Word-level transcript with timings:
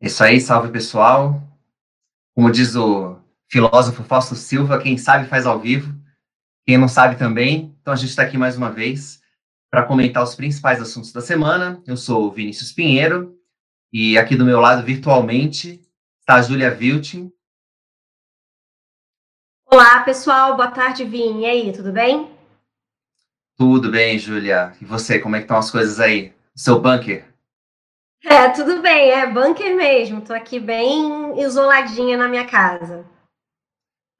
Isso 0.00 0.22
aí, 0.22 0.40
salve 0.40 0.70
pessoal. 0.70 1.42
Como 2.34 2.52
diz 2.52 2.76
o 2.76 3.18
filósofo 3.48 4.04
Fausto 4.04 4.36
Silva, 4.36 4.80
quem 4.80 4.96
sabe 4.96 5.26
faz 5.26 5.44
ao 5.44 5.58
vivo, 5.58 5.92
quem 6.64 6.78
não 6.78 6.86
sabe 6.86 7.16
também. 7.16 7.76
Então 7.80 7.92
a 7.92 7.96
gente 7.96 8.10
está 8.10 8.22
aqui 8.22 8.38
mais 8.38 8.56
uma 8.56 8.70
vez 8.70 9.20
para 9.70 9.82
comentar 9.82 10.22
os 10.22 10.34
principais 10.34 10.80
assuntos 10.80 11.12
da 11.12 11.20
semana. 11.20 11.82
Eu 11.86 11.96
sou 11.96 12.26
o 12.26 12.30
Vinícius 12.30 12.72
Pinheiro 12.72 13.36
e 13.92 14.16
aqui 14.16 14.36
do 14.36 14.44
meu 14.44 14.60
lado, 14.60 14.84
virtualmente, 14.84 15.80
está 16.20 16.36
a 16.36 16.42
Júlia 16.42 16.70
Viltin. 16.70 17.32
Olá, 19.66 20.02
pessoal. 20.02 20.56
Boa 20.56 20.70
tarde, 20.70 21.04
Vini. 21.04 21.42
E 21.42 21.46
aí, 21.46 21.72
tudo 21.72 21.92
bem? 21.92 22.30
Tudo 23.56 23.90
bem, 23.90 24.18
Júlia. 24.18 24.72
E 24.80 24.84
você, 24.84 25.18
como 25.18 25.34
é 25.34 25.40
que 25.40 25.44
estão 25.44 25.58
as 25.58 25.70
coisas 25.70 25.98
aí? 25.98 26.32
seu 26.58 26.80
bunker? 26.80 27.24
É, 28.24 28.48
tudo 28.50 28.82
bem, 28.82 29.10
é 29.10 29.26
bunker 29.26 29.76
mesmo. 29.76 30.20
Tô 30.20 30.32
aqui 30.32 30.58
bem 30.58 31.40
isoladinha 31.40 32.16
na 32.16 32.28
minha 32.28 32.46
casa. 32.46 33.04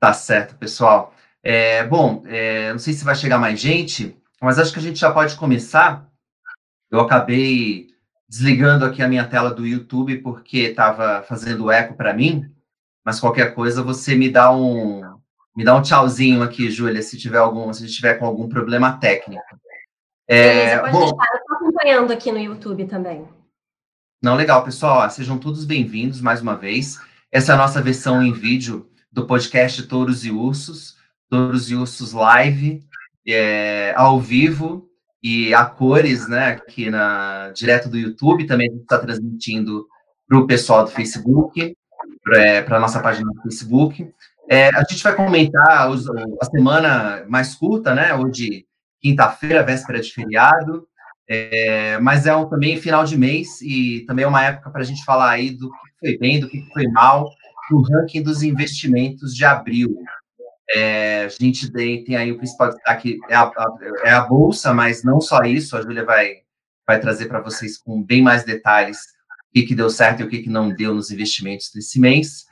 Tá 0.01 0.12
certo, 0.12 0.56
pessoal. 0.56 1.12
É, 1.43 1.84
bom, 1.84 2.23
é, 2.27 2.70
não 2.73 2.79
sei 2.79 2.92
se 2.92 3.05
vai 3.05 3.15
chegar 3.15 3.39
mais 3.39 3.59
gente, 3.59 4.16
mas 4.41 4.59
acho 4.59 4.73
que 4.73 4.79
a 4.79 4.83
gente 4.83 4.98
já 4.98 5.12
pode 5.12 5.37
começar. 5.37 6.09
Eu 6.91 7.01
acabei 7.01 7.89
desligando 8.29 8.84
aqui 8.84 9.03
a 9.03 9.09
minha 9.09 9.27
tela 9.27 9.51
do 9.51 9.66
YouTube 9.66 10.19
porque 10.19 10.59
estava 10.59 11.23
fazendo 11.23 11.70
eco 11.70 11.95
para 11.95 12.15
mim, 12.15 12.53
mas 13.05 13.19
qualquer 13.19 13.55
coisa 13.55 13.83
você 13.83 14.15
me 14.15 14.30
dá 14.30 14.53
um 14.53 15.19
me 15.56 15.65
dá 15.65 15.75
um 15.75 15.83
tchauzinho 15.83 16.41
aqui, 16.42 16.70
Júlia, 16.70 17.03
se 17.03 17.19
tiver 17.19 17.39
algum, 17.39 17.73
se 17.73 17.84
tiver 17.89 18.15
com 18.15 18.25
algum 18.25 18.48
problema 18.48 18.97
técnico. 18.97 19.42
É, 20.28 20.42
Beleza, 20.42 20.80
pode 20.83 20.92
bom, 20.92 21.01
deixar. 21.01 21.33
Eu 21.33 21.39
estou 21.39 21.56
acompanhando 21.56 22.12
aqui 22.12 22.30
no 22.30 22.39
YouTube 22.39 22.87
também. 22.87 23.38
Não, 24.21 24.35
legal, 24.35 24.65
pessoal. 24.65 25.09
Sejam 25.11 25.39
todos 25.39 25.65
bem-vindos 25.65 26.21
mais 26.21 26.43
uma 26.43 26.57
vez. 26.57 27.01
Essa 27.31 27.53
é 27.53 27.55
a 27.55 27.59
nossa 27.59 27.81
versão 27.81 28.21
em 28.21 28.33
vídeo 28.33 28.91
do 29.12 29.25
podcast 29.29 29.81
Touros 29.84 30.25
e 30.25 30.31
Ursos, 30.33 30.97
Touros 31.31 31.70
e 31.70 31.77
Ursos 31.77 32.12
Live, 32.12 32.83
é, 33.25 33.95
ao 33.95 34.19
vivo 34.20 34.89
e 35.23 35.55
a 35.55 35.65
cores, 35.65 36.29
né, 36.29 36.48
aqui 36.48 36.91
na, 36.91 37.51
direto 37.51 37.89
do 37.89 37.97
YouTube. 37.97 38.45
Também 38.45 38.69
a 38.69 38.73
gente 38.73 38.83
está 38.83 38.98
transmitindo 38.98 39.87
para 40.27 40.39
o 40.39 40.48
pessoal 40.48 40.85
do 40.85 40.91
Facebook, 40.91 41.77
para 42.25 42.77
a 42.77 42.81
nossa 42.81 42.98
página 42.98 43.31
do 43.33 43.41
Facebook. 43.42 44.12
É, 44.51 44.69
a 44.75 44.83
gente 44.91 45.01
vai 45.01 45.14
comentar 45.14 45.89
a 45.89 46.45
semana 46.47 47.25
mais 47.29 47.55
curta, 47.55 47.95
né? 47.95 48.12
Hoje, 48.17 48.67
quinta-feira, 49.01 49.62
véspera 49.62 50.01
de 50.01 50.12
feriado. 50.12 50.89
É, 51.31 51.98
mas 51.98 52.27
é 52.27 52.34
um, 52.34 52.48
também 52.48 52.81
final 52.81 53.05
de 53.05 53.19
mês 53.19 53.61
e 53.61 54.05
também 54.07 54.25
é 54.25 54.29
uma 54.29 54.43
época 54.43 54.71
para 54.71 54.81
a 54.81 54.84
gente 54.84 55.05
falar 55.05 55.31
aí 55.31 55.51
do 55.51 55.70
que 55.70 55.79
foi 56.01 56.19
bem, 56.19 56.41
do 56.41 56.48
que 56.48 56.62
foi 56.73 56.87
mal, 56.89 57.31
no 57.70 57.83
ranking 57.83 58.23
dos 58.23 58.43
investimentos 58.43 59.35
de 59.35 59.45
abril. 59.45 59.95
É, 60.75 61.25
a 61.25 61.29
gente 61.29 61.70
tem, 61.70 62.03
tem, 62.05 62.17
aí 62.17 62.33
o 62.33 62.39
principal 62.39 62.70
destaque 62.70 63.19
é 63.29 63.35
a, 63.35 63.43
a, 63.43 63.67
é 64.05 64.11
a, 64.11 64.20
bolsa, 64.23 64.73
mas 64.73 65.03
não 65.03 65.20
só 65.20 65.43
isso, 65.43 65.77
a 65.77 65.83
Júlia 65.83 66.05
vai, 66.05 66.37
vai 66.87 66.98
trazer 66.98 67.27
para 67.27 67.41
vocês 67.41 67.77
com 67.77 68.03
bem 68.03 68.23
mais 68.23 68.45
detalhes 68.45 68.98
o 68.98 69.53
que, 69.53 69.63
que 69.63 69.75
deu 69.75 69.89
certo 69.89 70.20
e 70.20 70.25
o 70.25 70.29
que, 70.29 70.42
que 70.42 70.51
não 70.51 70.70
deu 70.70 70.95
nos 70.95 71.11
investimentos 71.11 71.70
desse 71.75 71.98
mês. 72.01 72.45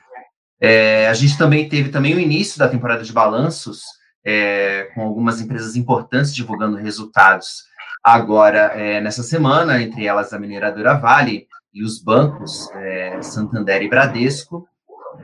É, 0.59 1.07
a 1.07 1.13
gente 1.13 1.37
também 1.37 1.69
teve 1.69 1.89
também 1.89 2.15
o 2.15 2.19
início 2.19 2.57
da 2.57 2.67
temporada 2.67 3.03
de 3.03 3.13
balanços, 3.13 3.83
é, 4.25 4.89
com 4.93 5.01
algumas 5.01 5.39
empresas 5.39 5.75
importantes 5.75 6.33
divulgando 6.33 6.77
resultados 6.77 7.66
agora 8.13 8.71
é, 8.73 9.01
nessa 9.01 9.21
semana, 9.21 9.81
entre 9.81 10.05
elas 10.05 10.31
a 10.31 10.39
mineradora 10.39 10.93
Vale 10.93 11.45
e 11.73 11.83
os 11.83 12.01
bancos 12.01 12.71
é, 12.71 13.21
Santander 13.21 13.81
e 13.81 13.89
Bradesco, 13.89 14.65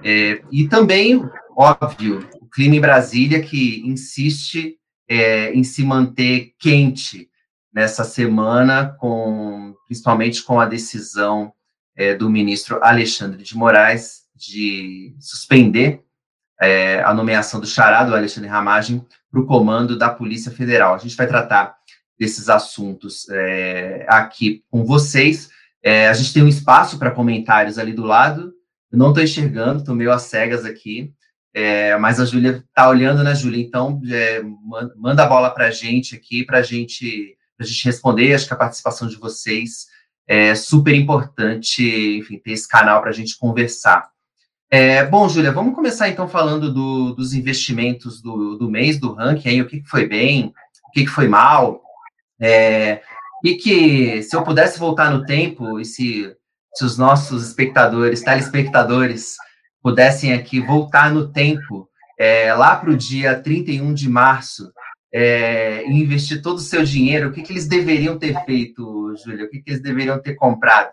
é, 0.04 0.42
e 0.52 0.68
também, 0.68 1.24
óbvio, 1.56 2.28
o 2.42 2.50
clima 2.50 2.76
em 2.76 2.82
Brasília 2.82 3.42
que 3.42 3.82
insiste 3.88 4.78
é, 5.08 5.54
em 5.54 5.64
se 5.64 5.86
manter 5.86 6.54
quente 6.60 7.30
nessa 7.74 8.04
semana, 8.04 8.96
com 9.00 9.74
principalmente 9.86 10.44
com 10.44 10.60
a 10.60 10.66
decisão 10.66 11.54
é, 11.96 12.14
do 12.14 12.30
ministro 12.30 12.84
Alexandre 12.84 13.44
de 13.44 13.56
Moraes 13.56 14.24
de 14.36 15.16
suspender 15.22 16.04
é, 16.62 17.02
a 17.02 17.14
nomeação 17.14 17.62
do 17.62 17.68
charado 17.68 18.14
Alexandre 18.14 18.50
Ramagem 18.50 19.06
para 19.32 19.40
o 19.40 19.46
comando 19.46 19.98
da 19.98 20.10
Polícia 20.10 20.52
Federal. 20.52 20.94
A 20.94 20.98
gente 20.98 21.16
vai 21.16 21.28
tratar 21.28 21.78
desses 22.20 22.50
assuntos 22.50 23.28
é, 23.30 24.06
aqui 24.08 24.64
com 24.70 24.86
vocês. 24.86 25.50
É, 25.84 26.08
a 26.08 26.14
gente 26.14 26.34
tem 26.34 26.44
um 26.44 26.48
espaço 26.48 26.98
para 26.98 27.12
comentários 27.12 27.78
ali 27.78 27.94
do 27.94 28.04
lado. 28.04 28.54
Eu 28.92 28.98
não 28.98 29.10
estou 29.10 29.24
enxergando, 29.24 29.80
estou 29.80 29.96
meio 29.96 30.12
às 30.12 30.24
cegas 30.24 30.66
aqui. 30.66 31.14
É, 31.54 31.96
mas 31.98 32.20
a 32.20 32.26
Júlia 32.26 32.64
está 32.68 32.90
olhando, 32.90 33.24
né, 33.24 33.36
Júlia? 33.36 33.62
Então, 33.62 34.02
é, 34.10 34.42
manda 34.96 35.24
a 35.24 35.28
bola 35.28 35.52
para 35.52 35.68
a 35.68 35.72
gente 35.72 36.16
aqui, 36.16 36.44
para 36.44 36.64
gente, 36.64 37.38
a 37.60 37.64
gente 37.64 37.86
responder. 37.86 38.34
Acho 38.34 38.48
que 38.48 38.54
a 38.54 38.58
participação 38.58 39.08
de 39.08 39.18
vocês 39.18 39.88
é 40.28 40.56
super 40.56 40.96
importante, 40.96 41.84
enfim, 42.18 42.40
ter 42.40 42.52
esse 42.54 42.68
canal 42.68 43.02
para 43.02 43.10
a 43.10 43.14
gente 43.14 43.38
conversar. 43.38 44.10
É, 44.72 45.06
bom, 45.06 45.30
Júlia, 45.30 45.52
vamos 45.52 45.76
começar 45.76 46.10
então 46.10 46.28
falando 46.28 46.74
do, 46.74 47.14
dos 47.14 47.34
investimentos 47.34 48.20
do, 48.22 48.58
do 48.58 48.68
mês, 48.68 49.00
do 49.00 49.14
ranking, 49.14 49.50
aí, 49.50 49.62
o 49.62 49.68
que, 49.68 49.82
que 49.82 49.88
foi 49.88 50.08
bem, 50.08 50.52
o 50.88 50.92
que, 50.92 51.02
que 51.04 51.12
foi 51.12 51.28
mal. 51.28 51.84
É, 52.44 53.02
e 53.44 53.56
que 53.56 54.22
se 54.22 54.36
eu 54.36 54.44
pudesse 54.44 54.78
voltar 54.78 55.10
no 55.10 55.26
tempo 55.26 55.80
e 55.80 55.86
se, 55.86 56.36
se 56.74 56.84
os 56.84 56.98
nossos 56.98 57.48
espectadores, 57.48 58.22
telespectadores, 58.22 59.36
pudessem 59.82 60.34
aqui 60.34 60.60
voltar 60.60 61.14
no 61.14 61.32
tempo, 61.32 61.90
é, 62.20 62.54
lá 62.54 62.76
para 62.76 62.90
o 62.90 62.98
dia 62.98 63.40
31 63.40 63.94
de 63.94 64.10
março, 64.10 64.72
é, 65.14 65.86
e 65.86 65.92
investir 65.92 66.42
todo 66.42 66.58
o 66.58 66.62
seu 66.62 66.84
dinheiro, 66.84 67.30
o 67.30 67.32
que, 67.32 67.44
que 67.44 67.54
eles 67.54 67.68
deveriam 67.68 68.18
ter 68.18 68.44
feito, 68.46 69.16
Júlia? 69.24 69.46
O 69.46 69.50
que, 69.50 69.60
que 69.62 69.72
eles 69.72 69.82
deveriam 69.82 70.20
ter 70.20 70.34
comprado? 70.34 70.92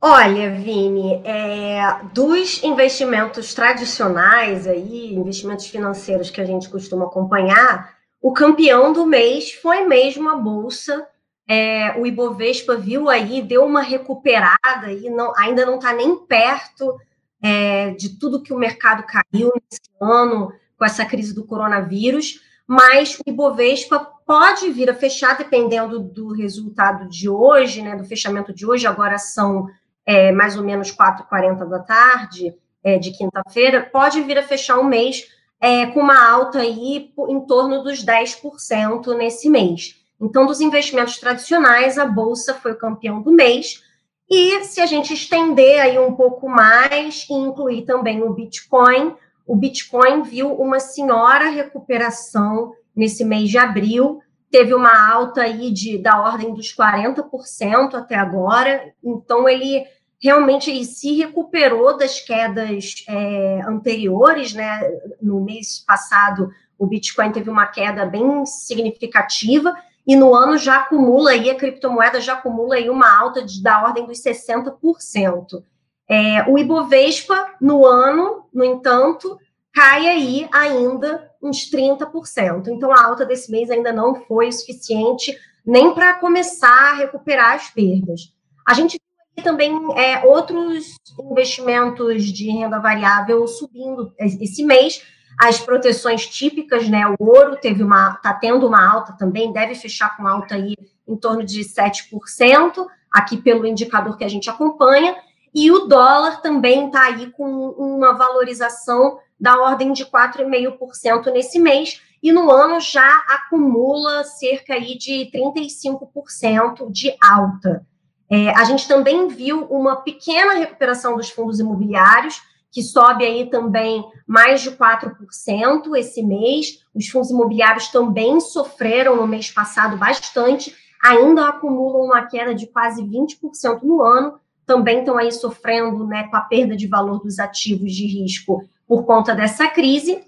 Olha, 0.00 0.50
Vini, 0.50 1.22
é, 1.24 1.80
dos 2.12 2.62
investimentos 2.62 3.54
tradicionais 3.54 4.66
aí, 4.66 5.14
investimentos 5.14 5.66
financeiros 5.66 6.30
que 6.30 6.40
a 6.40 6.44
gente 6.44 6.68
costuma 6.68 7.06
acompanhar, 7.06 7.95
o 8.26 8.32
campeão 8.32 8.92
do 8.92 9.06
mês 9.06 9.52
foi 9.52 9.84
mesmo 9.84 10.28
a 10.28 10.34
Bolsa. 10.34 11.06
É, 11.48 11.96
o 11.96 12.04
Ibovespa 12.04 12.74
viu 12.74 13.08
aí, 13.08 13.40
deu 13.40 13.64
uma 13.64 13.80
recuperada 13.80 14.90
e 14.90 15.08
não, 15.08 15.32
ainda 15.38 15.64
não 15.64 15.76
está 15.76 15.92
nem 15.92 16.16
perto 16.26 16.98
é, 17.40 17.92
de 17.92 18.18
tudo 18.18 18.42
que 18.42 18.52
o 18.52 18.58
mercado 18.58 19.04
caiu 19.04 19.52
nesse 19.54 19.88
ano 20.02 20.52
com 20.76 20.84
essa 20.84 21.04
crise 21.04 21.32
do 21.32 21.46
coronavírus, 21.46 22.40
mas 22.66 23.16
o 23.16 23.22
Ibovespa 23.30 24.00
pode 24.26 24.72
vir 24.72 24.90
a 24.90 24.94
fechar 24.94 25.38
dependendo 25.38 26.00
do 26.00 26.32
resultado 26.32 27.08
de 27.08 27.28
hoje, 27.28 27.80
né, 27.80 27.94
do 27.94 28.02
fechamento 28.02 28.52
de 28.52 28.66
hoje, 28.66 28.88
agora 28.88 29.18
são 29.18 29.68
é, 30.04 30.32
mais 30.32 30.56
ou 30.56 30.64
menos 30.64 30.90
4h40 30.90 31.64
da 31.68 31.78
tarde 31.78 32.52
é, 32.82 32.98
de 32.98 33.12
quinta-feira, 33.12 33.88
pode 33.88 34.20
vir 34.22 34.36
a 34.36 34.42
fechar 34.42 34.80
um 34.80 34.84
mês 34.84 35.35
é, 35.60 35.86
com 35.86 36.00
uma 36.00 36.28
alta 36.28 36.60
aí 36.60 37.12
em 37.28 37.40
torno 37.46 37.82
dos 37.82 38.04
10% 38.04 39.16
nesse 39.16 39.48
mês. 39.48 39.96
Então, 40.20 40.46
dos 40.46 40.60
investimentos 40.60 41.18
tradicionais, 41.18 41.98
a 41.98 42.06
Bolsa 42.06 42.54
foi 42.54 42.72
o 42.72 42.78
campeão 42.78 43.20
do 43.20 43.32
mês. 43.32 43.82
E 44.28 44.64
se 44.64 44.80
a 44.80 44.86
gente 44.86 45.14
estender 45.14 45.80
aí 45.80 45.98
um 45.98 46.14
pouco 46.14 46.48
mais 46.48 47.26
e 47.30 47.34
incluir 47.34 47.82
também 47.82 48.22
o 48.22 48.32
Bitcoin, 48.32 49.14
o 49.46 49.54
Bitcoin 49.54 50.22
viu 50.22 50.52
uma 50.52 50.80
senhora 50.80 51.48
recuperação 51.48 52.72
nesse 52.94 53.24
mês 53.24 53.48
de 53.48 53.58
abril, 53.58 54.20
teve 54.50 54.74
uma 54.74 55.12
alta 55.12 55.42
aí 55.42 55.70
de, 55.70 55.98
da 55.98 56.20
ordem 56.20 56.52
dos 56.54 56.74
40% 56.74 57.94
até 57.94 58.16
agora, 58.16 58.92
então 59.04 59.48
ele 59.48 59.84
realmente 60.22 60.84
se 60.84 61.14
recuperou 61.14 61.96
das 61.96 62.20
quedas 62.20 63.04
é, 63.08 63.60
anteriores, 63.66 64.54
né? 64.54 64.80
No 65.20 65.40
mês 65.40 65.78
passado, 65.86 66.50
o 66.78 66.86
Bitcoin 66.86 67.32
teve 67.32 67.50
uma 67.50 67.66
queda 67.66 68.04
bem 68.06 68.44
significativa 68.46 69.74
e 70.06 70.14
no 70.14 70.34
ano 70.34 70.56
já 70.56 70.78
acumula 70.78 71.30
aí, 71.30 71.50
a 71.50 71.54
criptomoeda 71.54 72.20
já 72.20 72.34
acumula 72.34 72.76
aí 72.76 72.88
uma 72.88 73.18
alta 73.18 73.44
de, 73.44 73.62
da 73.62 73.82
ordem 73.82 74.06
dos 74.06 74.22
60%. 74.22 75.62
É, 76.08 76.48
o 76.48 76.56
Ibovespa, 76.56 77.54
no 77.60 77.84
ano, 77.84 78.44
no 78.54 78.64
entanto, 78.64 79.38
cai 79.72 80.06
aí 80.06 80.48
ainda 80.52 81.30
uns 81.42 81.68
30%. 81.68 82.68
Então, 82.68 82.92
a 82.92 83.04
alta 83.04 83.26
desse 83.26 83.50
mês 83.50 83.68
ainda 83.70 83.92
não 83.92 84.14
foi 84.14 84.48
o 84.48 84.52
suficiente 84.52 85.36
nem 85.66 85.92
para 85.92 86.14
começar 86.14 86.92
a 86.92 86.94
recuperar 86.94 87.56
as 87.56 87.68
perdas. 87.70 88.32
A 88.66 88.72
gente 88.72 89.00
também 89.42 89.72
é, 89.96 90.24
outros 90.26 90.96
investimentos 91.18 92.24
de 92.24 92.50
renda 92.50 92.78
variável 92.78 93.46
subindo 93.46 94.12
esse 94.18 94.64
mês. 94.64 95.02
As 95.38 95.58
proteções 95.58 96.26
típicas, 96.26 96.88
né? 96.88 97.06
O 97.18 97.24
ouro 97.24 97.56
teve 97.56 97.82
uma, 97.82 98.12
está 98.12 98.32
tendo 98.32 98.66
uma 98.66 98.90
alta 98.90 99.12
também, 99.12 99.52
deve 99.52 99.74
fechar 99.74 100.16
com 100.16 100.26
alta 100.26 100.54
aí 100.54 100.74
em 101.06 101.16
torno 101.16 101.44
de 101.44 101.60
7%. 101.60 102.86
aqui 103.10 103.36
pelo 103.36 103.66
indicador 103.66 104.16
que 104.16 104.24
a 104.24 104.28
gente 104.28 104.50
acompanha, 104.50 105.16
e 105.54 105.70
o 105.70 105.86
dólar 105.86 106.42
também 106.42 106.86
está 106.86 107.04
aí 107.04 107.30
com 107.30 107.70
uma 107.78 108.12
valorização 108.12 109.18
da 109.38 109.58
ordem 109.58 109.92
de 109.92 110.04
4,5% 110.04 111.32
nesse 111.32 111.58
mês, 111.58 112.00
e 112.22 112.32
no 112.32 112.50
ano 112.50 112.80
já 112.80 113.08
acumula 113.28 114.24
cerca 114.24 114.74
aí 114.74 114.98
de 114.98 115.30
35% 115.32 116.90
de 116.90 117.14
alta. 117.22 117.86
É, 118.30 118.50
a 118.50 118.64
gente 118.64 118.88
também 118.88 119.28
viu 119.28 119.64
uma 119.66 119.96
pequena 119.96 120.54
recuperação 120.54 121.16
dos 121.16 121.30
fundos 121.30 121.60
imobiliários, 121.60 122.42
que 122.70 122.82
sobe 122.82 123.24
aí 123.24 123.48
também 123.48 124.04
mais 124.26 124.60
de 124.60 124.72
4% 124.72 125.96
esse 125.96 126.22
mês. 126.22 126.84
Os 126.94 127.08
fundos 127.08 127.30
imobiliários 127.30 127.88
também 127.88 128.40
sofreram 128.40 129.16
no 129.16 129.26
mês 129.26 129.50
passado 129.50 129.96
bastante, 129.96 130.74
ainda 131.02 131.48
acumulam 131.48 132.06
uma 132.06 132.26
queda 132.26 132.54
de 132.54 132.66
quase 132.66 133.02
20% 133.02 133.82
no 133.82 134.02
ano, 134.02 134.38
também 134.66 134.98
estão 134.98 135.16
aí 135.16 135.30
sofrendo 135.30 136.04
né, 136.06 136.28
com 136.28 136.36
a 136.36 136.40
perda 136.40 136.76
de 136.76 136.88
valor 136.88 137.20
dos 137.20 137.38
ativos 137.38 137.94
de 137.94 138.06
risco 138.06 138.62
por 138.86 139.04
conta 139.04 139.34
dessa 139.34 139.68
crise. 139.68 140.22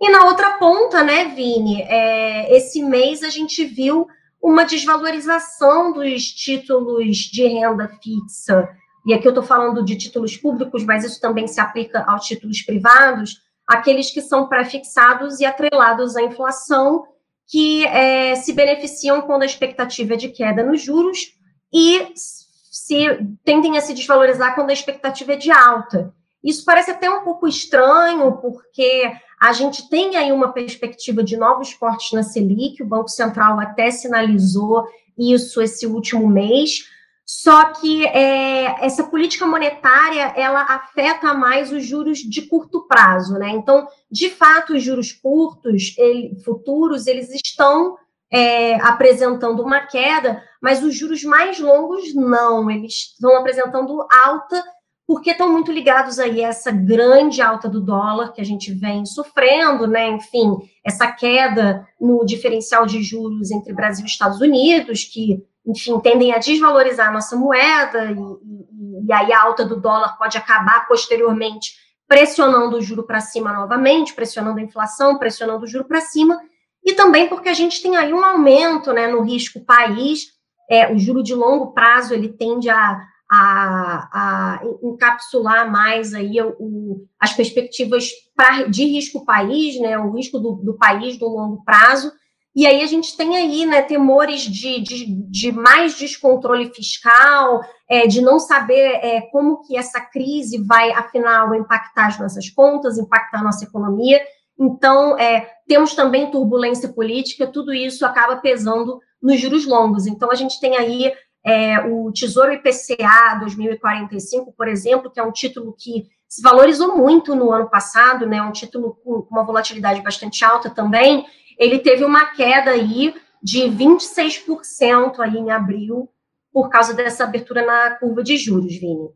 E 0.00 0.10
na 0.10 0.24
outra 0.24 0.54
ponta, 0.54 1.04
né, 1.04 1.26
Vini, 1.26 1.82
é, 1.82 2.56
esse 2.56 2.82
mês 2.82 3.22
a 3.22 3.28
gente 3.28 3.64
viu 3.64 4.08
uma 4.42 4.64
desvalorização 4.64 5.92
dos 5.92 6.24
títulos 6.24 7.16
de 7.16 7.46
renda 7.46 7.88
fixa. 8.02 8.68
E 9.06 9.14
aqui 9.14 9.26
eu 9.26 9.30
estou 9.30 9.44
falando 9.44 9.84
de 9.84 9.96
títulos 9.96 10.36
públicos, 10.36 10.84
mas 10.84 11.04
isso 11.04 11.20
também 11.20 11.46
se 11.46 11.60
aplica 11.60 12.04
aos 12.06 12.26
títulos 12.26 12.60
privados, 12.62 13.40
aqueles 13.66 14.10
que 14.10 14.20
são 14.20 14.48
prefixados 14.48 15.38
e 15.38 15.44
atrelados 15.44 16.16
à 16.16 16.22
inflação, 16.22 17.04
que 17.46 17.86
é, 17.86 18.34
se 18.34 18.52
beneficiam 18.52 19.22
quando 19.22 19.42
a 19.42 19.46
expectativa 19.46 20.14
é 20.14 20.16
de 20.16 20.28
queda 20.28 20.64
nos 20.64 20.82
juros 20.82 21.36
e 21.72 22.12
se 22.14 23.06
tendem 23.44 23.76
a 23.76 23.80
se 23.80 23.94
desvalorizar 23.94 24.54
quando 24.54 24.70
a 24.70 24.74
expectativa 24.74 25.34
é 25.34 25.36
de 25.36 25.50
alta. 25.50 26.12
Isso 26.42 26.64
parece 26.64 26.90
até 26.90 27.08
um 27.08 27.22
pouco 27.22 27.46
estranho, 27.46 28.32
porque 28.38 29.12
a 29.42 29.52
gente 29.52 29.88
tem 29.88 30.16
aí 30.16 30.30
uma 30.30 30.52
perspectiva 30.52 31.20
de 31.20 31.36
novos 31.36 31.74
cortes 31.74 32.12
na 32.12 32.22
Selic, 32.22 32.80
o 32.80 32.86
Banco 32.86 33.08
Central 33.08 33.58
até 33.58 33.90
sinalizou 33.90 34.86
isso 35.18 35.60
esse 35.60 35.84
último 35.84 36.28
mês, 36.28 36.84
só 37.26 37.72
que 37.72 38.06
é, 38.06 38.84
essa 38.86 39.02
política 39.02 39.44
monetária 39.44 40.32
ela 40.36 40.62
afeta 40.62 41.34
mais 41.34 41.72
os 41.72 41.84
juros 41.84 42.18
de 42.18 42.42
curto 42.42 42.86
prazo, 42.86 43.34
né? 43.34 43.50
Então, 43.50 43.88
de 44.08 44.30
fato, 44.30 44.74
os 44.74 44.82
juros 44.84 45.10
curtos, 45.10 45.92
ele, 45.98 46.36
futuros, 46.44 47.08
eles 47.08 47.28
estão 47.30 47.96
é, 48.32 48.76
apresentando 48.76 49.60
uma 49.60 49.80
queda, 49.80 50.40
mas 50.60 50.84
os 50.84 50.96
juros 50.96 51.24
mais 51.24 51.58
longos 51.58 52.14
não, 52.14 52.70
eles 52.70 53.12
estão 53.12 53.36
apresentando 53.36 54.06
alta 54.24 54.62
porque 55.06 55.32
estão 55.32 55.50
muito 55.50 55.72
ligados 55.72 56.18
aí 56.18 56.44
a 56.44 56.48
essa 56.48 56.70
grande 56.70 57.42
alta 57.42 57.68
do 57.68 57.80
dólar 57.80 58.32
que 58.32 58.40
a 58.40 58.44
gente 58.44 58.72
vem 58.72 59.04
sofrendo, 59.04 59.86
né? 59.86 60.10
Enfim, 60.10 60.56
essa 60.84 61.10
queda 61.10 61.86
no 62.00 62.24
diferencial 62.24 62.86
de 62.86 63.02
juros 63.02 63.50
entre 63.50 63.72
Brasil 63.72 64.04
e 64.04 64.08
Estados 64.08 64.40
Unidos, 64.40 65.04
que, 65.04 65.42
enfim, 65.66 65.98
tendem 66.00 66.32
a 66.32 66.38
desvalorizar 66.38 67.08
a 67.08 67.12
nossa 67.12 67.36
moeda, 67.36 68.12
e, 68.12 69.06
e, 69.06 69.12
aí 69.12 69.32
a 69.32 69.42
alta 69.42 69.64
do 69.64 69.80
dólar 69.80 70.16
pode 70.16 70.38
acabar 70.38 70.86
posteriormente 70.86 71.74
pressionando 72.06 72.76
o 72.76 72.82
juro 72.82 73.04
para 73.04 73.20
cima 73.20 73.52
novamente, 73.52 74.14
pressionando 74.14 74.60
a 74.60 74.62
inflação, 74.62 75.18
pressionando 75.18 75.64
o 75.64 75.68
juro 75.68 75.84
para 75.84 76.00
cima, 76.00 76.40
e 76.84 76.92
também 76.92 77.28
porque 77.28 77.48
a 77.48 77.54
gente 77.54 77.82
tem 77.82 77.96
aí 77.96 78.12
um 78.12 78.24
aumento 78.24 78.92
né, 78.92 79.08
no 79.08 79.22
risco 79.22 79.60
país, 79.60 80.26
é, 80.70 80.92
o 80.92 80.98
juro 80.98 81.22
de 81.22 81.34
longo 81.34 81.72
prazo 81.72 82.14
ele 82.14 82.28
tende 82.28 82.68
a, 82.68 83.00
a, 83.34 84.08
a 84.12 84.60
encapsular 84.82 85.70
mais 85.70 86.12
aí 86.12 86.38
o, 86.42 86.54
o, 86.60 87.06
as 87.18 87.32
perspectivas 87.32 88.10
pra, 88.36 88.64
de 88.64 88.84
risco 88.84 89.24
país, 89.24 89.80
né, 89.80 89.98
o 89.98 90.12
risco 90.12 90.38
do, 90.38 90.56
do 90.56 90.76
país 90.76 91.16
do 91.16 91.26
longo 91.28 91.64
prazo, 91.64 92.12
e 92.54 92.66
aí 92.66 92.82
a 92.82 92.86
gente 92.86 93.16
tem 93.16 93.34
aí 93.34 93.64
né, 93.64 93.80
temores 93.80 94.42
de, 94.42 94.80
de, 94.80 95.06
de 95.30 95.50
mais 95.50 95.96
descontrole 95.96 96.70
fiscal, 96.74 97.62
é, 97.88 98.06
de 98.06 98.20
não 98.20 98.38
saber 98.38 99.00
é, 99.02 99.22
como 99.32 99.62
que 99.62 99.78
essa 99.78 99.98
crise 100.02 100.62
vai, 100.62 100.92
afinal, 100.92 101.54
impactar 101.54 102.08
as 102.08 102.18
nossas 102.18 102.50
contas, 102.50 102.98
impactar 102.98 103.40
a 103.40 103.44
nossa 103.44 103.64
economia. 103.64 104.20
Então, 104.60 105.18
é, 105.18 105.48
temos 105.66 105.94
também 105.94 106.30
turbulência 106.30 106.90
política, 106.90 107.46
tudo 107.46 107.72
isso 107.72 108.04
acaba 108.04 108.36
pesando 108.36 109.00
nos 109.22 109.40
juros 109.40 109.66
longos. 109.66 110.06
Então, 110.06 110.30
a 110.30 110.34
gente 110.34 110.60
tem 110.60 110.76
aí 110.76 111.10
é, 111.44 111.80
o 111.80 112.12
Tesouro 112.12 112.52
IPCA 112.52 113.38
2045, 113.40 114.52
por 114.52 114.68
exemplo, 114.68 115.10
que 115.10 115.18
é 115.18 115.22
um 115.22 115.32
título 115.32 115.74
que 115.78 116.06
se 116.28 116.40
valorizou 116.40 116.96
muito 116.96 117.34
no 117.34 117.52
ano 117.52 117.68
passado, 117.68 118.26
né, 118.26 118.40
um 118.40 118.52
título 118.52 118.94
com 119.04 119.26
uma 119.30 119.44
volatilidade 119.44 120.00
bastante 120.00 120.44
alta 120.44 120.70
também, 120.70 121.26
ele 121.58 121.78
teve 121.78 122.04
uma 122.04 122.26
queda 122.26 122.70
aí 122.70 123.14
de 123.42 123.62
26% 123.62 125.18
aí 125.18 125.36
em 125.36 125.50
abril, 125.50 126.08
por 126.52 126.68
causa 126.68 126.94
dessa 126.94 127.24
abertura 127.24 127.64
na 127.64 127.96
curva 127.96 128.22
de 128.22 128.36
juros, 128.36 128.74
Vini. 128.78 129.10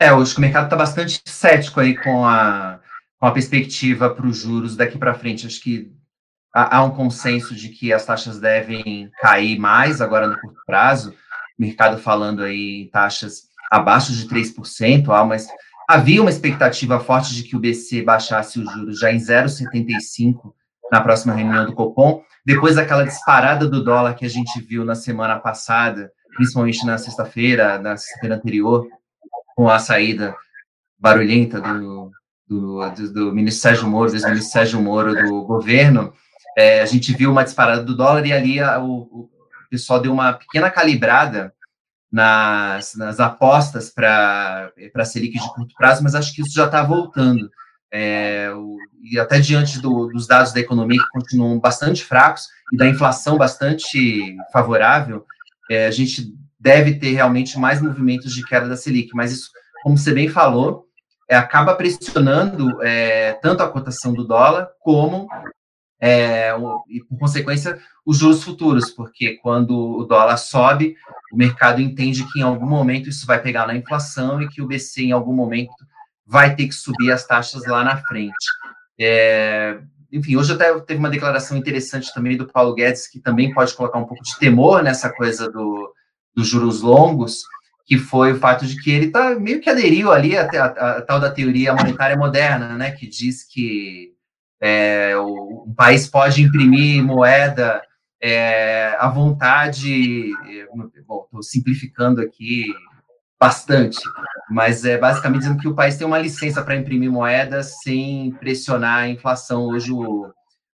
É, 0.00 0.12
hoje 0.12 0.36
o 0.36 0.40
mercado 0.40 0.64
está 0.64 0.76
bastante 0.76 1.20
cético 1.24 1.80
aí 1.80 1.96
com 1.96 2.26
a 2.26 2.80
com 3.24 3.28
a 3.28 3.32
perspectiva 3.32 4.10
para 4.10 4.26
os 4.26 4.36
juros 4.36 4.76
daqui 4.76 4.98
para 4.98 5.14
frente. 5.14 5.46
Acho 5.46 5.58
que 5.62 5.90
há, 6.54 6.76
há, 6.76 6.84
um 6.84 6.90
consenso 6.90 7.54
de 7.54 7.70
que 7.70 7.90
as 7.90 8.04
taxas 8.04 8.38
devem 8.38 9.10
cair 9.18 9.58
mais 9.58 10.02
agora 10.02 10.26
no 10.26 10.38
curto 10.38 10.60
prazo. 10.66 11.14
Mercado 11.58 11.98
falando 11.98 12.42
aí 12.42 12.88
taxas 12.92 13.44
abaixo 13.70 14.12
de 14.12 14.28
3%, 14.28 15.08
há 15.08 15.22
uma, 15.22 15.36
havia 15.88 16.20
uma 16.20 16.30
expectativa 16.30 17.00
forte 17.00 17.34
de 17.34 17.42
que 17.42 17.56
o 17.56 17.60
BC 17.60 18.02
baixasse 18.02 18.58
os 18.60 18.72
juros 18.72 18.98
já 18.98 19.12
em 19.12 19.18
0,75% 19.18 20.52
na 20.92 21.00
próxima 21.00 21.34
reunião 21.34 21.66
do 21.66 21.74
Copom, 21.74 22.22
depois 22.44 22.76
daquela 22.76 23.04
disparada 23.04 23.66
do 23.66 23.82
dólar 23.82 24.14
que 24.14 24.24
a 24.24 24.28
gente 24.28 24.60
viu 24.60 24.84
na 24.84 24.94
semana 24.94 25.38
passada, 25.38 26.12
principalmente 26.36 26.84
na 26.84 26.98
sexta-feira, 26.98 27.78
na 27.78 27.96
sexta-feira 27.96 28.36
anterior, 28.36 28.86
com 29.56 29.68
a 29.68 29.78
saída 29.78 30.34
barulhenta 30.98 31.60
do, 31.60 32.10
do, 32.46 32.90
do, 32.90 33.12
do 33.12 33.32
ministro 33.32 33.62
Sérgio 33.62 33.88
Moro, 33.88 34.10
do 34.10 34.28
ministro 34.28 34.52
Sérgio 34.52 34.80
Moro 34.80 35.14
do 35.14 35.44
governo, 35.44 36.12
é, 36.56 36.80
a 36.80 36.86
gente 36.86 37.12
viu 37.12 37.30
uma 37.30 37.44
disparada 37.44 37.82
do 37.82 37.96
dólar 37.96 38.24
e 38.26 38.32
ali 38.32 38.60
a, 38.60 38.80
o, 38.80 39.28
pessoal 39.74 40.00
deu 40.00 40.12
uma 40.12 40.32
pequena 40.32 40.70
calibrada 40.70 41.52
nas, 42.10 42.94
nas 42.94 43.18
apostas 43.18 43.90
para 43.90 44.70
a 44.94 45.04
Selic 45.04 45.38
de 45.38 45.54
curto 45.54 45.74
prazo, 45.76 46.02
mas 46.02 46.14
acho 46.14 46.32
que 46.32 46.42
isso 46.42 46.54
já 46.54 46.66
está 46.66 46.82
voltando. 46.82 47.50
É, 47.92 48.52
o, 48.54 48.76
e 49.02 49.18
até 49.18 49.40
diante 49.40 49.80
do, 49.80 50.06
dos 50.06 50.26
dados 50.26 50.52
da 50.52 50.60
economia 50.60 50.98
que 50.98 51.20
continuam 51.20 51.58
bastante 51.58 52.04
fracos 52.04 52.46
e 52.72 52.76
da 52.76 52.86
inflação 52.86 53.36
bastante 53.36 54.36
favorável, 54.52 55.24
é, 55.70 55.86
a 55.86 55.90
gente 55.90 56.32
deve 56.58 56.94
ter 56.94 57.12
realmente 57.12 57.58
mais 57.58 57.82
movimentos 57.82 58.32
de 58.32 58.44
queda 58.44 58.68
da 58.68 58.76
Selic, 58.76 59.10
mas 59.12 59.32
isso, 59.32 59.50
como 59.82 59.98
você 59.98 60.14
bem 60.14 60.28
falou, 60.28 60.86
é, 61.28 61.36
acaba 61.36 61.74
pressionando 61.74 62.82
é, 62.82 63.32
tanto 63.34 63.62
a 63.62 63.68
cotação 63.68 64.12
do 64.12 64.26
dólar 64.26 64.68
como, 64.80 65.28
é, 66.00 66.50
e 66.88 67.00
por 67.04 67.18
consequência, 67.18 67.78
os 68.04 68.18
juros 68.18 68.42
futuros, 68.42 68.90
porque 68.90 69.38
quando 69.42 69.74
o 69.74 70.04
dólar 70.04 70.36
sobe, 70.36 70.96
o 71.32 71.36
mercado 71.36 71.80
entende 71.80 72.26
que 72.30 72.40
em 72.40 72.42
algum 72.42 72.66
momento 72.66 73.08
isso 73.08 73.26
vai 73.26 73.40
pegar 73.40 73.66
na 73.66 73.74
inflação 73.74 74.42
e 74.42 74.48
que 74.48 74.60
o 74.60 74.66
BC, 74.66 75.04
em 75.04 75.12
algum 75.12 75.32
momento, 75.32 75.72
vai 76.26 76.54
ter 76.54 76.66
que 76.66 76.74
subir 76.74 77.10
as 77.10 77.26
taxas 77.26 77.66
lá 77.66 77.84
na 77.84 77.96
frente. 77.96 78.46
É, 78.98 79.78
enfim, 80.12 80.36
hoje 80.36 80.52
até 80.52 80.78
teve 80.80 81.00
uma 81.00 81.10
declaração 81.10 81.56
interessante 81.56 82.12
também 82.14 82.36
do 82.36 82.46
Paulo 82.46 82.74
Guedes, 82.74 83.08
que 83.08 83.18
também 83.18 83.52
pode 83.52 83.74
colocar 83.74 83.98
um 83.98 84.04
pouco 84.04 84.22
de 84.22 84.38
temor 84.38 84.82
nessa 84.82 85.10
coisa 85.10 85.50
do, 85.50 85.92
dos 86.34 86.46
juros 86.46 86.82
longos, 86.82 87.42
que 87.86 87.98
foi 87.98 88.32
o 88.32 88.38
fato 88.38 88.66
de 88.66 88.80
que 88.80 88.90
ele 88.90 89.10
tá, 89.10 89.34
meio 89.34 89.60
que 89.60 89.68
aderiu 89.68 90.12
ali 90.12 90.36
a, 90.36 90.44
a, 90.44 90.98
a 90.98 91.02
tal 91.02 91.20
da 91.20 91.30
teoria 91.30 91.74
monetária 91.74 92.16
moderna, 92.16 92.76
né, 92.76 92.92
que 92.92 93.06
diz 93.06 93.44
que 93.44 94.13
é, 94.60 95.16
o, 95.16 95.72
país 95.76 96.06
pode 96.06 96.42
imprimir 96.42 97.02
moeda 97.02 97.82
é, 98.22 98.96
à 98.98 99.08
vontade, 99.08 100.30
é, 100.48 100.66
bom, 101.06 101.24
estou 101.24 101.42
simplificando 101.42 102.20
aqui 102.20 102.64
bastante, 103.38 103.98
mas 104.50 104.84
é 104.84 104.96
basicamente 104.96 105.42
dizendo 105.42 105.60
que 105.60 105.68
o 105.68 105.74
país 105.74 105.96
tem 105.96 106.06
uma 106.06 106.18
licença 106.18 106.62
para 106.62 106.76
imprimir 106.76 107.10
moeda 107.10 107.62
sem 107.62 108.30
pressionar 108.32 109.00
a 109.00 109.08
inflação. 109.08 109.66
Hoje 109.66 109.92
o, 109.92 110.32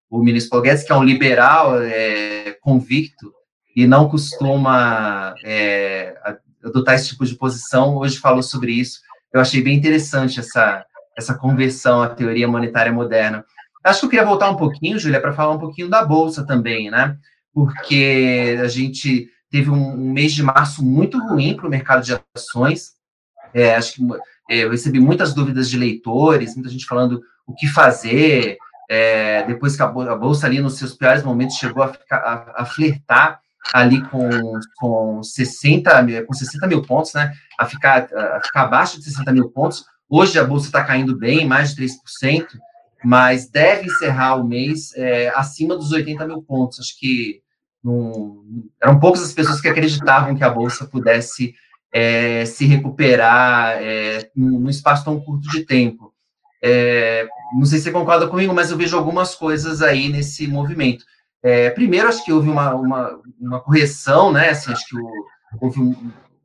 o 0.09 0.19
ministro 0.19 0.51
Paulo 0.51 0.65
Guedes, 0.65 0.83
que 0.83 0.91
é 0.91 0.95
um 0.95 1.03
liberal 1.03 1.81
é, 1.81 2.51
convicto 2.61 3.33
e 3.75 3.87
não 3.87 4.09
costuma 4.09 5.33
é, 5.43 6.15
adotar 6.63 6.95
esse 6.95 7.09
tipo 7.09 7.25
de 7.25 7.35
posição, 7.35 7.95
hoje 7.97 8.17
falou 8.17 8.43
sobre 8.43 8.73
isso. 8.73 8.99
Eu 9.31 9.39
achei 9.39 9.61
bem 9.61 9.77
interessante 9.77 10.39
essa, 10.39 10.85
essa 11.17 11.35
conversão 11.35 12.01
à 12.01 12.09
teoria 12.09 12.47
monetária 12.47 12.91
moderna. 12.91 13.45
Acho 13.83 14.01
que 14.01 14.05
eu 14.05 14.09
queria 14.09 14.25
voltar 14.25 14.49
um 14.49 14.57
pouquinho, 14.57 14.99
Júlia, 14.99 15.21
para 15.21 15.33
falar 15.33 15.53
um 15.53 15.59
pouquinho 15.59 15.89
da 15.89 16.03
Bolsa 16.03 16.45
também, 16.45 16.91
né? 16.91 17.17
Porque 17.53 18.57
a 18.61 18.67
gente 18.67 19.29
teve 19.49 19.69
um, 19.69 19.95
mês 19.95 20.33
de 20.33 20.43
março 20.43 20.83
muito 20.83 21.17
ruim 21.17 21.55
para 21.55 21.67
o 21.67 21.69
mercado 21.69 22.03
de 22.03 22.19
ações. 22.35 22.91
É, 23.53 23.75
acho 23.75 23.93
que 23.93 24.01
é, 24.49 24.63
eu 24.63 24.71
recebi 24.71 24.99
muitas 24.99 25.33
dúvidas 25.33 25.69
de 25.69 25.77
leitores, 25.77 26.55
muita 26.55 26.69
gente 26.69 26.85
falando 26.85 27.21
o 27.47 27.53
que 27.55 27.67
fazer. 27.67 28.57
É, 28.89 29.43
depois 29.43 29.75
que 29.75 29.81
a, 29.81 29.87
bolsa 29.87 30.47
ali 30.47 30.59
nos 30.59 30.77
seus 30.77 30.93
piores 30.93 31.23
momentos 31.23 31.57
chegou 31.57 31.83
a, 31.83 31.89
ficar, 31.89 32.17
a, 32.17 32.61
a 32.63 32.65
flertar 32.65 33.39
ali 33.73 34.01
com, 34.09 34.29
com 34.77 35.23
60 35.23 36.01
mil, 36.01 36.25
com 36.25 36.33
60 36.33 36.67
mil 36.67 36.81
pontos, 36.81 37.13
né? 37.13 37.31
A 37.59 37.65
ficar, 37.65 38.07
a 38.13 38.41
ficar 38.43 38.63
abaixo 38.63 38.97
de 38.97 39.05
60 39.05 39.31
mil 39.31 39.49
pontos. 39.49 39.85
Hoje 40.09 40.39
a 40.39 40.43
bolsa 40.43 40.67
está 40.67 40.83
caindo 40.83 41.15
bem, 41.15 41.47
mais 41.47 41.75
de 41.75 41.83
3%, 41.83 42.47
mas 43.03 43.49
deve 43.49 43.87
encerrar 43.87 44.35
o 44.35 44.47
mês 44.47 44.93
é, 44.95 45.29
acima 45.29 45.75
dos 45.75 45.91
80 45.91 46.25
mil 46.25 46.41
pontos. 46.41 46.79
Acho 46.79 46.97
que 46.99 47.41
eram 48.81 48.99
poucas 48.99 49.23
as 49.23 49.33
pessoas 49.33 49.61
que 49.61 49.67
acreditavam 49.67 50.35
que 50.35 50.43
a 50.43 50.49
bolsa 50.49 50.85
pudesse 50.85 51.53
é, 51.93 52.45
se 52.45 52.65
recuperar 52.65 53.77
é, 53.81 54.29
num 54.35 54.69
espaço 54.69 55.05
tão 55.05 55.19
curto 55.19 55.49
de 55.49 55.65
tempo. 55.65 56.13
É, 56.61 57.27
não 57.53 57.65
sei 57.65 57.77
se 57.77 57.85
você 57.85 57.91
concorda 57.91 58.27
comigo, 58.27 58.53
mas 58.53 58.69
eu 58.69 58.77
vejo 58.77 58.97
algumas 58.97 59.33
coisas 59.33 59.81
aí 59.81 60.09
nesse 60.09 60.45
movimento. 60.47 61.05
É, 61.41 61.69
primeiro, 61.69 62.09
acho 62.09 62.23
que 62.23 62.33
houve 62.33 62.49
uma, 62.49 62.75
uma, 62.75 63.21
uma, 63.39 63.59
correção, 63.61 64.31
né? 64.31 64.49
Assim, 64.49 64.73
acho 64.73 64.85
que 64.87 64.95
houve 65.61 65.79
um, 65.79 65.91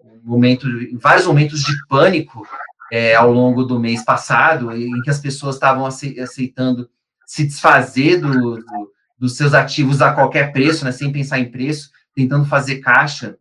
um 0.05 0.21
momento, 0.23 0.69
vários 1.01 1.27
momentos 1.27 1.63
de 1.63 1.73
pânico 1.89 2.47
é, 2.95 3.13
ao 3.17 3.33
longo 3.33 3.65
do 3.65 3.81
mês 3.81 4.05
passado, 4.05 4.71
em 4.71 5.03
que 5.03 5.11
as 5.11 5.19
pessoas 5.19 5.57
estavam 5.57 5.85
aceitando 5.85 6.89
se 7.27 7.45
desfazer 7.45 8.21
do, 8.21 8.55
do, 8.55 8.93
dos 9.19 9.37
seus 9.37 9.53
ativos 9.53 10.01
a 10.01 10.13
qualquer 10.13 10.53
preço, 10.53 10.85
né? 10.85 10.93
Sem 10.93 11.11
pensar 11.11 11.41
em 11.41 11.51
preço, 11.51 11.91
tentando 12.15 12.45
fazer 12.45 12.77
caixa 12.77 13.37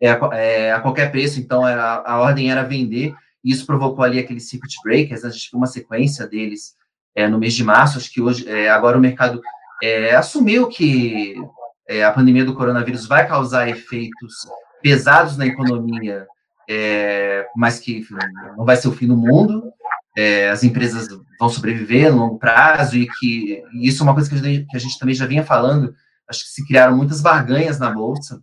é, 0.00 0.10
é, 0.32 0.72
a 0.72 0.78
qualquer 0.78 1.10
preço. 1.10 1.40
Então, 1.40 1.64
a, 1.64 2.08
a 2.08 2.20
ordem 2.20 2.52
era 2.52 2.62
vender. 2.62 3.12
E 3.42 3.50
isso 3.50 3.66
provocou 3.66 4.04
ali 4.04 4.20
aquele 4.20 4.38
circuit 4.38 4.76
breakers. 4.84 5.24
A 5.24 5.30
gente 5.30 5.50
viu 5.50 5.58
uma 5.58 5.66
sequência 5.66 6.24
deles 6.24 6.76
é, 7.16 7.26
no 7.26 7.36
mês 7.36 7.54
de 7.54 7.64
março. 7.64 7.98
Acho 7.98 8.12
que 8.12 8.20
hoje, 8.20 8.48
é, 8.48 8.70
agora 8.70 8.96
o 8.96 9.00
mercado 9.00 9.42
é, 9.82 10.14
assumiu 10.14 10.68
que 10.68 11.34
a 12.06 12.12
pandemia 12.12 12.44
do 12.44 12.54
coronavírus 12.54 13.06
vai 13.06 13.26
causar 13.26 13.68
efeitos 13.68 14.46
pesados 14.80 15.36
na 15.36 15.46
economia, 15.46 16.28
é, 16.68 17.46
mas 17.56 17.80
que 17.80 18.04
não 18.56 18.64
vai 18.64 18.76
ser 18.76 18.88
o 18.88 18.92
fim 18.92 19.06
do 19.06 19.16
mundo. 19.16 19.72
É, 20.16 20.50
as 20.50 20.62
empresas 20.64 21.06
vão 21.38 21.48
sobreviver 21.48 22.10
no 22.10 22.18
longo 22.18 22.38
prazo 22.38 22.96
e 22.96 23.08
que 23.18 23.62
e 23.72 23.88
isso 23.88 24.02
é 24.02 24.04
uma 24.04 24.14
coisa 24.14 24.28
que 24.28 24.34
a, 24.34 24.38
gente, 24.38 24.66
que 24.66 24.76
a, 24.76 24.80
gente, 24.80 24.98
também 24.98 25.14
já 25.14 25.26
vinha 25.26 25.44
falando. 25.44 25.94
Acho 26.28 26.44
que 26.44 26.50
se 26.50 26.66
criaram 26.66 26.96
muitas 26.96 27.22
barganhas 27.22 27.78
na 27.78 27.90
bolsa, 27.90 28.42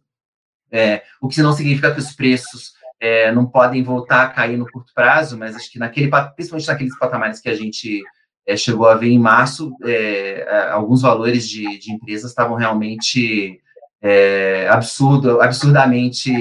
é, 0.72 1.03
o 1.22 1.27
que 1.27 1.41
não 1.41 1.53
significa 1.53 1.94
que 1.94 2.00
os 2.00 2.13
preços 2.13 2.74
é, 3.00 3.32
não 3.32 3.46
podem 3.46 3.84
voltar 3.84 4.24
a 4.24 4.29
cair 4.29 4.58
no 4.58 4.70
curto 4.70 4.91
prazo, 4.96 5.38
mas 5.38 5.55
acho 5.55 5.72
que 5.72 5.77
naquele, 5.77 6.10
principalmente 6.36 6.67
naqueles 6.67 6.98
patamares 6.98 7.39
que 7.39 7.50
a 7.50 7.55
gente 7.55 8.01
é, 8.48 8.58
chegou 8.58 8.88
a 8.88 8.96
ver 8.96 9.10
em 9.10 9.20
março, 9.20 9.75
é, 9.84 10.70
alguns 10.72 11.01
valores 11.01 11.48
de, 11.48 11.77
de 11.77 11.91
empresas 11.91 12.32
estavam 12.32 12.55
realmente 12.55 13.62
é, 14.07 14.67
absurdo, 14.69 15.41
absurdamente, 15.41 16.31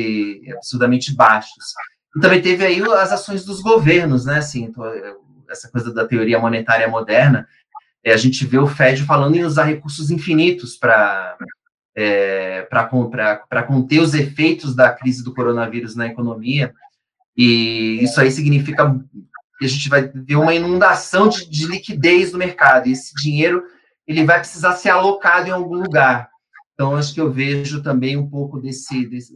absurdamente 0.54 1.14
baixos. 1.14 1.72
E 2.14 2.20
também 2.20 2.42
teve 2.42 2.62
aí 2.62 2.82
as 2.82 3.10
ações 3.10 3.42
dos 3.42 3.62
governos, 3.62 4.26
né? 4.26 4.36
Assim, 4.36 4.70
essa 5.50 5.70
coisa 5.70 5.92
da 5.92 6.06
teoria 6.06 6.38
monetária 6.38 6.86
moderna. 6.86 7.48
É, 8.04 8.12
a 8.12 8.18
gente 8.18 8.44
vê 8.44 8.58
o 8.58 8.66
Fed 8.66 9.02
falando 9.04 9.36
em 9.36 9.44
usar 9.44 9.64
recursos 9.64 10.10
infinitos 10.10 10.76
para 10.76 11.38
é, 11.96 12.62
para 12.68 13.62
conter 13.62 14.00
os 14.00 14.12
efeitos 14.12 14.74
da 14.76 14.92
crise 14.92 15.24
do 15.24 15.32
coronavírus 15.32 15.96
na 15.96 16.06
economia. 16.06 16.74
E 17.34 17.98
isso 18.02 18.20
aí 18.20 18.30
significa 18.30 18.94
que 19.58 19.64
a 19.64 19.68
gente 19.68 19.88
vai 19.88 20.02
ver 20.02 20.36
uma 20.36 20.54
inundação 20.54 21.30
de, 21.30 21.48
de 21.48 21.66
liquidez 21.66 22.30
no 22.30 22.38
mercado. 22.38 22.88
E 22.88 22.92
esse 22.92 23.14
dinheiro 23.14 23.62
ele 24.06 24.22
vai 24.22 24.38
precisar 24.40 24.72
ser 24.72 24.90
alocado 24.90 25.48
em 25.48 25.52
algum 25.52 25.76
lugar. 25.76 26.28
Então, 26.74 26.96
acho 26.96 27.14
que 27.14 27.20
eu 27.20 27.30
vejo 27.30 27.82
também 27.82 28.16
um 28.16 28.28
pouco 28.28 28.60
desse, 28.60 29.06
desse, 29.06 29.34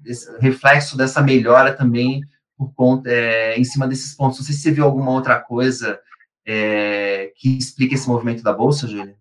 desse 0.00 0.30
reflexo 0.38 0.96
dessa 0.96 1.22
melhora 1.22 1.74
também 1.74 2.20
por 2.56 2.72
conta, 2.74 3.08
é, 3.10 3.58
em 3.58 3.64
cima 3.64 3.88
desses 3.88 4.14
pontos. 4.14 4.38
Não 4.38 4.44
sei 4.46 4.54
se 4.54 4.62
você 4.62 4.70
viu 4.70 4.84
alguma 4.84 5.12
outra 5.12 5.40
coisa 5.40 5.98
é, 6.46 7.32
que 7.36 7.56
explique 7.56 7.94
esse 7.94 8.08
movimento 8.08 8.42
da 8.42 8.52
Bolsa, 8.52 8.86
Júlia. 8.86 9.16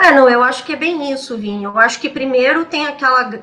É, 0.00 0.12
não, 0.12 0.28
eu 0.28 0.42
acho 0.42 0.64
que 0.64 0.72
é 0.72 0.76
bem 0.76 1.12
isso, 1.12 1.36
Vinho. 1.36 1.70
Eu 1.70 1.78
acho 1.78 2.00
que 2.00 2.08
primeiro 2.08 2.64
tem 2.64 2.86
aquela 2.86 3.36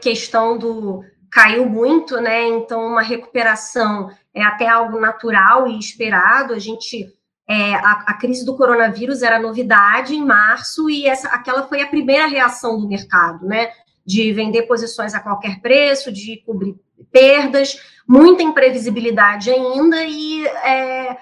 questão 0.00 0.58
do 0.58 1.02
caiu 1.30 1.68
muito, 1.68 2.20
né? 2.20 2.46
Então, 2.46 2.86
uma 2.86 3.02
recuperação 3.02 4.10
é 4.32 4.42
até 4.42 4.68
algo 4.68 5.00
natural 5.00 5.66
e 5.66 5.78
esperado. 5.78 6.52
A 6.52 6.58
gente 6.58 7.12
é, 7.48 7.74
a, 7.74 8.04
a, 8.06 8.14
crise 8.14 8.44
do 8.44 8.56
coronavírus 8.56 9.22
era 9.22 9.38
novidade 9.38 10.14
em 10.14 10.24
março 10.24 10.88
e 10.88 11.06
essa, 11.06 11.28
aquela 11.28 11.66
foi 11.68 11.82
a 11.82 11.86
primeira 11.86 12.26
reação 12.26 12.80
do 12.80 12.88
mercado, 12.88 13.46
né? 13.46 13.70
De 14.04 14.32
vender 14.32 14.62
posições 14.62 15.14
a 15.14 15.20
qualquer 15.20 15.60
preço, 15.60 16.10
de 16.10 16.42
cobrir 16.44 16.74
perdas, 17.12 17.78
muita 18.08 18.42
imprevisibilidade 18.42 19.50
ainda 19.50 20.04
e 20.04 20.46
é, 20.46 21.16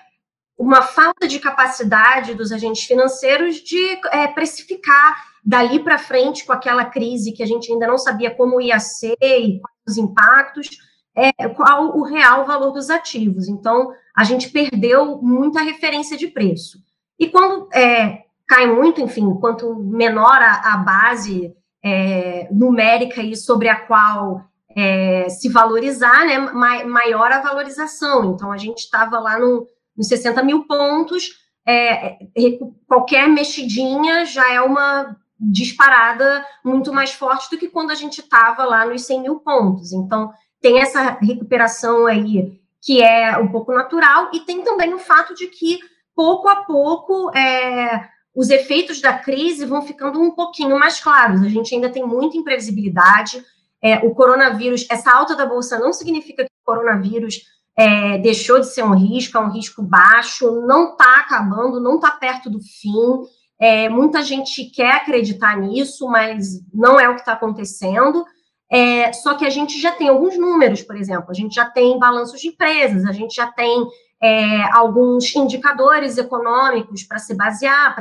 uma 0.56 0.82
falta 0.82 1.26
de 1.26 1.40
capacidade 1.40 2.34
dos 2.34 2.52
agentes 2.52 2.84
financeiros 2.84 3.56
de 3.56 3.98
é, 4.12 4.28
precificar 4.28 5.16
dali 5.44 5.82
para 5.82 5.98
frente 5.98 6.44
com 6.44 6.52
aquela 6.52 6.84
crise 6.84 7.32
que 7.32 7.42
a 7.42 7.46
gente 7.46 7.72
ainda 7.72 7.86
não 7.86 7.98
sabia 7.98 8.30
como 8.30 8.60
ia 8.60 8.78
ser 8.78 9.16
e 9.20 9.60
os 9.86 9.96
impactos 9.98 10.70
é, 11.14 11.48
qual 11.48 11.96
o 11.96 12.02
real 12.02 12.46
valor 12.46 12.72
dos 12.72 12.90
ativos. 12.90 13.48
Então, 13.48 13.92
a 14.16 14.24
gente 14.24 14.50
perdeu 14.50 15.20
muita 15.22 15.60
referência 15.62 16.16
de 16.16 16.28
preço. 16.28 16.78
E 17.18 17.28
quando 17.28 17.68
é, 17.72 18.24
cai 18.46 18.66
muito, 18.66 19.00
enfim, 19.00 19.34
quanto 19.40 19.74
menor 19.76 20.40
a, 20.40 20.74
a 20.74 20.76
base 20.78 21.54
é, 21.84 22.48
numérica 22.50 23.22
e 23.22 23.36
sobre 23.36 23.68
a 23.68 23.76
qual 23.76 24.42
é, 24.76 25.28
se 25.28 25.48
valorizar, 25.48 26.24
né, 26.26 26.38
maior 26.84 27.30
a 27.30 27.40
valorização. 27.40 28.32
Então, 28.32 28.50
a 28.50 28.56
gente 28.56 28.78
estava 28.78 29.18
lá 29.18 29.38
no, 29.38 29.66
nos 29.96 30.08
60 30.08 30.42
mil 30.42 30.64
pontos, 30.64 31.42
é, 31.66 32.18
qualquer 32.88 33.28
mexidinha 33.28 34.24
já 34.24 34.52
é 34.52 34.60
uma 34.60 35.16
disparada 35.38 36.44
muito 36.64 36.92
mais 36.92 37.12
forte 37.12 37.50
do 37.50 37.58
que 37.58 37.68
quando 37.68 37.90
a 37.90 37.94
gente 37.94 38.20
estava 38.20 38.64
lá 38.64 38.86
nos 38.86 39.04
100 39.04 39.22
mil 39.22 39.40
pontos. 39.40 39.92
Então, 39.92 40.32
tem 40.62 40.80
essa 40.80 41.18
recuperação 41.20 42.06
aí 42.06 42.58
que 42.80 43.00
é 43.00 43.38
um 43.38 43.48
pouco 43.48 43.72
natural, 43.72 44.30
e 44.32 44.40
tem 44.40 44.62
também 44.62 44.92
o 44.92 44.98
fato 44.98 45.34
de 45.34 45.46
que, 45.46 45.78
pouco 46.16 46.48
a 46.48 46.64
pouco, 46.64 47.30
é, 47.36 48.08
os 48.34 48.50
efeitos 48.50 49.00
da 49.00 49.12
crise 49.12 49.64
vão 49.64 49.82
ficando 49.82 50.20
um 50.20 50.32
pouquinho 50.32 50.76
mais 50.76 50.98
claros. 50.98 51.42
A 51.42 51.48
gente 51.48 51.72
ainda 51.72 51.88
tem 51.88 52.04
muita 52.04 52.36
imprevisibilidade. 52.36 53.44
É, 53.80 53.98
o 53.98 54.12
coronavírus, 54.12 54.84
essa 54.90 55.12
alta 55.12 55.36
da 55.36 55.46
bolsa 55.46 55.78
não 55.78 55.92
significa 55.92 56.42
que 56.42 56.50
o 56.50 56.64
coronavírus 56.64 57.42
é, 57.76 58.18
deixou 58.18 58.58
de 58.58 58.66
ser 58.66 58.82
um 58.82 58.96
risco, 58.96 59.38
é 59.38 59.40
um 59.40 59.50
risco 59.50 59.80
baixo, 59.80 60.50
não 60.66 60.90
está 60.90 61.20
acabando, 61.20 61.80
não 61.80 61.96
está 61.96 62.10
perto 62.10 62.50
do 62.50 62.58
fim. 62.60 63.28
É, 63.60 63.88
muita 63.88 64.22
gente 64.22 64.64
quer 64.70 64.96
acreditar 64.96 65.56
nisso, 65.56 66.08
mas 66.08 66.60
não 66.74 66.98
é 66.98 67.08
o 67.08 67.14
que 67.14 67.20
está 67.20 67.34
acontecendo. 67.34 68.24
É, 68.72 69.12
só 69.12 69.34
que 69.34 69.44
a 69.44 69.50
gente 69.50 69.78
já 69.78 69.92
tem 69.92 70.08
alguns 70.08 70.38
números, 70.38 70.80
por 70.80 70.96
exemplo, 70.96 71.26
a 71.28 71.34
gente 71.34 71.54
já 71.54 71.66
tem 71.66 71.98
balanços 71.98 72.40
de 72.40 72.48
empresas, 72.48 73.04
a 73.04 73.12
gente 73.12 73.34
já 73.34 73.46
tem 73.46 73.86
é, 74.18 74.62
alguns 74.72 75.36
indicadores 75.36 76.16
econômicos 76.16 77.02
para 77.02 77.18
se 77.18 77.34
basear, 77.34 77.94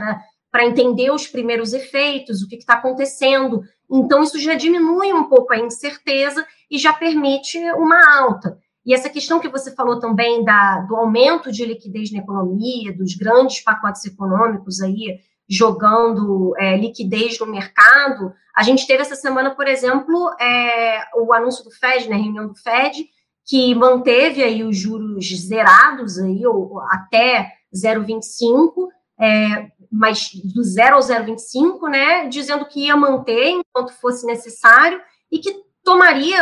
para 0.50 0.66
entender 0.66 1.12
os 1.12 1.28
primeiros 1.28 1.74
efeitos, 1.74 2.42
o 2.42 2.48
que 2.48 2.56
está 2.56 2.76
acontecendo. 2.76 3.64
Então, 3.92 4.24
isso 4.24 4.40
já 4.40 4.54
diminui 4.54 5.12
um 5.12 5.26
pouco 5.26 5.52
a 5.52 5.60
incerteza 5.60 6.46
e 6.70 6.78
já 6.78 6.94
permite 6.94 7.58
uma 7.74 8.20
alta. 8.20 8.58
E 8.86 8.94
essa 8.94 9.10
questão 9.10 9.42
que 9.42 9.50
você 9.50 9.76
falou 9.76 10.00
também 10.00 10.42
da, 10.46 10.80
do 10.88 10.96
aumento 10.96 11.52
de 11.52 11.66
liquidez 11.66 12.14
na 12.14 12.20
economia, 12.20 12.96
dos 12.96 13.14
grandes 13.14 13.62
pacotes 13.62 14.06
econômicos 14.06 14.82
aí, 14.82 15.20
jogando 15.52 16.56
é, 16.58 16.78
liquidez 16.78 17.38
no 17.38 17.46
mercado. 17.46 18.34
A 18.56 18.64
gente 18.64 18.88
teve 18.88 19.02
essa 19.02 19.16
semana, 19.16 19.54
por 19.54 19.68
exemplo, 19.68 20.34
é, 20.40 21.04
o 21.18 21.34
anúncio 21.34 21.64
do 21.66 21.72
Fed, 21.72 22.08
né, 22.08 22.16
a 22.16 22.20
reunião 22.20 22.48
do 22.48 22.56
Fed, 22.56 23.06
que 23.46 23.76
manteve 23.76 24.42
aí 24.42 24.64
os 24.64 24.78
juros 24.78 25.28
zerados 25.46 26.18
aí, 26.18 26.46
ou, 26.46 26.80
até 26.90 27.52
0,25, 27.76 28.88
é, 29.20 29.68
mas 29.92 30.32
do 30.54 30.64
0 30.64 30.96
ao 30.96 31.02
0,25, 31.02 31.90
né, 31.90 32.28
dizendo 32.28 32.66
que 32.66 32.86
ia 32.86 32.96
manter 32.96 33.50
enquanto 33.50 33.94
fosse 34.00 34.26
necessário 34.26 35.02
e 35.30 35.40
que 35.40 35.54
tomaria, 35.84 36.38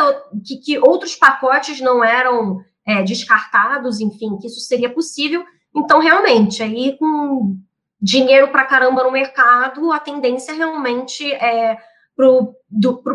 que, 0.46 0.58
que 0.58 0.78
outros 0.78 1.16
pacotes 1.16 1.82
não 1.82 2.04
eram 2.04 2.62
é, 2.86 3.02
descartados, 3.02 4.00
enfim, 4.00 4.38
que 4.38 4.48
isso 4.48 4.60
seria 4.60 4.90
possível. 4.94 5.44
Então, 5.76 6.00
realmente, 6.00 6.62
aí 6.62 6.96
com 6.98 7.58
dinheiro 8.02 8.50
para 8.50 8.66
caramba 8.66 9.04
no 9.04 9.12
mercado, 9.12 9.92
a 9.92 10.00
tendência 10.00 10.54
realmente 10.54 11.32
é 11.34 11.78
o 12.18 12.54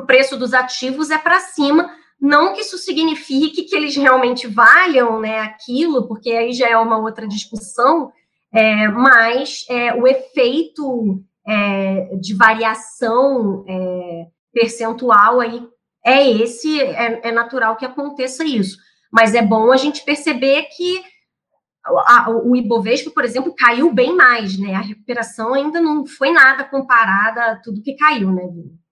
preço 0.07 0.37
dos 0.37 0.55
ativos 0.55 1.11
é 1.11 1.19
para 1.19 1.39
cima. 1.41 1.91
Não 2.21 2.55
que 2.55 2.63
isso 2.63 2.79
signifique 2.79 3.65
que 3.65 3.77
eles 3.77 3.95
realmente 3.97 4.47
valham 4.47 5.21
né, 5.21 5.41
aquilo, 5.41 6.09
porque 6.09 6.31
aí 6.33 6.53
já 6.53 6.69
é 6.69 6.77
uma 6.77 6.99
outra 6.99 7.29
discussão, 7.29 8.11
é, 8.53 8.89
mas 8.89 9.67
é, 9.69 9.93
o 9.93 10.07
efeito 10.07 11.23
é, 11.47 12.17
de 12.19 12.35
variação 12.35 13.65
é, 13.69 14.27
percentual 14.53 15.41
aí 15.41 15.67
é 16.05 16.31
esse, 16.31 16.81
é, 16.81 17.29
é, 17.29 17.33
natural 17.33 17.77
que 17.77 17.85
aconteça 17.85 18.45
isso. 18.45 18.79
Mas 19.13 19.35
é 19.35 19.43
bom 19.43 19.73
a 19.73 19.77
gente 19.77 20.05
perceber 20.05 20.65
que 20.77 21.03
a, 21.87 22.31
o 22.31 22.57
Ibovespa, 22.57 23.11
por 23.11 23.25
exemplo, 23.25 23.55
caiu 23.55 23.93
bem 23.93 24.17
mais, 24.17 24.59
né? 24.59 24.75
A 24.75 24.81
recuperação 24.81 25.53
ainda 25.53 25.81
não 25.81 26.07
foi 26.07 26.33
nada 26.33 26.65
comparada 26.65 27.53
a 27.53 27.57
tudo 27.57 27.83
que 27.83 27.97
caiu, 27.97 28.33
né, 28.33 28.43
Vini? 28.43 28.85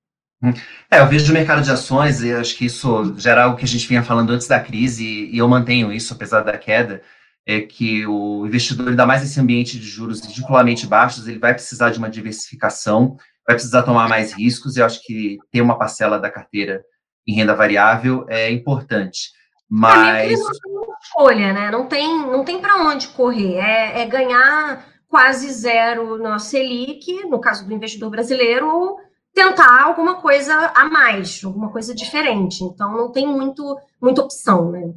É, 0.91 1.01
eu 1.01 1.07
vejo 1.07 1.31
o 1.31 1.35
mercado 1.35 1.63
de 1.63 1.71
ações 1.71 2.21
e 2.21 2.33
acho 2.33 2.57
que 2.57 2.67
isso 2.67 3.15
gera 3.17 3.45
algo 3.45 3.57
que 3.57 3.65
a 3.65 3.69
gente 3.69 3.87
vinha 3.87 4.03
falando 4.03 4.31
antes 4.31 4.49
da 4.49 4.59
crise 4.59 5.05
e 5.05 5.39
eu 5.39 5.49
mantenho 5.49 5.93
isso, 5.93 6.13
apesar 6.13 6.43
da 6.43 6.59
queda, 6.59 7.01
é 7.47 7.61
que 7.61 8.05
o 8.07 8.45
investidor, 8.45 8.89
ainda 8.89 9.07
mais 9.07 9.23
nesse 9.23 9.41
ambiente 9.41 9.79
de 9.79 9.87
juros 9.87 10.21
ridiculamente 10.21 10.87
baixos, 10.87 11.29
ele 11.29 11.39
vai 11.39 11.55
precisar 11.55 11.91
de 11.91 11.99
uma 11.99 12.11
diversificação, 12.11 13.17
vai 13.47 13.55
precisar 13.55 13.85
tomar 13.85 14.09
mais 14.09 14.33
riscos, 14.33 14.77
e 14.77 14.81
eu 14.81 14.87
acho 14.87 15.01
que 15.05 15.39
ter 15.51 15.61
uma 15.61 15.79
parcela 15.79 16.19
da 16.19 16.31
carteira 16.31 16.83
em 17.27 17.35
renda 17.35 17.55
variável 17.55 18.27
é 18.29 18.51
importante. 18.51 19.31
Mas. 19.71 20.39
não 20.65 20.82
escolha, 21.02 21.52
né? 21.52 21.71
Não 21.71 21.87
tem, 21.87 22.18
não 22.26 22.44
tem 22.44 22.61
para 22.61 22.76
onde 22.85 23.09
correr. 23.09 23.56
É, 23.56 24.02
é, 24.02 24.06
ganhar 24.06 24.87
quase 25.09 25.50
zero 25.52 26.18
na 26.18 26.38
Selic, 26.38 27.25
no 27.25 27.40
caso 27.40 27.66
do 27.66 27.73
investidor 27.75 28.11
brasileiro, 28.11 28.66
ou 28.66 29.00
tentar 29.35 29.82
alguma 29.82 30.21
coisa 30.21 30.54
a 30.75 30.85
mais, 30.87 31.42
alguma 31.44 31.71
coisa 31.71 31.94
diferente. 31.94 32.64
Então, 32.64 32.97
não 32.97 33.11
tem 33.11 33.26
muito, 33.26 33.78
muita 34.00 34.23
opção, 34.23 34.71
né? 34.71 34.94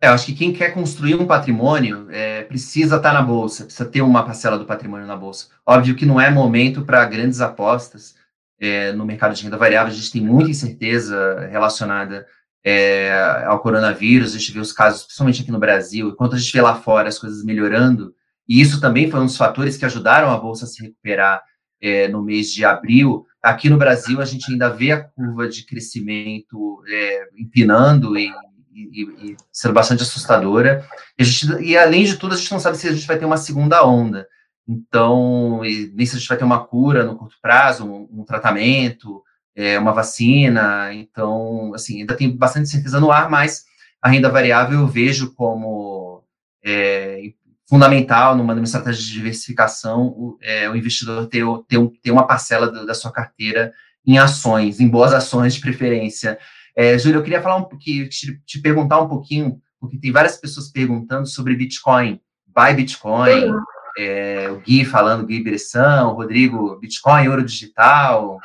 É, 0.00 0.08
eu 0.08 0.12
acho 0.12 0.26
que 0.26 0.34
quem 0.34 0.52
quer 0.52 0.74
construir 0.74 1.14
um 1.14 1.26
patrimônio 1.26 2.08
é, 2.10 2.42
precisa 2.42 2.96
estar 2.96 3.12
na 3.12 3.22
bolsa, 3.22 3.64
precisa 3.64 3.88
ter 3.88 4.02
uma 4.02 4.24
parcela 4.24 4.58
do 4.58 4.66
patrimônio 4.66 5.06
na 5.06 5.16
bolsa. 5.16 5.46
Óbvio 5.64 5.94
que 5.94 6.04
não 6.04 6.20
é 6.20 6.28
momento 6.28 6.84
para 6.84 7.04
grandes 7.04 7.40
apostas 7.40 8.16
é, 8.62 8.92
no 8.92 9.04
mercado 9.04 9.34
de 9.34 9.42
renda 9.42 9.56
variável, 9.56 9.92
a 9.92 9.94
gente 9.94 10.10
tem 10.10 10.22
muita 10.22 10.50
incerteza 10.50 11.48
relacionada 11.50 12.26
é, 12.64 13.44
ao 13.46 13.60
coronavírus, 13.60 14.34
a 14.34 14.38
gente 14.38 14.52
vê 14.52 14.60
os 14.60 14.72
casos, 14.72 15.04
principalmente 15.04 15.42
aqui 15.42 15.50
no 15.50 15.58
Brasil, 15.58 16.08
enquanto 16.08 16.34
a 16.34 16.38
gente 16.38 16.52
vê 16.52 16.60
lá 16.60 16.74
fora 16.74 17.08
as 17.08 17.18
coisas 17.18 17.44
melhorando, 17.44 18.14
e 18.48 18.60
isso 18.60 18.80
também 18.80 19.10
foi 19.10 19.20
um 19.20 19.26
dos 19.26 19.36
fatores 19.36 19.76
que 19.76 19.84
ajudaram 19.84 20.30
a 20.30 20.38
bolsa 20.38 20.64
a 20.64 20.68
se 20.68 20.82
recuperar 20.82 21.42
é, 21.80 22.08
no 22.08 22.22
mês 22.22 22.52
de 22.52 22.64
abril. 22.64 23.24
Aqui 23.42 23.68
no 23.68 23.78
Brasil, 23.78 24.20
a 24.20 24.24
gente 24.24 24.50
ainda 24.50 24.68
vê 24.68 24.92
a 24.92 25.02
curva 25.02 25.48
de 25.48 25.64
crescimento 25.64 26.82
é, 26.88 27.28
empinando 27.36 28.16
e 28.18 28.30
e, 28.74 29.02
e, 29.02 29.36
sendo 29.52 29.74
bastante 29.74 30.02
assustadora. 30.02 30.86
E, 31.18 31.24
gente, 31.24 31.62
e, 31.62 31.76
além 31.76 32.04
de 32.04 32.16
tudo, 32.16 32.34
a 32.34 32.36
gente 32.36 32.50
não 32.50 32.58
sabe 32.58 32.76
se 32.76 32.88
a 32.88 32.92
gente 32.92 33.06
vai 33.06 33.18
ter 33.18 33.24
uma 33.24 33.36
segunda 33.36 33.86
onda. 33.86 34.26
Então, 34.66 35.60
nem 35.62 36.06
se 36.06 36.16
a 36.16 36.18
gente 36.18 36.28
vai 36.28 36.38
ter 36.38 36.44
uma 36.44 36.64
cura 36.64 37.04
no 37.04 37.16
curto 37.16 37.36
prazo, 37.42 37.84
um, 37.84 38.08
um 38.20 38.24
tratamento, 38.24 39.22
é, 39.54 39.78
uma 39.78 39.92
vacina. 39.92 40.92
Então, 40.94 41.72
assim, 41.74 42.00
ainda 42.00 42.16
tem 42.16 42.34
bastante 42.34 42.68
certeza 42.68 43.00
no 43.00 43.10
ar, 43.10 43.30
mas 43.30 43.64
a 44.00 44.08
renda 44.08 44.28
variável 44.28 44.80
eu 44.80 44.86
vejo 44.86 45.34
como 45.34 46.24
é, 46.64 47.32
fundamental 47.68 48.36
numa, 48.36 48.54
numa, 48.54 48.64
estratégia 48.64 49.02
de 49.02 49.12
diversificação 49.12 50.08
o, 50.08 50.38
é, 50.42 50.68
o 50.68 50.76
investidor 50.76 51.26
ter, 51.26 51.44
ter, 51.68 51.78
ter 52.02 52.10
uma 52.10 52.26
parcela 52.26 52.70
da, 52.70 52.84
da 52.84 52.94
sua 52.94 53.12
carteira 53.12 53.72
em 54.06 54.18
ações, 54.18 54.80
em 54.80 54.88
boas 54.88 55.12
ações 55.12 55.54
de 55.54 55.60
preferência. 55.60 56.38
É, 56.76 56.98
Júlia, 56.98 57.18
eu 57.18 57.22
queria 57.22 57.42
falar 57.42 57.56
um 57.56 57.64
pouquinho, 57.64 58.08
te, 58.08 58.40
te, 58.44 58.60
perguntar 58.60 59.00
um 59.00 59.08
pouquinho, 59.08 59.60
porque 59.78 59.98
tem 59.98 60.10
várias 60.10 60.36
pessoas 60.36 60.68
perguntando 60.68 61.26
sobre 61.26 61.54
Bitcoin, 61.54 62.20
buy 62.46 62.74
Bitcoin, 62.74 63.52
é, 63.98 64.50
o 64.50 64.60
Gui 64.60 64.84
falando, 64.84 65.26
Gui 65.26 65.42
Bressan, 65.42 66.08
o 66.08 66.14
Rodrigo, 66.14 66.78
Bitcoin, 66.80 67.28
ouro 67.28 67.44
digital, 67.44 68.38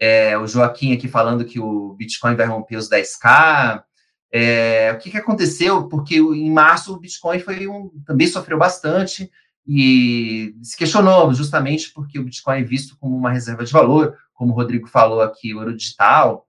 é, 0.00 0.36
o 0.38 0.46
Joaquim 0.46 0.94
aqui 0.94 1.06
falando 1.06 1.44
que 1.44 1.60
o 1.60 1.92
Bitcoin 1.94 2.34
vai 2.34 2.46
romper 2.46 2.76
os 2.76 2.88
10k. 2.88 3.84
É, 4.32 4.92
o 4.94 4.98
que, 4.98 5.10
que 5.10 5.18
aconteceu? 5.18 5.86
Porque 5.88 6.16
em 6.16 6.50
março 6.50 6.94
o 6.94 6.98
Bitcoin 6.98 7.38
foi 7.40 7.68
um, 7.68 7.90
também 8.06 8.26
sofreu 8.26 8.56
bastante 8.56 9.30
e 9.66 10.54
se 10.62 10.76
questionou 10.76 11.34
justamente 11.34 11.92
porque 11.92 12.18
o 12.18 12.24
Bitcoin 12.24 12.60
é 12.60 12.64
visto 12.64 12.96
como 12.98 13.16
uma 13.16 13.30
reserva 13.30 13.64
de 13.64 13.72
valor, 13.72 14.16
como 14.32 14.52
o 14.52 14.56
Rodrigo 14.56 14.88
falou 14.88 15.20
aqui, 15.20 15.54
ouro 15.54 15.76
digital, 15.76 16.48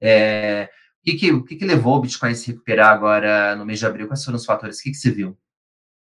é, 0.00 0.68
o 1.00 1.04
que, 1.04 1.16
que, 1.16 1.32
o 1.32 1.44
que, 1.44 1.56
que 1.56 1.64
levou 1.64 1.96
o 1.96 2.00
Bitcoin 2.00 2.32
a 2.32 2.34
se 2.34 2.48
recuperar 2.48 2.90
agora 2.92 3.56
no 3.56 3.64
mês 3.64 3.78
de 3.78 3.86
abril? 3.86 4.06
Quais 4.06 4.24
foram 4.24 4.36
os 4.36 4.44
fatores? 4.44 4.78
O 4.78 4.82
que, 4.82 4.90
que 4.90 4.96
você 4.96 5.10
viu? 5.10 5.38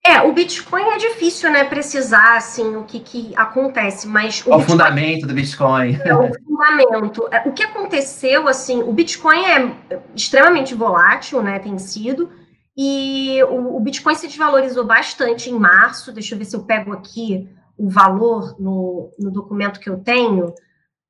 É, 0.05 0.23
o 0.23 0.33
Bitcoin 0.33 0.83
é 0.83 0.97
difícil, 0.97 1.51
né, 1.51 1.65
precisar, 1.65 2.37
assim, 2.37 2.75
o 2.75 2.85
que, 2.85 3.01
que 3.01 3.33
acontece, 3.37 4.09
mas... 4.09 4.41
O, 4.47 4.55
o 4.55 4.57
Bitcoin, 4.57 4.63
fundamento 4.67 5.27
do 5.27 5.35
Bitcoin. 5.35 5.95
É, 6.03 6.15
o 6.15 6.33
fundamento. 6.33 7.29
É, 7.31 7.47
o 7.47 7.53
que 7.53 7.63
aconteceu, 7.63 8.49
assim, 8.49 8.83
o 8.83 8.93
Bitcoin 8.93 9.45
é 9.45 9.77
extremamente 10.17 10.75
volátil, 10.75 11.43
né, 11.43 11.59
tem 11.59 11.79
sido, 11.79 12.33
e 12.75 13.43
o, 13.45 13.77
o 13.77 13.81
Bitcoin 13.81 14.15
se 14.15 14.27
desvalorizou 14.27 14.85
bastante 14.85 15.51
em 15.51 15.59
março, 15.59 16.13
deixa 16.13 16.35
eu 16.35 16.39
ver 16.39 16.47
se 16.47 16.57
eu 16.57 16.65
pego 16.65 16.95
aqui 16.95 17.47
o 17.77 17.89
valor 17.89 18.57
no, 18.59 19.13
no 19.19 19.31
documento 19.31 19.81
que 19.81 19.91
eu 19.91 19.99
tenho, 19.99 20.55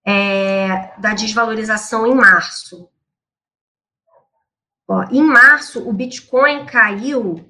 é, 0.05 0.95
da 0.99 1.15
desvalorização 1.15 2.07
em 2.07 2.15
março. 2.15 2.89
Ó, 4.89 5.05
em 5.13 5.23
março, 5.23 5.89
o 5.89 5.93
Bitcoin 5.93 6.67
caiu 6.67 7.45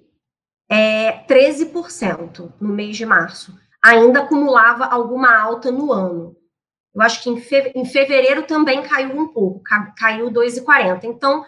é, 0.71 1.25
13% 1.27 2.53
no 2.61 2.69
mês 2.69 2.97
de 2.97 3.05
março. 3.05 3.59
Ainda 3.83 4.21
acumulava 4.21 4.85
alguma 4.85 5.37
alta 5.37 5.73
no 5.73 5.93
ano. 5.93 6.37
Eu 6.95 7.03
acho 7.03 7.23
que 7.23 7.31
em, 7.31 7.41
fe 7.41 7.73
em 7.75 7.85
fevereiro 7.85 8.45
também 8.45 8.83
caiu 8.83 9.19
um 9.19 9.29
pouco, 9.29 9.63
ca 9.63 9.93
caiu 9.97 10.31
2,40. 10.31 11.05
Então, 11.05 11.45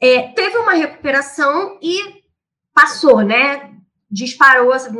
é, 0.00 0.28
teve 0.32 0.58
uma 0.58 0.72
recuperação 0.72 1.78
e 1.80 2.22
passou, 2.74 3.20
né? 3.20 3.74
Disparou 4.10 4.72
assim, 4.72 4.96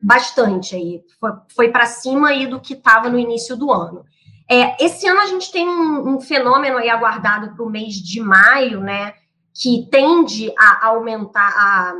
bastante 0.00 0.74
aí. 0.74 1.02
Foi, 1.20 1.30
foi 1.54 1.68
para 1.70 1.86
cima 1.86 2.28
aí 2.28 2.46
do 2.46 2.60
que 2.60 2.74
estava 2.74 3.08
no 3.08 3.18
início 3.18 3.56
do 3.56 3.70
ano. 3.70 4.04
É, 4.50 4.82
esse 4.82 5.06
ano 5.06 5.20
a 5.20 5.26
gente 5.26 5.52
tem 5.52 5.68
um, 5.68 6.14
um 6.14 6.20
fenômeno 6.20 6.78
aí 6.78 6.88
aguardado 6.88 7.54
para 7.54 7.64
o 7.64 7.70
mês 7.70 7.94
de 7.94 8.20
maio, 8.20 8.80
né? 8.80 9.12
Que 9.54 9.88
tende 9.90 10.52
a 10.58 10.86
aumentar, 10.86 11.48
a 11.48 11.94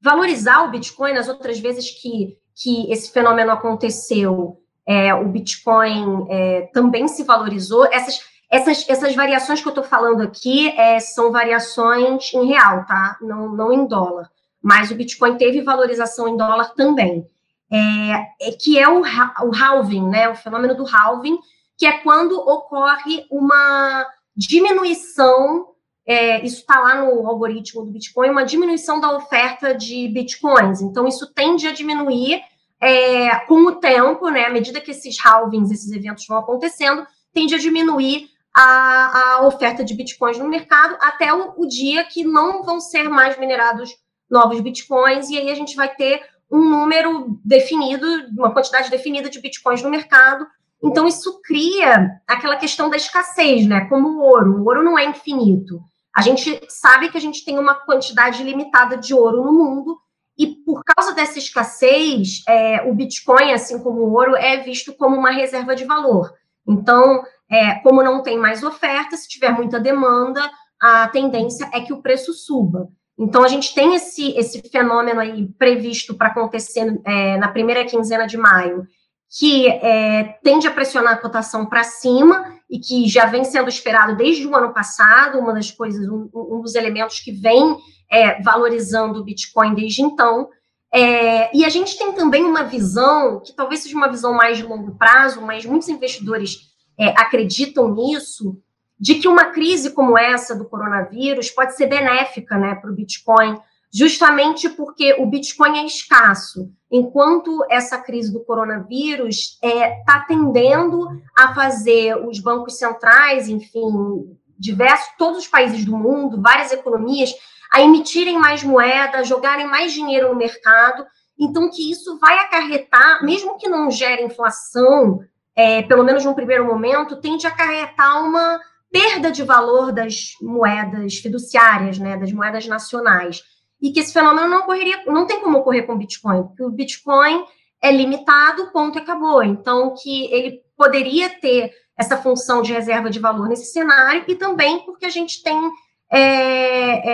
valorizar 0.00 0.64
o 0.64 0.70
Bitcoin. 0.70 1.14
Nas 1.14 1.28
outras 1.28 1.58
vezes 1.58 1.90
que, 1.90 2.36
que 2.54 2.90
esse 2.90 3.12
fenômeno 3.12 3.50
aconteceu, 3.52 4.60
é, 4.86 5.12
o 5.14 5.28
Bitcoin 5.28 6.26
é, 6.30 6.70
também 6.72 7.08
se 7.08 7.22
valorizou. 7.22 7.84
Essas, 7.86 8.20
essas, 8.50 8.88
essas 8.88 9.14
variações 9.14 9.60
que 9.60 9.68
eu 9.68 9.72
estou 9.72 9.84
falando 9.84 10.22
aqui 10.22 10.68
é, 10.70 10.98
são 10.98 11.30
variações 11.30 12.32
em 12.32 12.46
real, 12.46 12.86
tá? 12.86 13.18
Não, 13.20 13.50
não 13.50 13.72
em 13.72 13.86
dólar. 13.86 14.30
Mas 14.62 14.90
o 14.90 14.94
Bitcoin 14.94 15.36
teve 15.36 15.60
valorização 15.60 16.28
em 16.28 16.36
dólar 16.36 16.74
também. 16.74 17.26
É, 17.70 18.48
é, 18.48 18.52
que 18.58 18.78
é 18.78 18.88
o, 18.88 19.02
o 19.02 19.54
halving, 19.54 20.08
né? 20.08 20.28
O 20.28 20.34
fenômeno 20.34 20.74
do 20.74 20.86
halving, 20.86 21.38
que 21.76 21.86
é 21.86 21.98
quando 21.98 22.38
ocorre 22.38 23.26
uma 23.30 24.06
diminuição, 24.34 25.66
é, 26.08 26.42
isso 26.42 26.60
está 26.60 26.80
lá 26.80 27.04
no 27.04 27.26
algoritmo 27.26 27.84
do 27.84 27.92
Bitcoin, 27.92 28.30
uma 28.30 28.44
diminuição 28.44 28.98
da 28.98 29.14
oferta 29.14 29.74
de 29.74 30.08
Bitcoins. 30.08 30.80
Então, 30.80 31.06
isso 31.06 31.30
tende 31.34 31.68
a 31.68 31.72
diminuir 31.72 32.40
é, 32.80 33.36
com 33.40 33.66
o 33.66 33.76
tempo, 33.76 34.30
né? 34.30 34.46
À 34.46 34.50
medida 34.50 34.80
que 34.80 34.90
esses 34.90 35.16
halvings, 35.22 35.70
esses 35.70 35.92
eventos 35.92 36.26
vão 36.26 36.38
acontecendo, 36.38 37.06
tende 37.34 37.54
a 37.54 37.58
diminuir 37.58 38.30
a, 38.56 39.34
a 39.34 39.46
oferta 39.46 39.84
de 39.84 39.94
Bitcoins 39.94 40.38
no 40.38 40.48
mercado 40.48 40.96
até 41.00 41.30
o, 41.32 41.52
o 41.58 41.66
dia 41.66 42.02
que 42.04 42.24
não 42.24 42.62
vão 42.62 42.80
ser 42.80 43.08
mais 43.10 43.38
minerados 43.38 43.90
novos 44.30 44.60
Bitcoins, 44.60 45.28
e 45.28 45.36
aí 45.36 45.50
a 45.50 45.54
gente 45.54 45.76
vai 45.76 45.94
ter 45.94 46.22
um 46.50 46.70
número 46.70 47.38
definido, 47.44 48.06
uma 48.36 48.52
quantidade 48.52 48.90
definida 48.90 49.28
de 49.28 49.40
Bitcoins 49.40 49.82
no 49.82 49.90
mercado, 49.90 50.46
então, 50.82 51.08
isso 51.08 51.40
cria 51.42 52.20
aquela 52.26 52.56
questão 52.56 52.88
da 52.88 52.96
escassez, 52.96 53.66
né? 53.66 53.86
Como 53.88 54.08
o 54.08 54.20
ouro. 54.20 54.62
O 54.62 54.64
ouro 54.64 54.84
não 54.84 54.98
é 54.98 55.04
infinito. 55.04 55.80
A 56.18 56.20
gente 56.20 56.60
sabe 56.68 57.10
que 57.10 57.16
a 57.16 57.20
gente 57.20 57.44
tem 57.44 57.60
uma 57.60 57.76
quantidade 57.76 58.42
limitada 58.42 58.96
de 58.96 59.14
ouro 59.14 59.44
no 59.44 59.52
mundo, 59.52 59.96
e 60.36 60.48
por 60.48 60.82
causa 60.82 61.14
dessa 61.14 61.38
escassez, 61.38 62.42
é, 62.48 62.82
o 62.90 62.92
Bitcoin, 62.92 63.52
assim 63.52 63.78
como 63.78 64.00
o 64.00 64.12
ouro, 64.14 64.34
é 64.34 64.56
visto 64.56 64.92
como 64.92 65.16
uma 65.16 65.30
reserva 65.30 65.76
de 65.76 65.84
valor. 65.84 66.34
Então, 66.66 67.22
é, 67.48 67.76
como 67.84 68.02
não 68.02 68.20
tem 68.20 68.36
mais 68.36 68.64
oferta, 68.64 69.16
se 69.16 69.28
tiver 69.28 69.52
muita 69.52 69.78
demanda, 69.78 70.40
a 70.82 71.06
tendência 71.06 71.70
é 71.72 71.82
que 71.82 71.92
o 71.92 72.02
preço 72.02 72.32
suba. 72.32 72.88
Então, 73.16 73.44
a 73.44 73.48
gente 73.48 73.72
tem 73.72 73.94
esse, 73.94 74.36
esse 74.36 74.60
fenômeno 74.72 75.20
aí 75.20 75.46
previsto 75.56 76.16
para 76.16 76.30
acontecer 76.30 77.00
é, 77.06 77.36
na 77.36 77.46
primeira 77.46 77.84
quinzena 77.84 78.26
de 78.26 78.36
maio, 78.36 78.88
que 79.30 79.68
é, 79.68 80.38
tende 80.42 80.66
a 80.66 80.70
pressionar 80.70 81.14
a 81.14 81.18
cotação 81.18 81.66
para 81.66 81.84
cima 81.84 82.54
e 82.70 82.78
que 82.78 83.06
já 83.08 83.26
vem 83.26 83.44
sendo 83.44 83.68
esperado 83.68 84.16
desde 84.16 84.46
o 84.46 84.54
ano 84.54 84.72
passado, 84.72 85.38
uma 85.38 85.52
das 85.52 85.70
coisas, 85.70 86.08
um, 86.08 86.28
um 86.32 86.60
dos 86.60 86.74
elementos 86.74 87.20
que 87.20 87.32
vem 87.32 87.76
é, 88.10 88.40
valorizando 88.42 89.20
o 89.20 89.24
Bitcoin 89.24 89.74
desde 89.74 90.02
então. 90.02 90.48
É, 90.92 91.54
e 91.54 91.64
a 91.64 91.68
gente 91.68 91.98
tem 91.98 92.12
também 92.12 92.44
uma 92.44 92.64
visão, 92.64 93.40
que 93.40 93.52
talvez 93.52 93.80
seja 93.80 93.96
uma 93.96 94.08
visão 94.08 94.32
mais 94.32 94.56
de 94.56 94.64
longo 94.64 94.96
prazo, 94.96 95.42
mas 95.42 95.66
muitos 95.66 95.88
investidores 95.88 96.68
é, 96.98 97.08
acreditam 97.10 97.94
nisso, 97.94 98.58
de 98.98 99.16
que 99.16 99.28
uma 99.28 99.46
crise 99.46 99.92
como 99.92 100.18
essa 100.18 100.56
do 100.56 100.64
coronavírus 100.64 101.50
pode 101.50 101.76
ser 101.76 101.86
benéfica 101.86 102.56
né, 102.56 102.74
para 102.74 102.90
o 102.90 102.94
Bitcoin, 102.94 103.60
justamente 103.92 104.68
porque 104.68 105.14
o 105.18 105.26
Bitcoin 105.26 105.78
é 105.78 105.86
escasso, 105.86 106.70
enquanto 106.90 107.64
essa 107.70 107.98
crise 107.98 108.32
do 108.32 108.44
coronavírus 108.44 109.58
está 109.62 109.68
é, 109.68 110.02
tá 110.04 110.24
tendendo 110.26 111.08
a 111.36 111.54
fazer 111.54 112.16
os 112.26 112.38
bancos 112.40 112.78
centrais, 112.78 113.48
enfim, 113.48 114.36
diversos, 114.58 115.08
todos 115.16 115.38
os 115.38 115.46
países 115.46 115.84
do 115.84 115.96
mundo, 115.96 116.42
várias 116.42 116.72
economias, 116.72 117.32
a 117.72 117.80
emitirem 117.80 118.38
mais 118.38 118.62
moeda, 118.62 119.24
jogarem 119.24 119.66
mais 119.66 119.92
dinheiro 119.92 120.28
no 120.28 120.38
mercado, 120.38 121.06
então 121.38 121.70
que 121.70 121.90
isso 121.90 122.18
vai 122.18 122.38
acarretar, 122.40 123.24
mesmo 123.24 123.56
que 123.56 123.68
não 123.68 123.90
gere 123.90 124.24
inflação, 124.24 125.20
é, 125.54 125.82
pelo 125.82 126.04
menos 126.04 126.24
num 126.24 126.34
primeiro 126.34 126.64
momento, 126.64 127.20
tende 127.20 127.46
a 127.46 127.50
acarretar 127.50 128.24
uma 128.24 128.60
perda 128.90 129.30
de 129.30 129.42
valor 129.42 129.92
das 129.92 130.32
moedas 130.40 131.16
fiduciárias, 131.16 131.98
né, 131.98 132.16
das 132.16 132.32
moedas 132.32 132.66
nacionais 132.66 133.42
e 133.80 133.92
que 133.92 134.00
esse 134.00 134.12
fenômeno 134.12 134.48
não 134.48 134.60
ocorreria, 134.60 135.02
não 135.06 135.26
tem 135.26 135.40
como 135.40 135.58
ocorrer 135.58 135.86
com 135.86 135.94
o 135.94 135.98
Bitcoin, 135.98 136.44
porque 136.44 136.62
o 136.62 136.70
Bitcoin 136.70 137.44
é 137.80 137.92
limitado, 137.92 138.72
ponto 138.72 138.98
e 138.98 139.02
acabou. 139.02 139.42
Então, 139.42 139.94
que 139.94 140.32
ele 140.32 140.62
poderia 140.76 141.30
ter 141.30 141.72
essa 141.96 142.16
função 142.16 142.62
de 142.62 142.72
reserva 142.72 143.10
de 143.10 143.18
valor 143.18 143.48
nesse 143.48 143.72
cenário, 143.72 144.24
e 144.28 144.34
também 144.34 144.80
porque 144.84 145.06
a 145.06 145.10
gente 145.10 145.42
tem 145.42 145.70
é, 146.10 147.10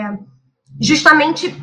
é, 0.00 0.18
justamente 0.80 1.54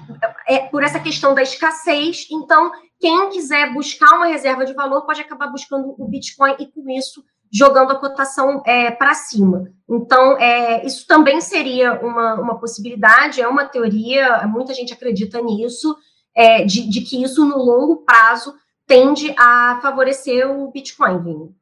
é, 0.47 0.60
por 0.67 0.84
essa 0.84 0.99
questão 0.99 1.34
da 1.34 1.41
escassez, 1.41 2.27
então 2.31 2.71
quem 2.99 3.29
quiser 3.29 3.73
buscar 3.73 4.15
uma 4.15 4.25
reserva 4.27 4.65
de 4.65 4.73
valor 4.73 5.05
pode 5.05 5.21
acabar 5.21 5.47
buscando 5.47 5.95
o 5.97 6.08
Bitcoin 6.08 6.55
e 6.60 6.67
com 6.67 6.89
isso 6.89 7.23
jogando 7.51 7.91
a 7.91 7.99
cotação 7.99 8.62
é, 8.65 8.91
para 8.91 9.13
cima. 9.13 9.69
Então, 9.89 10.38
é, 10.38 10.86
isso 10.86 11.05
também 11.08 11.39
seria 11.39 11.93
uma, 11.93 12.36
uma 12.36 12.60
possibilidade, 12.60 13.41
é 13.41 13.47
uma 13.47 13.65
teoria, 13.65 14.45
muita 14.47 14.73
gente 14.73 14.93
acredita 14.93 15.41
nisso, 15.41 15.95
é, 16.36 16.63
de, 16.65 16.89
de, 16.89 17.01
que 17.01 17.23
isso 17.23 17.45
no 17.45 17.58
longo 17.58 17.97
prazo 17.97 18.53
tende 18.86 19.34
a 19.38 19.79
favorecer 19.81 20.49
o 20.49 20.69
Bitcoin. 20.71 21.53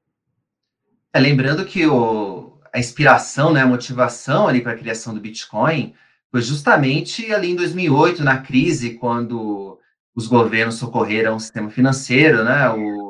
É, 1.13 1.19
lembrando 1.19 1.65
que 1.65 1.85
o, 1.85 2.53
a 2.73 2.79
inspiração, 2.79 3.53
né, 3.53 3.61
a 3.61 3.67
motivação 3.67 4.47
ali 4.47 4.61
para 4.61 4.71
a 4.71 4.77
criação 4.77 5.13
do 5.13 5.19
Bitcoin 5.19 5.93
foi 6.31 6.41
justamente 6.41 7.31
ali 7.31 7.51
em 7.51 7.55
2008, 7.55 8.23
na 8.23 8.37
crise, 8.37 8.95
quando 8.95 9.77
os 10.15 10.27
governos 10.27 10.75
socorreram 10.75 11.35
o 11.35 11.39
sistema 11.39 11.69
financeiro, 11.69 12.43
né, 12.43 12.69
o, 12.69 13.02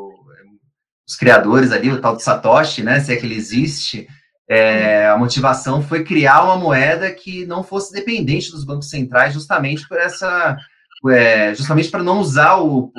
os 1.08 1.16
criadores 1.16 1.72
ali, 1.72 1.92
o 1.92 2.02
tal 2.02 2.16
de 2.16 2.24
Satoshi, 2.24 2.84
né, 2.84 3.00
se 3.00 3.14
é 3.14 3.16
que 3.16 3.26
ele 3.26 3.36
existe, 3.36 4.08
é, 4.48 5.08
a 5.08 5.18
motivação 5.18 5.82
foi 5.82 6.04
criar 6.04 6.44
uma 6.44 6.58
moeda 6.58 7.12
que 7.12 7.46
não 7.46 7.64
fosse 7.64 7.94
dependente 7.94 8.52
dos 8.52 8.64
bancos 8.64 8.90
centrais, 8.90 9.34
justamente 9.34 9.88
por 9.88 9.98
essa, 9.98 10.58
é, 11.10 11.56
justamente 11.56 11.90
para 11.90 12.04
não 12.04 12.20
usar 12.20 12.58
o, 12.58 12.92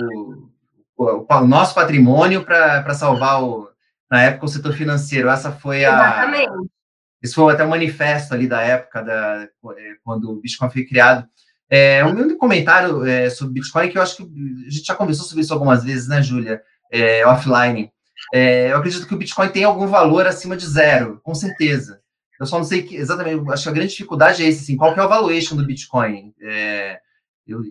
o, 0.97 1.27
o, 1.29 1.47
nosso 1.47 1.75
patrimônio 1.75 2.45
para 2.45 2.95
salvar 2.95 3.43
o, 3.43 3.69
na 4.11 4.23
época 4.23 4.47
o 4.47 4.49
setor 4.49 4.73
financeiro. 4.73 5.29
Essa 5.29 5.53
foi 5.53 5.85
a 5.85 5.95
Exatamente. 5.95 6.75
Esse 7.23 7.35
foi 7.35 7.55
até 7.55 7.65
o 7.65 7.71
manifesto 7.71 8.35
ali 8.35 8.47
da 8.47 8.61
época 8.61 9.03
da 9.03 9.49
é, 9.79 9.95
quando 10.03 10.31
o 10.31 10.41
Bitcoin 10.41 10.71
foi 10.71 10.85
criado. 10.85 11.27
É, 11.71 12.05
um 12.05 12.11
único 12.11 12.39
comentário 12.39 13.05
é, 13.07 13.31
sobre 13.31 13.55
Bitcoin 13.55 13.89
que 13.89 13.97
eu 13.97 14.03
acho 14.03 14.17
que 14.17 14.23
a 14.23 14.71
gente 14.71 14.85
já 14.85 14.95
conversou 14.95 15.25
sobre 15.25 15.43
isso 15.43 15.53
algumas 15.53 15.83
vezes, 15.83 16.07
né, 16.07 16.23
Júlia? 16.23 16.61
É, 16.93 17.27
offline. 17.27 17.91
É, 18.37 18.73
eu 18.73 18.79
acredito 18.79 19.07
que 19.07 19.15
o 19.15 19.17
Bitcoin 19.17 19.49
tem 19.49 19.63
algum 19.63 19.87
valor 19.87 20.27
acima 20.27 20.57
de 20.57 20.67
zero, 20.67 21.21
com 21.23 21.33
certeza. 21.37 22.01
Eu 22.41 22.45
só 22.47 22.59
não 22.59 22.65
sei 22.65 22.83
que, 22.83 22.97
exatamente, 22.97 23.49
acho 23.49 23.63
que 23.63 23.69
a 23.69 23.73
grande 23.73 23.91
dificuldade 23.93 24.43
é 24.43 24.49
esse, 24.49 24.65
assim, 24.65 24.77
qual 24.77 24.93
é 24.93 25.05
o 25.05 25.09
valuation 25.09 25.55
do 25.55 25.65
Bitcoin? 25.65 26.35
É, 26.43 26.99
eu, 27.47 27.63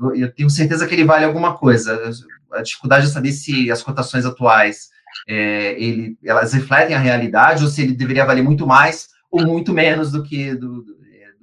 eu, 0.00 0.14
eu, 0.16 0.34
tenho 0.34 0.48
certeza 0.48 0.86
que 0.86 0.94
ele 0.94 1.04
vale 1.04 1.26
alguma 1.26 1.54
coisa. 1.58 2.10
A 2.50 2.62
dificuldade 2.62 3.04
é 3.04 3.10
saber 3.10 3.30
se 3.32 3.70
as 3.70 3.82
cotações 3.82 4.24
atuais 4.24 4.88
é, 5.28 5.72
ele, 5.78 6.16
elas 6.24 6.54
refletem 6.54 6.96
a 6.96 6.98
realidade 6.98 7.62
ou 7.62 7.68
se 7.68 7.82
ele 7.82 7.92
deveria 7.92 8.24
valer 8.24 8.42
muito 8.42 8.66
mais 8.66 9.08
ou 9.30 9.44
muito 9.44 9.74
menos 9.74 10.12
do 10.12 10.22
que, 10.22 10.54
do, 10.54 10.80
do, 10.80 10.96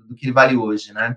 do 0.08 0.16
que 0.16 0.26
ele 0.26 0.34
vale 0.34 0.58
hoje, 0.58 0.92
né? 0.94 1.16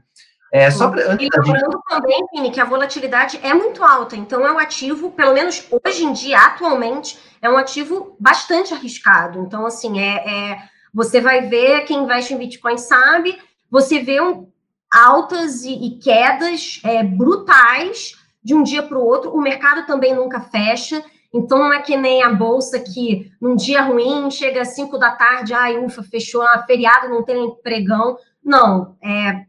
É, 0.53 0.71
só 0.71 0.89
pra, 0.89 1.03
e 1.03 1.29
lembrando 1.29 1.45
gente... 1.45 1.83
também, 1.89 2.27
Vini, 2.33 2.51
que 2.51 2.61
a 2.61 2.65
volatilidade 2.65 3.39
é 3.43 3.53
muito 3.53 3.83
alta, 3.83 4.17
então 4.17 4.47
é 4.47 4.53
um 4.53 4.59
ativo, 4.59 5.11
pelo 5.11 5.35
menos 5.35 5.67
hoje 5.85 6.05
em 6.05 6.13
dia, 6.13 6.39
atualmente, 6.39 7.19
é 7.47 7.51
um 7.51 7.57
ativo 7.57 8.17
bastante 8.19 8.75
arriscado. 8.75 9.41
Então, 9.41 9.65
assim, 9.65 9.99
é, 9.99 10.17
é 10.17 10.59
você 10.93 11.21
vai 11.21 11.43
ver, 11.43 11.85
quem 11.85 12.03
investe 12.03 12.35
em 12.35 12.39
Bitcoin 12.39 12.79
sabe, 12.79 13.39
você 13.71 14.01
vê 14.01 14.21
um, 14.21 14.49
altas 14.91 15.65
e, 15.65 15.73
e 15.73 15.99
quedas 15.99 16.81
é, 16.85 17.03
brutais 17.03 18.15
de 18.43 18.55
um 18.55 18.63
dia 18.63 18.83
para 18.83 18.99
o 18.99 19.05
outro, 19.05 19.31
o 19.33 19.41
mercado 19.41 19.87
também 19.87 20.15
nunca 20.15 20.41
fecha, 20.41 21.03
então 21.35 21.59
não 21.59 21.73
é 21.73 21.83
que 21.83 21.97
nem 21.97 22.23
a 22.23 22.33
bolsa 22.33 22.79
que 22.79 23.31
num 23.41 23.57
dia 23.57 23.83
ruim 23.83 24.31
chega 24.31 24.63
às 24.63 24.69
5 24.69 24.97
da 24.99 25.11
tarde, 25.11 25.53
ai, 25.53 25.77
ufa, 25.79 26.03
fechou, 26.03 26.43
é 26.43 26.65
feriado, 26.65 27.09
não 27.09 27.25
tem 27.25 27.55
pregão. 27.63 28.17
Não, 28.43 28.97
é 29.03 29.45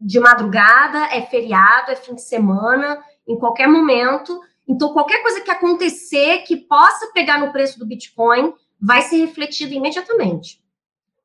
de 0.00 0.20
madrugada, 0.20 1.06
é 1.10 1.22
feriado, 1.22 1.90
é 1.90 1.96
fim 1.96 2.14
de 2.14 2.22
semana, 2.22 3.02
em 3.26 3.38
qualquer 3.38 3.66
momento. 3.66 4.40
Então, 4.72 4.94
qualquer 4.94 5.22
coisa 5.22 5.42
que 5.42 5.50
acontecer 5.50 6.38
que 6.38 6.56
possa 6.56 7.12
pegar 7.12 7.38
no 7.38 7.52
preço 7.52 7.78
do 7.78 7.86
Bitcoin 7.86 8.54
vai 8.80 9.02
ser 9.02 9.18
refletido 9.18 9.74
imediatamente. 9.74 10.62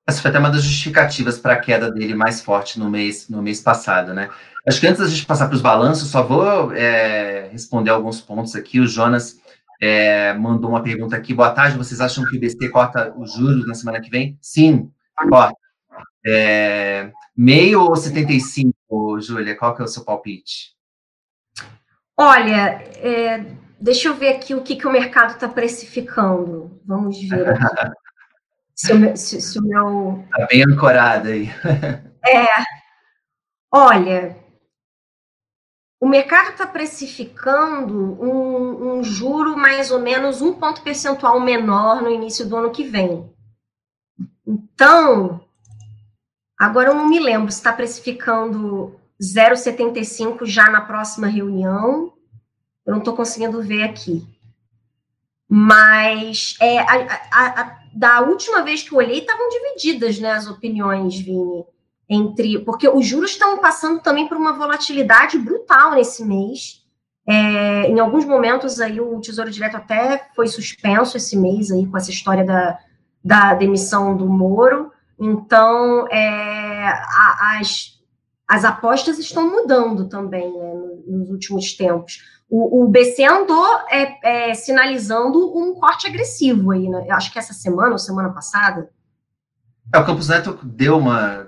Essa 0.05 0.21
foi 0.21 0.29
até 0.29 0.39
uma 0.39 0.49
das 0.49 0.63
justificativas 0.63 1.39
para 1.39 1.53
a 1.53 1.59
queda 1.59 1.89
dele 1.89 2.13
mais 2.13 2.41
forte 2.41 2.77
no 2.77 2.89
mês, 2.89 3.29
no 3.29 3.41
mês 3.41 3.61
passado, 3.61 4.13
né? 4.13 4.29
Acho 4.67 4.81
que 4.81 4.87
antes 4.87 5.01
da 5.01 5.07
gente 5.07 5.25
passar 5.25 5.47
para 5.47 5.55
os 5.55 5.61
balanços, 5.61 6.09
só 6.09 6.23
vou 6.23 6.73
é, 6.73 7.47
responder 7.49 7.89
alguns 7.89 8.19
pontos 8.19 8.53
aqui. 8.53 8.81
O 8.81 8.87
Jonas 8.87 9.39
é, 9.81 10.33
mandou 10.33 10.69
uma 10.69 10.83
pergunta 10.83 11.15
aqui. 11.15 11.33
Boa 11.33 11.51
tarde, 11.51 11.77
vocês 11.77 12.01
acham 12.01 12.25
que 12.25 12.35
o 12.35 12.39
BC 12.39 12.69
corta 12.69 13.13
os 13.17 13.33
juros 13.33 13.65
na 13.65 13.73
semana 13.73 14.01
que 14.01 14.09
vem? 14.09 14.37
Sim, 14.41 14.91
corta. 15.29 15.55
É, 16.25 17.11
meio 17.35 17.81
ou 17.81 17.95
75, 17.95 19.21
Júlia? 19.21 19.55
Qual 19.55 19.73
que 19.73 19.81
é 19.81 19.85
o 19.85 19.87
seu 19.87 20.03
palpite? 20.03 20.76
Olha, 22.19 22.81
é, 22.97 23.37
deixa 23.79 24.07
eu 24.07 24.15
ver 24.15 24.29
aqui 24.29 24.55
o 24.55 24.63
que, 24.63 24.75
que 24.75 24.87
o 24.87 24.91
mercado 24.91 25.33
está 25.33 25.47
precificando. 25.47 26.81
Vamos 26.83 27.21
ver 27.29 27.47
aqui. 27.53 27.93
se, 28.75 28.91
o 28.91 28.97
meu, 28.97 29.15
se, 29.15 29.39
se 29.39 29.59
o 29.59 29.61
meu. 29.61 30.25
Está 30.31 30.47
bem 30.47 30.63
ancorado 30.63 31.27
aí. 31.27 31.47
é. 32.25 32.47
Olha, 33.71 34.35
o 35.99 36.07
mercado 36.07 36.51
está 36.51 36.65
precificando 36.65 38.21
um, 38.21 38.99
um, 38.99 39.03
juro 39.03 39.57
mais 39.57 39.91
ou 39.91 39.99
menos 39.99 40.41
um 40.41 40.53
ponto 40.53 40.81
percentual 40.81 41.39
menor 41.39 42.01
no 42.01 42.09
início 42.09 42.47
do 42.47 42.55
ano 42.55 42.71
que 42.71 42.83
vem. 42.83 43.31
Então, 44.45 45.41
agora 46.57 46.89
eu 46.89 46.95
não 46.95 47.09
me 47.09 47.19
lembro 47.19 47.51
se 47.51 47.57
está 47.57 47.73
precificando 47.73 48.99
0,75 49.21 50.45
já 50.45 50.69
na 50.69 50.81
próxima 50.81 51.27
reunião. 51.27 52.13
Eu 52.85 52.91
não 52.91 52.99
estou 52.99 53.15
conseguindo 53.15 53.61
ver 53.61 53.83
aqui. 53.83 54.25
Mas 55.49 56.55
é, 56.61 56.79
a, 56.79 57.21
a, 57.31 57.61
a, 57.61 57.77
da 57.93 58.21
última 58.21 58.61
vez 58.63 58.83
que 58.83 58.93
eu 58.93 58.97
olhei, 58.97 59.19
estavam 59.19 59.49
divididas 59.49 60.19
né, 60.19 60.31
as 60.31 60.47
opiniões, 60.47 61.17
Vini, 61.17 61.65
entre. 62.09 62.59
Porque 62.59 62.87
os 62.87 63.05
juros 63.05 63.31
estão 63.31 63.57
passando 63.59 64.01
também 64.01 64.27
por 64.27 64.37
uma 64.37 64.53
volatilidade 64.53 65.37
brutal 65.37 65.91
nesse 65.91 66.23
mês. 66.23 66.85
É, 67.29 67.89
em 67.89 67.99
alguns 67.99 68.23
momentos 68.23 68.79
aí 68.79 69.01
o 69.01 69.19
Tesouro 69.19 69.51
Direto 69.51 69.75
até 69.75 70.29
foi 70.33 70.47
suspenso 70.47 71.17
esse 71.17 71.35
mês 71.35 71.69
aí 71.71 71.85
com 71.85 71.97
essa 71.97 72.09
história 72.09 72.45
da, 72.45 72.79
da 73.23 73.53
demissão 73.53 74.15
do 74.15 74.27
Moro. 74.27 74.91
Então, 75.19 76.07
é, 76.09 76.93
as, 77.59 77.96
as 78.47 78.63
apostas 78.63 79.19
estão 79.19 79.51
mudando 79.51 80.07
também 80.07 80.51
né, 80.51 80.73
nos 81.05 81.29
últimos 81.29 81.73
tempos. 81.73 82.23
O, 82.49 82.83
o 82.83 82.87
BC 82.87 83.25
andou 83.25 83.65
é, 83.89 84.51
é, 84.51 84.53
sinalizando 84.53 85.37
um 85.57 85.75
corte 85.75 86.07
agressivo 86.07 86.71
aí, 86.71 86.87
né? 86.87 87.05
Acho 87.11 87.31
que 87.31 87.37
essa 87.37 87.53
semana 87.53 87.91
ou 87.91 87.97
semana 87.97 88.29
passada. 88.29 88.89
É, 89.93 89.99
o 89.99 90.05
Campos 90.05 90.29
Neto 90.29 90.57
deu 90.63 90.97
uma. 90.97 91.47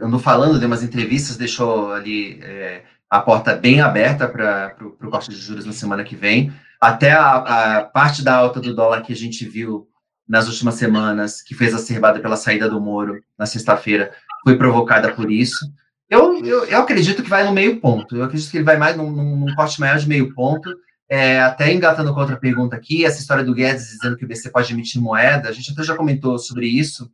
andou 0.00 0.18
falando, 0.18 0.58
deu 0.58 0.66
umas 0.66 0.82
entrevistas, 0.82 1.36
deixou 1.36 1.92
ali 1.92 2.40
é, 2.42 2.82
a 3.08 3.20
porta 3.20 3.54
bem 3.54 3.80
aberta 3.80 4.26
para 4.28 4.74
o 4.80 5.10
corte 5.10 5.30
de 5.30 5.36
juros 5.36 5.64
na 5.64 5.72
semana 5.72 6.02
que 6.02 6.16
vem. 6.16 6.52
Até 6.80 7.12
a, 7.12 7.78
a, 7.78 7.84
parte 7.84 8.24
da 8.24 8.34
alta 8.34 8.60
do 8.60 8.74
dólar 8.74 9.02
que 9.02 9.12
a 9.12 9.16
gente 9.16 9.44
viu 9.44 9.88
nas 10.26 10.48
últimas 10.48 10.74
semanas, 10.74 11.42
que 11.42 11.54
fez 11.54 11.74
acerbada 11.74 12.18
pela 12.18 12.36
saída 12.36 12.68
do 12.68 12.80
Moro 12.80 13.22
na 13.38 13.46
sexta-feira, 13.46 14.12
foi 14.42 14.56
provocada 14.56 15.12
por 15.12 15.30
isso. 15.30 15.66
Eu, 16.10 16.44
eu, 16.44 16.64
eu, 16.64 16.80
acredito 16.80 17.22
que 17.22 17.30
vai 17.30 17.44
no 17.44 17.52
meio 17.52 17.80
ponto. 17.80 18.16
Eu 18.16 18.24
acredito 18.24 18.50
que 18.50 18.56
ele 18.56 18.64
vai 18.64 18.76
mais 18.76 18.96
num, 18.96 19.10
num 19.10 19.54
corte 19.54 19.78
maior 19.78 19.96
de 19.96 20.08
meio 20.08 20.34
ponto. 20.34 20.74
É, 21.08 21.40
até 21.40 21.72
engatando 21.72 22.12
com 22.12 22.20
outra 22.20 22.36
pergunta 22.36 22.76
aqui, 22.76 23.04
essa 23.04 23.20
história 23.20 23.44
do 23.44 23.54
Guedes 23.54 23.86
dizendo 23.86 24.16
que 24.16 24.24
o 24.24 24.28
BC 24.28 24.50
pode 24.50 24.72
emitir 24.72 25.00
moeda, 25.00 25.48
a 25.48 25.52
gente 25.52 25.72
até 25.72 25.82
já 25.82 25.96
comentou 25.96 26.38
sobre 26.38 26.66
isso. 26.66 27.10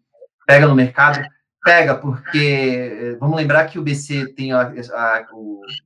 Pega 0.47 0.67
no 0.67 0.75
mercado, 0.75 1.27
pega, 1.65 1.95
porque 1.95 3.17
vamos 3.21 3.37
lembrar 3.37 3.67
que 3.67 3.79
o 3.79 3.83
BC 3.83 4.35
tem 4.35 4.53
a, 4.53 4.73
a, 4.93 5.27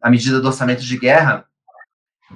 a 0.02 0.10
medida 0.10 0.40
do 0.40 0.46
orçamento 0.46 0.82
de 0.82 0.98
guerra 0.98 1.44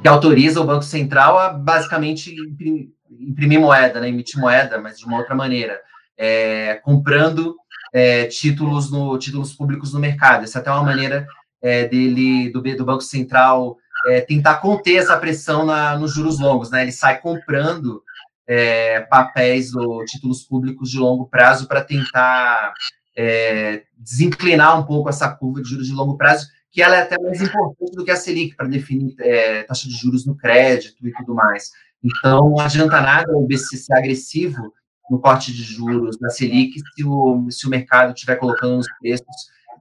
que 0.01 0.09
autoriza 0.09 0.61
o 0.61 0.65
Banco 0.65 0.85
Central 0.85 1.39
a 1.39 1.51
basicamente 1.51 2.35
imprimir, 2.35 2.89
imprimir 3.11 3.61
moeda, 3.61 4.01
né, 4.01 4.09
emitir 4.09 4.41
moeda, 4.41 4.81
mas 4.81 4.99
de 4.99 5.05
uma 5.05 5.19
outra 5.19 5.35
maneira, 5.35 5.81
é, 6.17 6.75
comprando 6.83 7.57
é, 7.95 8.27
títulos 8.27 8.91
no 8.91 9.17
títulos 9.17 9.55
públicos 9.55 9.95
no 9.95 10.01
mercado. 10.01 10.43
Essa 10.43 10.59
é 10.59 10.61
até 10.61 10.71
uma 10.73 10.83
maneira 10.83 11.27
é, 11.63 11.87
dele 11.87 12.51
do, 12.51 12.61
do 12.61 12.85
Banco 12.85 13.03
Central 13.03 13.79
é, 14.07 14.21
tentar 14.21 14.57
conter 14.57 14.97
essa 14.97 15.17
pressão 15.17 15.65
na, 15.65 15.97
nos 15.97 16.13
juros 16.13 16.41
longos, 16.41 16.71
né? 16.71 16.83
Ele 16.83 16.93
sai 16.93 17.21
comprando 17.21 18.03
é, 18.47 19.01
papéis 19.01 19.75
ou 19.75 20.05
títulos 20.05 20.43
públicos 20.43 20.91
de 20.91 20.99
longo 20.99 21.27
prazo 21.27 21.67
para 21.67 21.83
tentar 21.83 22.75
é, 23.17 23.85
desinclinar 23.97 24.79
um 24.79 24.85
pouco 24.85 25.09
essa 25.09 25.29
curva 25.29 25.63
de 25.63 25.69
juros 25.69 25.87
de 25.87 25.93
longo 25.93 26.17
prazo, 26.17 26.49
que 26.71 26.83
ela 26.83 26.97
é 26.97 27.03
até 27.03 27.17
mais 27.19 27.41
importante 27.41 27.93
do 27.95 28.05
que 28.05 28.11
a 28.11 28.17
Selic 28.17 28.57
para 28.57 28.67
definir 28.67 29.15
é, 29.21 29.63
taxa 29.63 29.89
de 29.89 29.95
juros 29.95 30.27
no 30.27 30.37
crédito 30.37 31.07
e 31.07 31.13
tudo 31.13 31.35
mais. 31.35 31.71
Então, 32.03 32.51
não 32.51 32.61
adianta 32.61 33.01
nada 33.01 33.33
o 33.33 33.47
BC 33.47 33.77
ser 33.79 33.95
agressivo 33.95 34.73
no 35.11 35.19
corte 35.19 35.53
de 35.53 35.63
juros 35.63 36.19
da 36.19 36.31
Selic 36.31 36.79
se 36.79 37.05
o, 37.05 37.51
se 37.51 37.67
o 37.67 37.71
mercado 37.71 38.15
estiver 38.15 38.37
colocando 38.37 38.79
os 38.79 38.87
preços 38.99 39.27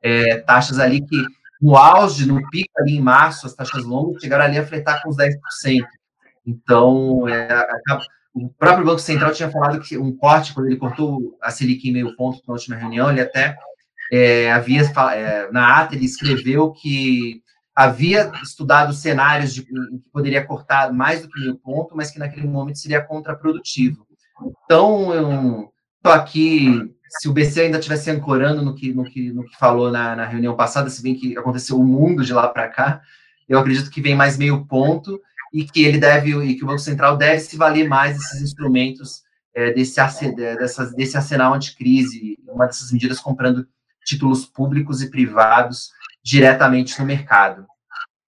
é, 0.02 0.38
taxas 0.40 0.80
ali 0.80 1.02
que 1.02 1.18
no 1.62 1.78
auge, 1.78 2.26
no 2.26 2.42
pico 2.50 2.72
ali 2.78 2.98
em 2.98 3.02
março, 3.02 3.48
as 3.48 3.54
taxas 3.54 3.86
longas 3.86 4.22
chegaram 4.22 4.44
ali 4.44 4.58
a 4.58 4.66
fletar 4.66 5.02
com 5.02 5.10
os 5.10 5.16
10%. 5.16 5.38
Então, 6.46 7.26
é, 7.28 7.48
o 8.34 8.50
próprio 8.50 8.86
Banco 8.86 9.00
Central 9.00 9.32
tinha 9.32 9.50
falado 9.50 9.80
que 9.80 9.98
um 9.98 10.14
corte, 10.14 10.54
quando 10.54 10.68
ele 10.68 10.76
cortou 10.76 11.38
a 11.42 11.50
Selic 11.52 11.88
em 11.88 11.94
meio 11.94 12.16
ponto 12.18 12.42
na 12.46 12.54
última 12.54 12.76
reunião, 12.76 13.10
ele 13.10 13.22
até 13.22 13.56
é, 14.12 14.52
havia, 14.52 14.82
é, 15.14 15.52
na 15.52 15.80
ata, 15.80 15.96
ele 15.96 16.06
escreveu 16.06 16.72
que 16.72 17.42
havia 17.74 18.32
estudado 18.44 18.94
cenários 18.94 19.54
de 19.54 19.64
que 19.64 19.72
poderia 20.12 20.46
cortar 20.46 20.92
mais 20.92 21.22
do 21.22 21.30
que 21.30 21.40
meio 21.40 21.56
ponto, 21.56 21.96
mas 21.96 22.12
que 22.12 22.20
naquele 22.20 22.48
momento 22.48 22.78
seria 22.78 23.02
contraprodutivo. 23.02 24.06
Então, 24.42 25.14
eu 25.14 25.74
estou 25.98 26.12
aqui 26.12 26.94
se 27.20 27.30
o 27.30 27.34
BC 27.34 27.62
ainda 27.62 27.78
estivesse 27.78 28.10
ancorando 28.10 28.64
no 28.64 28.74
que, 28.74 28.92
no 28.92 29.04
que, 29.04 29.32
no 29.32 29.46
que 29.46 29.58
falou 29.58 29.92
na, 29.92 30.16
na 30.16 30.26
reunião 30.26 30.56
passada, 30.56 30.90
se 30.90 31.02
bem 31.02 31.16
que 31.16 31.38
aconteceu 31.38 31.80
o 31.80 31.86
mundo 31.86 32.24
de 32.24 32.34
lá 32.34 32.48
para 32.48 32.68
cá, 32.68 33.02
eu 33.48 33.60
acredito 33.60 33.92
que 33.92 34.02
vem 34.02 34.16
mais 34.16 34.38
meio 34.38 34.66
ponto 34.66 35.22
e 35.54 35.64
que 35.64 35.84
ele 35.84 36.00
deve, 36.00 36.32
e 36.44 36.56
que 36.56 36.64
o 36.64 36.68
Banco 36.68 36.80
Central 36.80 37.16
deve 37.16 37.40
se 37.40 37.56
valer 37.56 37.88
mais 37.88 38.18
desses 38.18 38.42
instrumentos, 38.42 39.22
é, 39.54 39.72
desse, 39.72 39.96
dessas, 40.36 40.96
desse 40.96 41.16
arsenal 41.16 41.54
anticrise, 41.54 42.40
uma 42.48 42.66
dessas 42.66 42.92
medidas 42.92 43.20
comprando 43.20 43.68
títulos 44.04 44.46
públicos 44.46 45.02
e 45.02 45.12
privados 45.12 45.90
diretamente 46.24 47.00
no 47.00 47.06
mercado. 47.06 47.66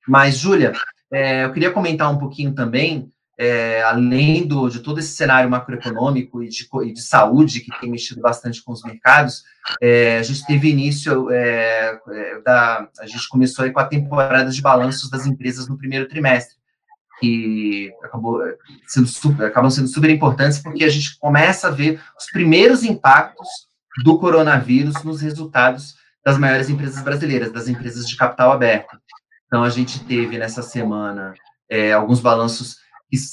Mas, 0.07 0.37
Júlia, 0.37 0.73
é, 1.11 1.45
eu 1.45 1.51
queria 1.51 1.71
comentar 1.71 2.11
um 2.11 2.19
pouquinho 2.19 2.53
também 2.53 3.11
é, 3.37 3.81
além 3.83 4.47
do, 4.47 4.69
de 4.69 4.79
todo 4.79 4.99
esse 4.99 5.15
cenário 5.15 5.49
macroeconômico 5.49 6.41
e 6.41 6.47
de, 6.47 6.67
e 6.83 6.93
de, 6.93 7.01
saúde 7.01 7.59
que 7.59 7.79
tem 7.79 7.91
mexido 7.91 8.21
bastante 8.21 8.63
com 8.63 8.71
os 8.71 8.83
mercados, 8.83 9.43
é, 9.81 10.17
a 10.17 10.23
gente 10.23 10.45
teve 10.45 10.69
início 10.69 11.29
é, 11.31 11.99
é 12.09 12.41
da, 12.41 12.87
a 12.99 13.05
gente 13.05 13.27
começou 13.27 13.69
com 13.71 13.79
a 13.79 13.85
temporada 13.85 14.49
de 14.49 14.61
balanços 14.61 15.09
das 15.09 15.25
empresas 15.25 15.67
no 15.67 15.77
primeiro 15.77 16.07
trimestre, 16.07 16.55
que 17.19 17.91
acabou 18.03 18.41
sendo 18.87 19.07
super, 19.07 19.47
acabam 19.47 19.69
sendo 19.69 19.87
super 19.87 20.09
importantes 20.09 20.59
porque 20.59 20.83
a 20.83 20.89
gente 20.89 21.17
começa 21.19 21.67
a 21.67 21.71
ver 21.71 22.01
os 22.17 22.25
primeiros 22.31 22.83
impactos 22.83 23.47
do 24.03 24.17
coronavírus 24.17 25.03
nos 25.03 25.21
resultados 25.21 25.95
das 26.23 26.37
maiores 26.37 26.69
empresas 26.69 27.03
brasileiras, 27.03 27.51
das 27.51 27.67
empresas 27.67 28.07
de 28.07 28.17
capital 28.17 28.51
aberto. 28.51 28.97
Então 29.45 29.63
a 29.63 29.69
gente 29.69 30.03
teve 30.05 30.37
nessa 30.37 30.61
semana 30.61 31.33
é, 31.69 31.93
alguns 31.93 32.19
balanços 32.19 32.77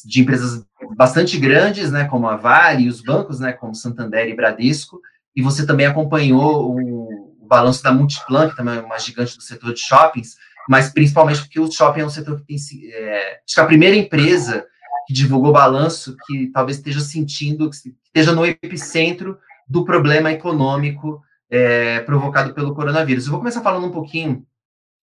de 0.04 0.20
empresas 0.20 0.64
bastante 0.96 1.38
grandes, 1.38 1.90
né, 1.90 2.04
como 2.04 2.28
a 2.28 2.36
Vale 2.36 2.84
e 2.84 2.88
os 2.88 3.00
bancos, 3.00 3.40
né, 3.40 3.52
como 3.52 3.74
Santander 3.74 4.28
e 4.28 4.34
Bradesco, 4.34 5.00
e 5.34 5.42
você 5.42 5.66
também 5.66 5.86
acompanhou 5.86 6.70
o, 6.70 7.42
o 7.42 7.46
balanço 7.46 7.82
da 7.82 7.92
Multiplan, 7.92 8.50
que 8.50 8.56
também 8.56 8.76
é 8.76 8.80
uma 8.80 8.98
gigante 8.98 9.36
do 9.36 9.42
setor 9.42 9.72
de 9.72 9.80
shoppings, 9.80 10.36
mas 10.68 10.90
principalmente 10.92 11.40
porque 11.40 11.60
o 11.60 11.70
shopping 11.70 12.00
é 12.00 12.06
um 12.06 12.10
setor 12.10 12.38
que 12.40 12.46
tem, 12.46 12.56
é, 12.92 13.40
acho 13.44 13.54
que 13.54 13.60
a 13.60 13.66
primeira 13.66 13.96
empresa 13.96 14.66
que 15.06 15.12
divulgou 15.12 15.52
balanço 15.52 16.16
que 16.26 16.48
talvez 16.52 16.78
esteja 16.78 17.00
sentindo, 17.00 17.68
que 17.68 17.76
esteja 17.76 18.32
no 18.32 18.46
epicentro 18.46 19.38
do 19.66 19.84
problema 19.84 20.30
econômico 20.30 21.22
é, 21.50 22.00
provocado 22.00 22.54
pelo 22.54 22.74
coronavírus. 22.74 23.24
Eu 23.24 23.32
vou 23.32 23.40
começar 23.40 23.62
falando 23.62 23.86
um 23.86 23.92
pouquinho 23.92 24.46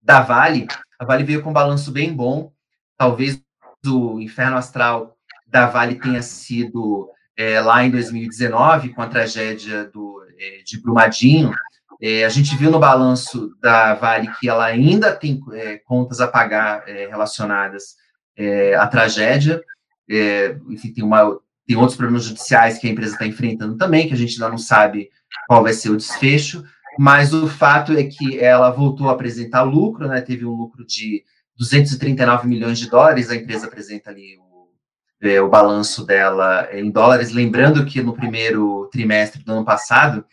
da 0.02 0.20
Vale. 0.20 0.66
A 0.98 1.04
Vale 1.04 1.24
veio 1.24 1.42
com 1.42 1.50
um 1.50 1.54
balanço 1.54 1.90
bem 1.90 2.12
bom, 2.12 2.52
talvez 2.96 3.40
do 3.82 4.20
Inferno 4.20 4.56
Astral 4.56 5.16
da 5.46 5.66
Vale 5.66 5.94
tenha 5.94 6.22
sido 6.22 7.08
é, 7.36 7.60
lá 7.60 7.84
em 7.84 7.90
2019, 7.90 8.94
com 8.94 9.02
a 9.02 9.08
tragédia 9.08 9.84
do, 9.84 10.22
é, 10.38 10.62
de 10.64 10.80
Brumadinho. 10.80 11.52
É, 12.00 12.24
a 12.24 12.28
gente 12.28 12.56
viu 12.56 12.70
no 12.70 12.78
balanço 12.78 13.56
da 13.60 13.94
Vale 13.94 14.28
que 14.38 14.48
ela 14.48 14.64
ainda 14.64 15.14
tem 15.14 15.40
contas 15.84 16.20
a 16.20 16.28
pagar 16.28 16.84
relacionadas 16.84 17.96
à 18.78 18.86
tragédia. 18.86 19.62
enfim, 20.68 20.92
tem, 20.92 21.02
uma, 21.02 21.38
tem 21.66 21.76
outros 21.76 21.96
problemas 21.96 22.24
judiciais 22.24 22.78
que 22.78 22.86
a 22.86 22.90
empresa 22.90 23.14
está 23.14 23.26
enfrentando 23.26 23.78
também, 23.78 24.06
que 24.06 24.12
a 24.12 24.16
gente 24.16 24.34
ainda 24.34 24.50
não 24.50 24.58
sabe 24.58 25.08
qual 25.48 25.62
vai 25.62 25.72
ser 25.72 25.88
o 25.88 25.96
desfecho. 25.96 26.62
Mas 26.98 27.32
o 27.32 27.46
fato 27.46 27.92
é 27.92 28.04
que 28.04 28.38
ela 28.38 28.70
voltou 28.70 29.08
a 29.08 29.12
apresentar 29.12 29.62
lucro, 29.62 30.08
né? 30.08 30.20
Teve 30.20 30.46
um 30.46 30.54
lucro 30.54 30.84
de 30.84 31.24
239 31.58 32.46
milhões 32.46 32.78
de 32.78 32.88
dólares, 32.88 33.30
a 33.30 33.36
empresa 33.36 33.66
apresenta 33.66 34.10
ali 34.10 34.36
o, 34.38 34.68
é, 35.26 35.40
o 35.40 35.48
balanço 35.48 36.04
dela 36.04 36.68
em 36.72 36.90
dólares, 36.90 37.32
lembrando 37.32 37.84
que 37.84 38.02
no 38.02 38.14
primeiro 38.14 38.88
trimestre 38.92 39.42
do 39.42 39.52
ano 39.52 39.64
passado, 39.64 40.24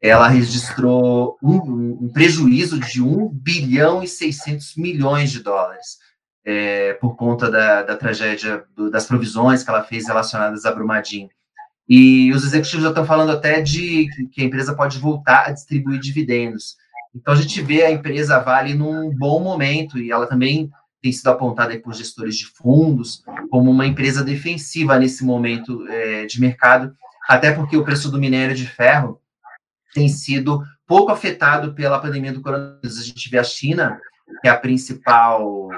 ela 0.00 0.28
registrou 0.28 1.36
um, 1.42 2.04
um 2.04 2.10
prejuízo 2.12 2.78
de 2.78 3.02
1 3.02 3.28
bilhão 3.28 4.02
e 4.02 4.08
600 4.08 4.76
milhões 4.76 5.30
de 5.30 5.42
dólares, 5.42 5.98
é, 6.44 6.94
por 6.94 7.16
conta 7.16 7.50
da, 7.50 7.82
da 7.82 7.96
tragédia, 7.96 8.64
do, 8.74 8.90
das 8.90 9.06
provisões 9.06 9.62
que 9.62 9.70
ela 9.70 9.84
fez 9.84 10.06
relacionadas 10.06 10.64
a 10.64 10.72
Brumadinho. 10.72 11.28
E 11.88 12.30
os 12.32 12.44
executivos 12.44 12.82
já 12.82 12.90
estão 12.90 13.06
falando 13.06 13.32
até 13.32 13.62
de 13.62 14.08
que 14.30 14.42
a 14.42 14.44
empresa 14.44 14.74
pode 14.74 14.98
voltar 14.98 15.46
a 15.46 15.52
distribuir 15.52 15.98
dividendos. 15.98 16.76
Então 17.20 17.34
a 17.34 17.36
gente 17.36 17.60
vê 17.60 17.82
a 17.82 17.90
empresa 17.90 18.38
Vale 18.38 18.74
num 18.74 19.10
bom 19.16 19.40
momento 19.40 19.98
e 19.98 20.10
ela 20.10 20.26
também 20.26 20.70
tem 21.02 21.12
sido 21.12 21.28
apontada 21.28 21.78
por 21.80 21.92
gestores 21.94 22.36
de 22.36 22.46
fundos 22.46 23.22
como 23.50 23.70
uma 23.70 23.86
empresa 23.86 24.22
defensiva 24.22 24.98
nesse 24.98 25.24
momento 25.24 25.86
é, 25.88 26.26
de 26.26 26.40
mercado, 26.40 26.94
até 27.28 27.52
porque 27.52 27.76
o 27.76 27.84
preço 27.84 28.10
do 28.10 28.18
minério 28.18 28.54
de 28.54 28.66
ferro 28.66 29.20
tem 29.94 30.08
sido 30.08 30.62
pouco 30.86 31.10
afetado 31.10 31.74
pela 31.74 31.98
pandemia 31.98 32.32
do 32.32 32.40
coronavírus. 32.40 32.98
A 32.98 33.04
gente 33.04 33.28
vê 33.28 33.38
a 33.38 33.44
China, 33.44 34.00
que 34.40 34.48
é 34.48 34.50
a 34.50 34.56
principal 34.56 35.68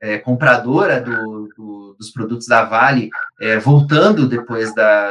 é, 0.00 0.18
compradora 0.18 1.00
do, 1.00 1.48
do, 1.56 1.96
dos 1.98 2.10
produtos 2.10 2.46
da 2.46 2.64
Vale, 2.64 3.10
é, 3.40 3.58
voltando 3.58 4.28
depois 4.28 4.74
da, 4.74 5.10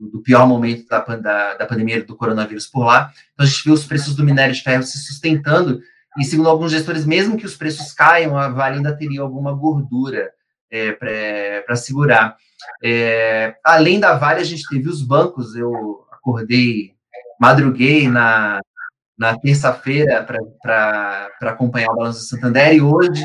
do 0.00 0.22
pior 0.22 0.46
momento 0.46 0.88
da, 0.88 1.00
da, 1.00 1.54
da, 1.54 1.66
pandemia 1.66 2.02
do 2.02 2.16
coronavírus 2.16 2.66
por 2.66 2.84
lá. 2.84 3.12
Então, 3.34 3.44
a 3.44 3.48
gente 3.48 3.64
viu 3.64 3.74
os 3.74 3.84
preços 3.84 4.16
do 4.16 4.24
minério 4.24 4.54
de 4.54 4.62
ferro 4.62 4.82
se 4.82 4.98
sustentando, 4.98 5.80
e 6.18 6.24
segundo 6.24 6.48
alguns 6.48 6.72
gestores, 6.72 7.04
mesmo 7.04 7.36
que 7.36 7.46
os 7.46 7.54
preços 7.54 7.92
caiam, 7.92 8.36
a 8.36 8.48
Vale 8.48 8.76
ainda 8.76 8.96
teria 8.96 9.20
alguma 9.20 9.52
gordura 9.52 10.30
é, 10.70 10.92
para 11.62 11.76
segurar. 11.76 12.36
É, 12.82 13.54
além 13.62 14.00
da 14.00 14.16
Vale, 14.16 14.40
a 14.40 14.44
gente 14.44 14.64
teve 14.68 14.88
os 14.88 15.02
bancos, 15.02 15.54
eu 15.54 16.04
acordei, 16.10 16.94
madruguei 17.38 18.08
na, 18.08 18.60
na 19.18 19.38
terça-feira 19.38 20.26
para 20.62 21.30
acompanhar 21.42 21.90
o 21.90 21.96
Balanço 21.96 22.20
do 22.20 22.24
Santander, 22.24 22.74
e 22.74 22.80
hoje, 22.80 23.22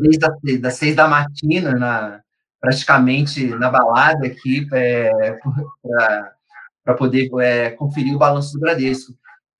desde 0.00 0.58
das 0.58 0.74
seis 0.74 0.94
da 0.94 1.08
matina, 1.08 1.72
na, 1.72 2.20
praticamente 2.62 3.44
na 3.56 3.68
balada 3.68 4.24
aqui 4.24 4.68
é, 4.72 5.36
para 6.84 6.94
poder 6.94 7.28
é, 7.40 7.70
conferir 7.70 8.14
o 8.14 8.18
balanço 8.18 8.52
do 8.52 8.60
Bradesco. 8.60 9.12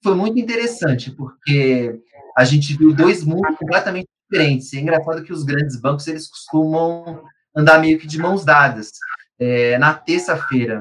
Foi 0.02 0.14
muito 0.14 0.38
interessante, 0.38 1.10
porque 1.10 2.00
a 2.36 2.44
gente 2.44 2.76
viu 2.76 2.94
dois 2.94 3.24
mundos 3.24 3.56
completamente 3.58 4.08
diferentes. 4.30 4.72
É 4.72 4.78
engraçado 4.78 5.24
que 5.24 5.32
os 5.32 5.42
grandes 5.42 5.80
bancos 5.80 6.06
eles 6.06 6.28
costumam 6.28 7.24
andar 7.54 7.80
meio 7.80 7.98
que 7.98 8.06
de 8.06 8.18
mãos 8.18 8.44
dadas. 8.44 8.92
É, 9.38 9.76
na 9.78 9.94
terça-feira, 9.94 10.80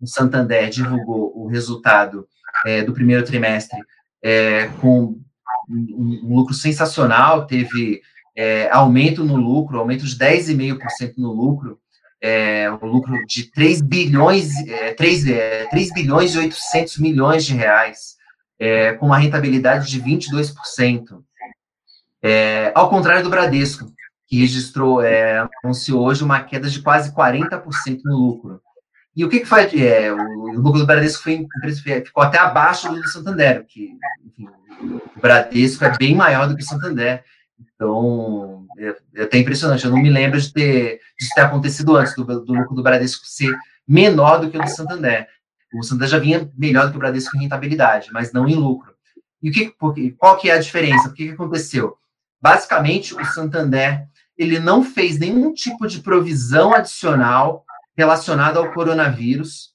o 0.00 0.06
Santander 0.06 0.70
divulgou 0.70 1.32
o 1.36 1.48
resultado 1.48 2.28
é, 2.64 2.84
do 2.84 2.92
primeiro 2.92 3.24
trimestre 3.24 3.78
é, 4.22 4.68
com 4.80 5.18
um, 5.68 6.20
um, 6.24 6.34
lucro 6.36 6.54
sensacional, 6.54 7.46
teve 7.46 8.00
é, 8.36 8.70
aumento 8.70 9.24
no 9.24 9.36
lucro, 9.36 9.78
aumento 9.78 10.04
de 10.04 10.16
10,5% 10.16 11.14
no 11.18 11.32
lucro, 11.32 11.78
é, 12.20 12.70
o 12.70 12.86
lucro 12.86 13.14
de 13.26 13.50
3 13.50 13.80
bilhões, 13.80 14.54
é, 14.68 14.92
3, 14.92 15.26
é, 15.28 15.66
3 15.66 15.92
bilhões 15.92 16.34
e 16.34 16.38
800 16.38 16.98
milhões 16.98 17.44
de 17.44 17.54
reais, 17.54 18.16
é, 18.58 18.92
com 18.94 19.06
uma 19.06 19.18
rentabilidade 19.18 19.88
de 19.88 20.02
22%. 20.02 21.22
É, 22.22 22.70
ao 22.74 22.90
contrário 22.90 23.22
do 23.22 23.30
Bradesco, 23.30 23.90
que 24.26 24.40
registrou, 24.40 25.02
é, 25.02 25.48
anunciou 25.64 26.04
hoje 26.04 26.22
uma 26.22 26.40
queda 26.42 26.68
de 26.68 26.80
quase 26.80 27.12
40% 27.14 28.00
no 28.04 28.16
lucro. 28.16 28.60
E 29.16 29.24
o 29.24 29.28
que, 29.28 29.40
que 29.40 29.46
foi? 29.46 29.62
É, 29.82 30.12
o, 30.12 30.52
lucro 30.52 30.80
do 30.80 30.86
Bradesco 30.86 31.22
foi, 31.22 31.46
ficou 32.04 32.22
até 32.22 32.38
abaixo 32.38 32.92
do 32.92 33.08
Santander, 33.08 33.64
que 33.66 33.90
enfim, 34.24 34.48
o 35.16 35.20
Bradesco 35.20 35.84
é 35.84 35.96
bem 35.96 36.14
maior 36.14 36.46
do 36.46 36.56
que 36.56 36.62
o 36.62 36.66
Santander. 36.66 37.24
Então, 37.74 38.66
é, 38.78 38.96
é 39.16 39.22
até 39.22 39.38
impressionante. 39.38 39.84
Eu 39.84 39.90
não 39.90 39.98
me 39.98 40.10
lembro 40.10 40.40
de 40.40 40.52
ter, 40.52 41.00
de 41.18 41.28
ter 41.34 41.40
acontecido 41.40 41.96
antes 41.96 42.14
do, 42.14 42.24
do 42.24 42.52
lucro 42.52 42.74
do 42.74 42.82
Bradesco 42.82 43.24
ser 43.26 43.54
menor 43.86 44.40
do 44.40 44.50
que 44.50 44.58
o 44.58 44.62
do 44.62 44.68
Santander. 44.68 45.28
O 45.74 45.82
Santander 45.82 46.08
já 46.08 46.18
vinha 46.18 46.50
melhor 46.56 46.86
do 46.86 46.92
que 46.92 46.96
o 46.96 47.00
Bradesco 47.00 47.36
em 47.36 47.40
rentabilidade, 47.40 48.10
mas 48.12 48.32
não 48.32 48.48
em 48.48 48.54
lucro. 48.54 48.94
E 49.42 49.50
o 49.50 49.52
que, 49.52 49.74
porque, 49.78 50.10
qual 50.12 50.36
que 50.36 50.50
é 50.50 50.54
a 50.54 50.60
diferença? 50.60 51.08
O 51.08 51.12
que, 51.12 51.26
que 51.26 51.32
aconteceu? 51.32 51.96
Basicamente, 52.40 53.14
o 53.14 53.24
Santander 53.24 54.06
ele 54.36 54.58
não 54.58 54.82
fez 54.82 55.18
nenhum 55.18 55.52
tipo 55.52 55.86
de 55.86 56.00
provisão 56.00 56.74
adicional 56.74 57.64
relacionada 57.96 58.58
ao 58.58 58.72
coronavírus. 58.72 59.74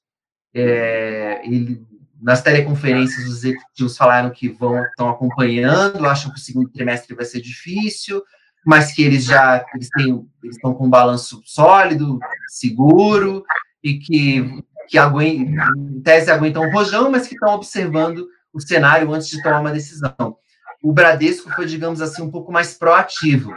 É, 0.53 1.41
ele, 1.45 1.85
nas 2.25 2.41
teleconferências, 2.41 3.23
os 3.27 3.43
executivos 3.43 3.95
falaram 3.95 4.31
que 4.31 4.49
vão 4.49 4.83
estão 4.83 5.07
acompanhando, 5.09 6.07
acham 6.07 6.31
que 6.31 6.39
o 6.39 6.41
segundo 6.41 6.71
trimestre 6.71 7.15
vai 7.15 7.23
ser 7.23 7.39
difícil, 7.39 8.19
mas 8.65 8.91
que 8.91 9.03
eles 9.03 9.23
já 9.23 9.63
eles 9.75 9.89
têm, 9.89 10.27
eles 10.43 10.55
estão 10.55 10.73
com 10.73 10.87
um 10.87 10.89
balanço 10.89 11.39
sólido, 11.45 12.17
seguro 12.47 13.45
e 13.83 13.99
que 13.99 14.63
que 14.87 14.97
aguentam, 14.97 15.67
em 15.77 16.01
tese 16.01 16.31
aguentam 16.31 16.63
um 16.63 16.71
rojão, 16.71 17.11
mas 17.11 17.27
que 17.27 17.35
estão 17.35 17.53
observando 17.53 18.27
o 18.51 18.59
cenário 18.59 19.13
antes 19.13 19.27
de 19.27 19.41
tomar 19.43 19.59
uma 19.59 19.71
decisão. 19.71 20.37
O 20.81 20.93
Bradesco 20.93 21.51
foi, 21.51 21.67
digamos 21.67 22.01
assim, 22.01 22.23
um 22.23 22.31
pouco 22.31 22.51
mais 22.51 22.73
proativo 22.73 23.55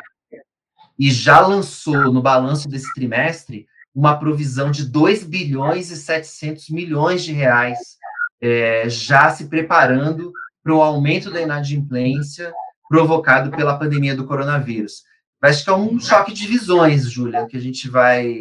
e 0.99 1.11
já 1.11 1.41
lançou 1.41 2.13
no 2.13 2.21
balanço 2.21 2.69
desse 2.69 2.93
trimestre 2.93 3.67
uma 3.95 4.19
provisão 4.19 4.71
de 4.71 4.85
2 4.85 5.25
bilhões 5.25 5.91
e 5.91 5.97
700 5.97 6.69
milhões 6.71 7.23
de 7.23 7.33
reais, 7.33 7.99
é, 8.41 8.89
já 8.89 9.31
se 9.31 9.47
preparando 9.47 10.33
para 10.63 10.75
o 10.75 10.83
aumento 10.83 11.31
da 11.31 11.41
inadimplência 11.41 12.53
provocado 12.89 13.51
pela 13.51 13.79
pandemia 13.79 14.17
do 14.17 14.27
coronavírus. 14.27 15.03
Acho 15.41 15.65
que 15.65 15.71
é 15.71 15.75
um 15.75 16.01
choque 16.01 16.33
de 16.33 16.47
visões, 16.47 17.11
Júlia, 17.11 17.47
que 17.47 17.57
a 17.57 17.61
gente 17.61 17.89
vai, 17.89 18.35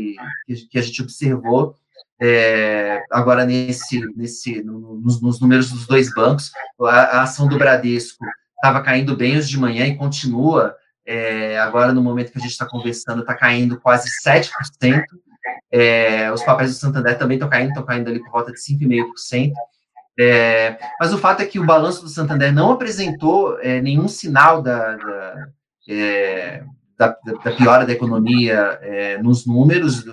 que 0.71 0.79
a 0.79 0.81
gente 0.81 1.01
observou 1.01 1.75
é, 2.19 3.03
agora 3.11 3.45
nesse, 3.45 4.01
nesse 4.15 4.63
nos, 4.63 5.21
nos, 5.21 5.39
números 5.39 5.71
dos 5.71 5.85
dois 5.85 6.11
bancos. 6.13 6.51
A, 6.81 7.19
a 7.19 7.21
ação 7.23 7.47
do 7.47 7.57
Bradesco 7.57 8.25
estava 8.55 8.81
caindo 8.81 9.15
bem 9.15 9.37
hoje 9.37 9.49
de 9.49 9.59
manhã 9.59 9.85
e 9.85 9.95
continua. 9.95 10.75
É, 11.05 11.57
agora, 11.59 11.93
no 11.93 12.01
momento 12.01 12.31
que 12.31 12.39
a 12.39 12.41
gente 12.41 12.51
está 12.51 12.65
conversando, 12.65 13.21
está 13.21 13.35
caindo 13.35 13.79
quase 13.79 14.09
7%. 14.25 14.49
É, 15.71 16.31
os 16.31 16.43
papéis 16.43 16.71
do 16.71 16.77
Santander 16.77 17.17
também 17.17 17.37
estão 17.37 17.49
caindo, 17.49 17.69
estão 17.69 17.85
caindo 17.85 18.09
ali 18.09 18.19
por 18.19 18.31
volta 18.31 18.51
de 18.51 18.59
5,5%. 18.59 19.53
É, 20.19 20.77
mas 20.99 21.13
o 21.13 21.17
fato 21.17 21.41
é 21.41 21.45
que 21.45 21.59
o 21.59 21.65
balanço 21.65 22.01
do 22.01 22.09
Santander 22.09 22.51
não 22.51 22.71
apresentou 22.71 23.59
é, 23.59 23.79
nenhum 23.79 24.07
sinal 24.07 24.61
da, 24.63 24.95
da, 24.95 25.47
é, 25.87 26.63
da, 26.97 27.15
da, 27.43 27.51
piora 27.51 27.85
da 27.85 27.93
economia 27.93 28.79
é, 28.81 29.21
nos 29.21 29.45
números, 29.45 30.03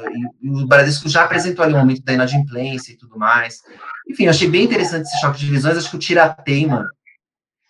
e, 0.42 0.50
o 0.50 0.66
Bradesco 0.66 1.08
já 1.08 1.24
apresentou 1.24 1.64
ali 1.64 1.72
um 1.72 1.78
aumento 1.78 2.04
da 2.04 2.12
inadimplência 2.12 2.92
e 2.92 2.96
tudo 2.96 3.18
mais. 3.18 3.62
Enfim, 4.08 4.26
achei 4.26 4.48
bem 4.48 4.64
interessante 4.64 5.06
esse 5.06 5.20
choque 5.20 5.38
de 5.38 5.50
visões, 5.50 5.78
acho 5.78 5.90
que 5.90 5.96
o 5.96 6.00
Tirateima 6.00 6.86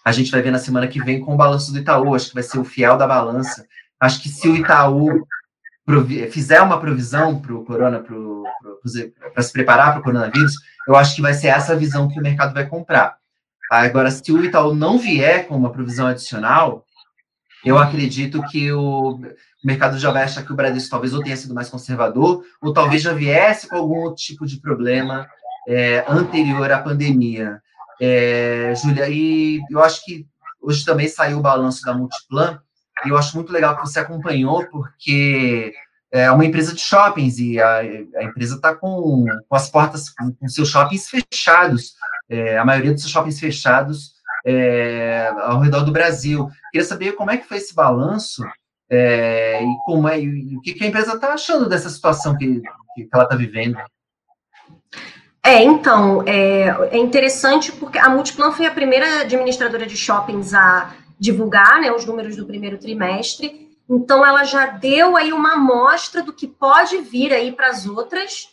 a 0.05 0.13
gente 0.13 0.31
vai 0.31 0.43
ver 0.43 0.51
na 0.51 0.59
semana 0.59 0.87
que 0.87 1.03
vem 1.03 1.21
com 1.21 1.33
o 1.33 1.37
balanço 1.37 1.73
do 1.73 1.79
Itaú, 1.79 2.15
acho 2.15 2.29
que 2.29 2.35
vai 2.35 2.43
ser 2.43 2.59
o 2.59 2.65
fiel 2.65 2.99
da 2.99 3.07
balança. 3.07 3.65
Acho 3.99 4.21
que 4.21 4.29
se 4.29 4.47
o 4.47 4.55
Itaú 4.55 5.27
fizer 6.31 6.61
uma 6.61 6.79
provisão 6.79 7.41
para 7.41 7.55
o 7.55 7.65
corona, 7.65 8.05
para 9.33 9.43
se 9.43 9.53
preparar 9.53 9.93
para 9.93 10.01
o 10.01 10.03
coronavírus, 10.03 10.55
eu 10.87 10.97
acho 10.97 11.15
que 11.15 11.23
vai 11.23 11.35
ser 11.35 11.49
essa 11.49 11.77
visão 11.77 12.09
que 12.09 12.19
o 12.19 12.23
mercado 12.23 12.55
vai 12.55 12.67
comprar. 12.67 13.17
Agora, 13.71 14.11
se 14.11 14.31
o 14.31 14.45
Itaú 14.45 14.75
não 14.75 14.99
vier 14.99 15.47
com 15.47 15.57
uma 15.57 15.73
provisão 15.73 16.07
adicional, 16.07 16.85
eu 17.65 17.79
acredito 17.79 18.43
que 18.51 18.71
o 18.73 19.21
mercado 19.65 19.99
já 19.99 20.11
vai 20.11 20.25
achar 20.25 20.45
que 20.45 20.53
o 20.53 20.55
Bradesco 20.55 20.91
talvez 20.91 21.15
ou 21.15 21.23
tenha 21.23 21.37
sido 21.37 21.55
mais 21.55 21.71
conservador, 21.71 22.45
ou 22.61 22.73
talvez 22.73 23.01
já 23.03 23.15
viesse 23.15 23.69
com 23.69 23.77
algum 23.77 24.01
outro 24.01 24.23
tipo 24.23 24.47
de 24.47 24.61
problema 24.61 25.27
é, 25.67 26.05
anterior 26.07 26.71
à 26.71 26.79
pandemia. 26.79 27.63
É, 28.01 28.75
Júlia, 28.77 29.09
e 29.09 29.61
eu 29.71 29.83
acho 29.83 30.05
que 30.05 30.27
hoje 30.61 30.85
também 30.85 31.09
saiu 31.09 31.39
o 31.39 31.43
balanço 31.43 31.83
da 31.83 31.95
Multiplan, 31.95 32.61
e 33.05 33.09
eu 33.09 33.17
acho 33.17 33.35
muito 33.35 33.53
legal 33.53 33.77
que 33.77 33.83
você 33.83 33.99
acompanhou, 33.99 34.67
porque 34.67 35.75
é 36.15 36.31
uma 36.31 36.45
empresa 36.45 36.73
de 36.73 36.81
shoppings, 36.81 37.39
e 37.41 37.61
a, 37.61 37.79
a 37.79 38.23
empresa 38.23 38.55
está 38.55 38.73
com, 38.73 39.25
com, 39.49 39.57
as 39.57 39.69
portas, 39.69 40.09
com, 40.11 40.33
com 40.33 40.49
seus 40.49 40.69
shoppings 40.69 41.09
fechados, 41.09 41.95
é, 42.31 42.57
a 42.57 42.65
maioria 42.65 42.93
dos 42.93 43.03
seus 43.03 43.13
shoppings 43.13 43.41
fechados 43.41 44.13
é, 44.47 45.29
ao 45.41 45.59
redor 45.59 45.83
do 45.83 45.91
Brasil. 45.91 46.49
Queria 46.71 46.87
saber 46.87 47.13
como 47.13 47.33
é 47.33 47.37
que 47.37 47.49
foi 47.49 47.57
esse 47.57 47.75
balanço 47.75 48.45
é, 48.89 49.61
e 49.61 49.77
como 49.85 50.09
é 50.09 50.19
o 50.19 50.61
que, 50.61 50.75
que 50.75 50.85
a 50.85 50.87
empresa 50.87 51.15
está 51.15 51.33
achando 51.33 51.69
dessa 51.69 51.89
situação 51.89 52.39
que, 52.39 52.61
que 52.61 53.09
ela 53.13 53.25
está 53.25 53.35
vivendo. 53.35 53.77
É, 55.43 55.65
então, 55.65 56.23
é, 56.27 56.69
é, 56.93 56.97
interessante 56.97 57.73
porque 57.73 57.99
a 57.99 58.09
Multiplan 58.09 58.53
foi 58.53 58.67
a 58.67 58.71
primeira 58.71 59.23
administradora 59.23 59.85
de 59.85 59.97
shoppings 59.97 60.55
a 60.55 60.95
divulgar 61.19 61.81
né, 61.81 61.91
os 61.91 62.07
números 62.07 62.37
do 62.37 62.47
primeiro 62.47 62.79
trimestre, 62.79 63.64
então 63.89 64.25
ela 64.25 64.45
já 64.45 64.67
deu 64.67 65.17
aí 65.17 65.33
uma 65.33 65.55
amostra 65.55 66.23
do 66.23 66.33
que 66.33 66.47
pode 66.47 66.99
vir 66.99 67.33
aí 67.33 67.53
para 67.53 67.69
as 67.69 67.87
outras, 67.87 68.49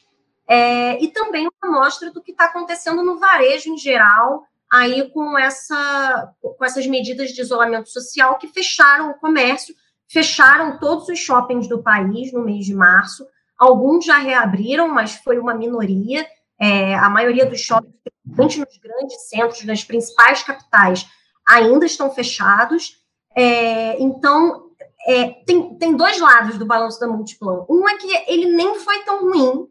é, 0.47 1.01
e 1.01 1.07
também 1.09 1.47
uma 1.47 1.77
amostra 1.77 2.11
do 2.11 2.21
que 2.21 2.31
está 2.31 2.45
acontecendo 2.45 3.03
no 3.03 3.17
varejo 3.17 3.69
em 3.69 3.77
geral, 3.77 4.43
aí 4.71 5.09
com, 5.11 5.37
essa, 5.37 6.33
com 6.41 6.65
essas 6.65 6.85
medidas 6.87 7.31
de 7.31 7.41
isolamento 7.41 7.89
social 7.89 8.37
que 8.37 8.47
fecharam 8.47 9.11
o 9.11 9.13
comércio, 9.13 9.75
fecharam 10.09 10.77
todos 10.77 11.07
os 11.07 11.19
shoppings 11.19 11.67
do 11.67 11.81
país 11.81 12.33
no 12.33 12.43
mês 12.43 12.65
de 12.65 12.73
março, 12.73 13.25
alguns 13.57 14.05
já 14.05 14.17
reabriram, 14.17 14.87
mas 14.89 15.15
foi 15.15 15.39
uma 15.39 15.53
minoria, 15.53 16.27
é, 16.59 16.95
a 16.95 17.09
maioria 17.09 17.45
dos 17.45 17.61
shoppings, 17.61 17.95
principalmente 18.35 18.59
nos 18.59 18.77
grandes 18.77 19.29
centros, 19.29 19.63
nas 19.63 19.83
principais 19.83 20.43
capitais, 20.43 21.07
ainda 21.47 21.85
estão 21.85 22.11
fechados. 22.11 22.97
É, 23.35 24.01
então, 24.01 24.70
é, 25.07 25.29
tem, 25.45 25.75
tem 25.75 25.95
dois 25.95 26.19
lados 26.19 26.57
do 26.57 26.65
balanço 26.65 26.99
da 26.99 27.07
Multiplan. 27.07 27.65
Um 27.69 27.87
é 27.87 27.97
que 27.97 28.07
ele 28.27 28.53
nem 28.53 28.75
foi 28.79 29.03
tão 29.03 29.21
ruim, 29.21 29.67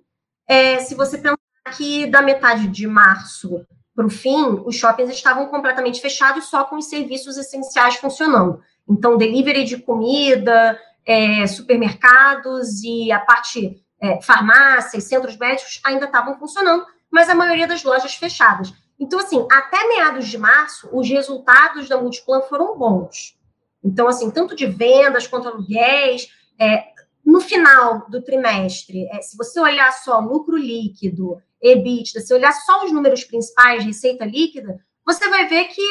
é, 0.49 0.79
se 0.81 0.95
você 0.95 1.17
pensar 1.19 1.37
que 1.77 2.07
da 2.07 2.21
metade 2.21 2.67
de 2.67 2.87
março 2.87 3.65
para 3.95 4.07
o 4.07 4.11
fim, 4.11 4.63
os 4.65 4.77
shoppings 4.77 5.11
estavam 5.11 5.47
completamente 5.47 6.01
fechados, 6.01 6.47
só 6.47 6.65
com 6.65 6.77
os 6.77 6.89
serviços 6.89 7.37
essenciais 7.37 7.97
funcionando. 7.97 8.61
Então, 8.89 9.17
delivery 9.17 9.65
de 9.65 9.77
comida, 9.77 10.81
é, 11.07 11.47
supermercados 11.47 12.83
e 12.83 13.13
a 13.13 13.21
parte 13.21 13.81
é, 14.01 14.21
farmácias, 14.23 15.05
centros 15.05 15.37
médicos 15.37 15.81
ainda 15.85 16.07
estavam 16.07 16.39
funcionando, 16.39 16.87
mas 17.11 17.29
a 17.29 17.35
maioria 17.35 17.67
das 17.67 17.85
lojas 17.85 18.15
fechadas. 18.15 18.73
Então, 18.99 19.19
assim, 19.19 19.47
até 19.51 19.87
meados 19.89 20.27
de 20.27 20.39
março, 20.39 20.89
os 20.93 21.09
resultados 21.09 21.89
da 21.89 22.01
Multiplan 22.01 22.43
foram 22.43 22.77
bons. 22.77 23.39
Então, 23.83 24.09
assim, 24.09 24.31
tanto 24.31 24.55
de 24.55 24.67
vendas 24.67 25.27
quanto 25.27 25.49
aluguéis. 25.49 26.29
É, 26.59 26.85
no 27.25 27.41
final 27.41 28.09
do 28.09 28.23
trimestre, 28.23 29.07
é, 29.13 29.23
se 29.23 29.37
você 29.37 29.61
olhar 29.61 29.93
só 29.93 30.19
lucro 30.19 30.57
líquido, 30.57 31.41
EBITDA, 31.63 32.21
se 32.21 32.35
olhar 32.35 32.53
só 32.53 32.85
os 32.85 32.93
números 32.93 33.25
principais, 33.25 33.85
receita 33.85 34.25
líquida, 34.25 34.79
você 35.05 35.29
vai 35.29 35.47
ver 35.47 35.65
que 35.67 35.83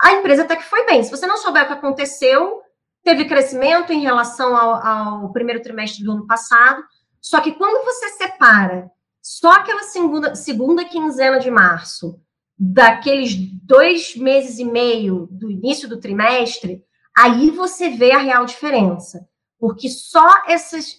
a 0.00 0.14
empresa 0.14 0.42
até 0.42 0.56
que 0.56 0.64
foi 0.64 0.84
bem. 0.86 1.02
Se 1.02 1.10
você 1.10 1.26
não 1.26 1.36
souber 1.36 1.64
o 1.64 1.66
que 1.66 1.72
aconteceu, 1.74 2.60
teve 3.02 3.26
crescimento 3.26 3.92
em 3.92 4.00
relação 4.00 4.56
ao, 4.56 4.86
ao 4.86 5.32
primeiro 5.32 5.62
trimestre 5.62 6.04
do 6.04 6.12
ano 6.12 6.26
passado, 6.26 6.82
só 7.20 7.40
que 7.40 7.52
quando 7.52 7.84
você 7.84 8.08
separa 8.10 8.90
só 9.22 9.52
aquela 9.52 9.82
segunda, 9.82 10.34
segunda 10.34 10.84
quinzena 10.84 11.38
de 11.38 11.50
março, 11.50 12.18
daqueles 12.58 13.34
dois 13.62 14.16
meses 14.16 14.58
e 14.58 14.64
meio 14.64 15.28
do 15.30 15.50
início 15.50 15.88
do 15.88 16.00
trimestre, 16.00 16.82
aí 17.16 17.50
você 17.50 17.90
vê 17.90 18.12
a 18.12 18.18
real 18.18 18.44
diferença. 18.44 19.28
Porque 19.58 19.88
só 19.88 20.26
esses. 20.48 20.98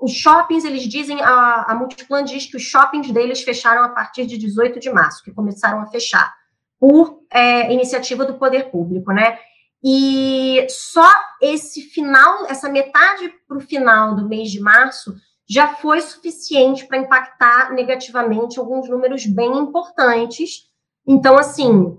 os 0.00 0.12
shoppings, 0.12 0.64
eles 0.64 0.82
dizem, 0.82 1.20
a, 1.22 1.64
a 1.68 1.74
Multiplan 1.74 2.24
diz 2.24 2.46
que 2.46 2.56
os 2.56 2.62
shoppings 2.62 3.10
deles 3.10 3.42
fecharam 3.42 3.82
a 3.84 3.88
partir 3.88 4.26
de 4.26 4.36
18 4.36 4.78
de 4.78 4.90
março, 4.90 5.24
que 5.24 5.32
começaram 5.32 5.80
a 5.80 5.86
fechar, 5.86 6.34
por 6.78 7.22
é, 7.30 7.72
iniciativa 7.72 8.24
do 8.24 8.34
poder 8.34 8.70
público, 8.70 9.12
né? 9.12 9.38
E 9.82 10.66
só 10.68 11.10
esse 11.40 11.82
final, 11.82 12.46
essa 12.46 12.68
metade 12.68 13.32
para 13.46 13.58
o 13.58 13.60
final 13.60 14.14
do 14.14 14.28
mês 14.28 14.50
de 14.50 14.60
março, 14.60 15.14
já 15.46 15.74
foi 15.74 16.00
suficiente 16.00 16.86
para 16.86 16.98
impactar 16.98 17.72
negativamente 17.72 18.58
alguns 18.58 18.88
números 18.88 19.26
bem 19.26 19.58
importantes. 19.58 20.70
Então, 21.06 21.36
assim, 21.36 21.98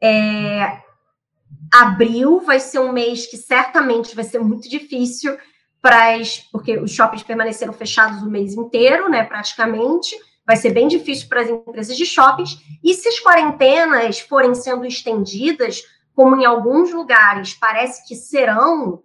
é, 0.00 0.83
abril 1.74 2.40
vai 2.40 2.60
ser 2.60 2.78
um 2.78 2.92
mês 2.92 3.26
que 3.26 3.36
certamente 3.36 4.14
vai 4.14 4.24
ser 4.24 4.38
muito 4.38 4.68
difícil 4.68 5.36
para 5.82 6.14
as, 6.14 6.38
porque 6.38 6.78
os 6.78 6.92
shoppings 6.92 7.22
permaneceram 7.22 7.72
fechados 7.72 8.22
o 8.22 8.30
mês 8.30 8.54
inteiro, 8.54 9.08
né, 9.08 9.24
praticamente. 9.24 10.16
Vai 10.46 10.56
ser 10.56 10.70
bem 10.70 10.88
difícil 10.88 11.28
para 11.28 11.40
as 11.40 11.50
empresas 11.50 11.96
de 11.96 12.06
shoppings. 12.06 12.58
E 12.82 12.94
se 12.94 13.08
as 13.08 13.18
quarentenas 13.18 14.20
forem 14.20 14.54
sendo 14.54 14.86
estendidas, 14.86 15.82
como 16.14 16.36
em 16.36 16.44
alguns 16.44 16.92
lugares 16.92 17.54
parece 17.54 18.06
que 18.06 18.14
serão, 18.14 19.02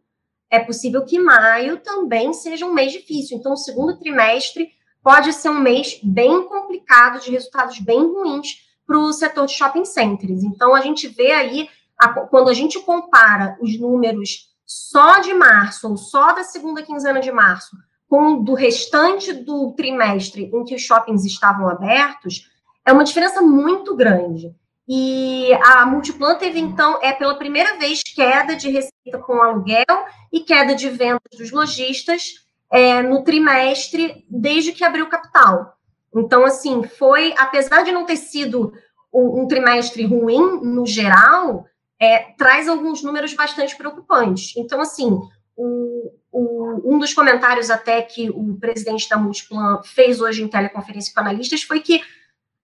é 0.51 0.59
possível 0.59 1.03
que 1.03 1.19
maio 1.19 1.77
também 1.77 2.33
seja 2.33 2.65
um 2.65 2.73
mês 2.73 2.91
difícil. 2.91 3.37
Então, 3.37 3.53
o 3.53 3.57
segundo 3.57 3.97
trimestre 3.97 4.69
pode 5.01 5.33
ser 5.33 5.49
um 5.49 5.59
mês 5.59 5.99
bem 6.03 6.43
complicado, 6.43 7.19
de 7.19 7.31
resultados 7.31 7.79
bem 7.79 7.99
ruins 7.99 8.69
para 8.85 8.97
o 8.97 9.13
setor 9.13 9.45
de 9.45 9.53
shopping 9.53 9.85
centers. 9.85 10.43
Então, 10.43 10.75
a 10.75 10.81
gente 10.81 11.07
vê 11.07 11.31
aí, 11.31 11.69
a, 11.99 12.07
quando 12.09 12.49
a 12.49 12.53
gente 12.53 12.79
compara 12.79 13.57
os 13.61 13.79
números 13.79 14.49
só 14.65 15.19
de 15.19 15.33
março, 15.33 15.89
ou 15.89 15.97
só 15.97 16.31
da 16.31 16.43
segunda 16.43 16.83
quinzena 16.83 17.19
de 17.19 17.31
março, 17.31 17.75
com 18.07 18.41
do 18.41 18.53
restante 18.53 19.33
do 19.33 19.73
trimestre 19.73 20.49
em 20.53 20.63
que 20.63 20.75
os 20.75 20.81
shoppings 20.81 21.25
estavam 21.25 21.67
abertos, 21.67 22.49
é 22.85 22.91
uma 22.91 23.03
diferença 23.03 23.41
muito 23.41 23.95
grande. 23.95 24.55
E 24.87 25.53
a 25.63 25.85
Multiplan 25.85 26.35
teve, 26.35 26.59
então, 26.59 26.97
é 27.03 27.13
pela 27.13 27.35
primeira 27.35 27.77
vez 27.77 28.01
queda 28.01 28.55
de 28.55 28.69
receita 28.69 29.19
com 29.23 29.43
aluguel 29.43 29.85
e 30.33 30.39
queda 30.39 30.73
de 30.73 30.89
vendas 30.89 31.37
dos 31.37 31.51
lojistas 31.51 32.43
é, 32.71 33.01
no 33.03 33.23
trimestre 33.23 34.25
desde 34.27 34.71
que 34.71 34.83
abriu 34.83 35.07
capital. 35.07 35.75
Então, 36.15 36.43
assim, 36.43 36.83
foi, 36.83 37.35
apesar 37.37 37.83
de 37.83 37.91
não 37.91 38.05
ter 38.05 38.17
sido 38.17 38.73
um, 39.13 39.43
um 39.43 39.47
trimestre 39.47 40.05
ruim 40.05 40.59
no 40.63 40.87
geral, 40.87 41.67
é, 41.99 42.33
traz 42.37 42.67
alguns 42.67 43.03
números 43.03 43.33
bastante 43.33 43.75
preocupantes. 43.75 44.53
Então, 44.55 44.79
assim, 44.79 45.19
o, 45.55 46.11
o, 46.31 46.95
um 46.95 46.97
dos 46.97 47.13
comentários 47.13 47.69
até 47.69 48.01
que 48.01 48.29
o 48.29 48.57
presidente 48.57 49.09
da 49.09 49.17
Multiplan 49.17 49.81
fez 49.83 50.21
hoje 50.21 50.41
em 50.41 50.47
teleconferência 50.47 51.13
com 51.13 51.19
analistas 51.19 51.63
foi 51.63 51.81
que 51.81 52.01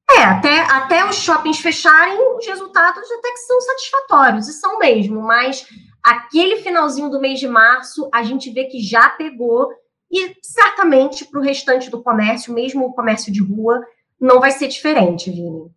é, 0.10 0.24
até, 0.24 0.60
até 0.60 1.06
os 1.06 1.16
shoppings 1.16 1.60
fecharem, 1.60 2.18
os 2.38 2.46
resultados 2.46 3.12
até 3.12 3.32
que 3.32 3.40
são 3.40 3.60
satisfatórios, 3.60 4.48
e 4.48 4.54
são 4.54 4.78
mesmo, 4.78 5.20
mas 5.22 5.68
aquele 6.04 6.58
finalzinho 6.58 7.10
do 7.10 7.20
mês 7.20 7.40
de 7.40 7.48
março, 7.48 8.08
a 8.14 8.22
gente 8.22 8.52
vê 8.52 8.66
que 8.66 8.80
já 8.80 9.10
pegou, 9.10 9.70
e 10.12 10.36
certamente 10.44 11.26
para 11.26 11.40
o 11.40 11.44
restante 11.44 11.90
do 11.90 12.04
comércio, 12.04 12.54
mesmo 12.54 12.86
o 12.86 12.94
comércio 12.94 13.34
de 13.34 13.42
rua, 13.42 13.84
não 14.22 14.40
vai 14.40 14.52
ser 14.52 14.68
diferente, 14.68 15.32
Vini. 15.32 15.72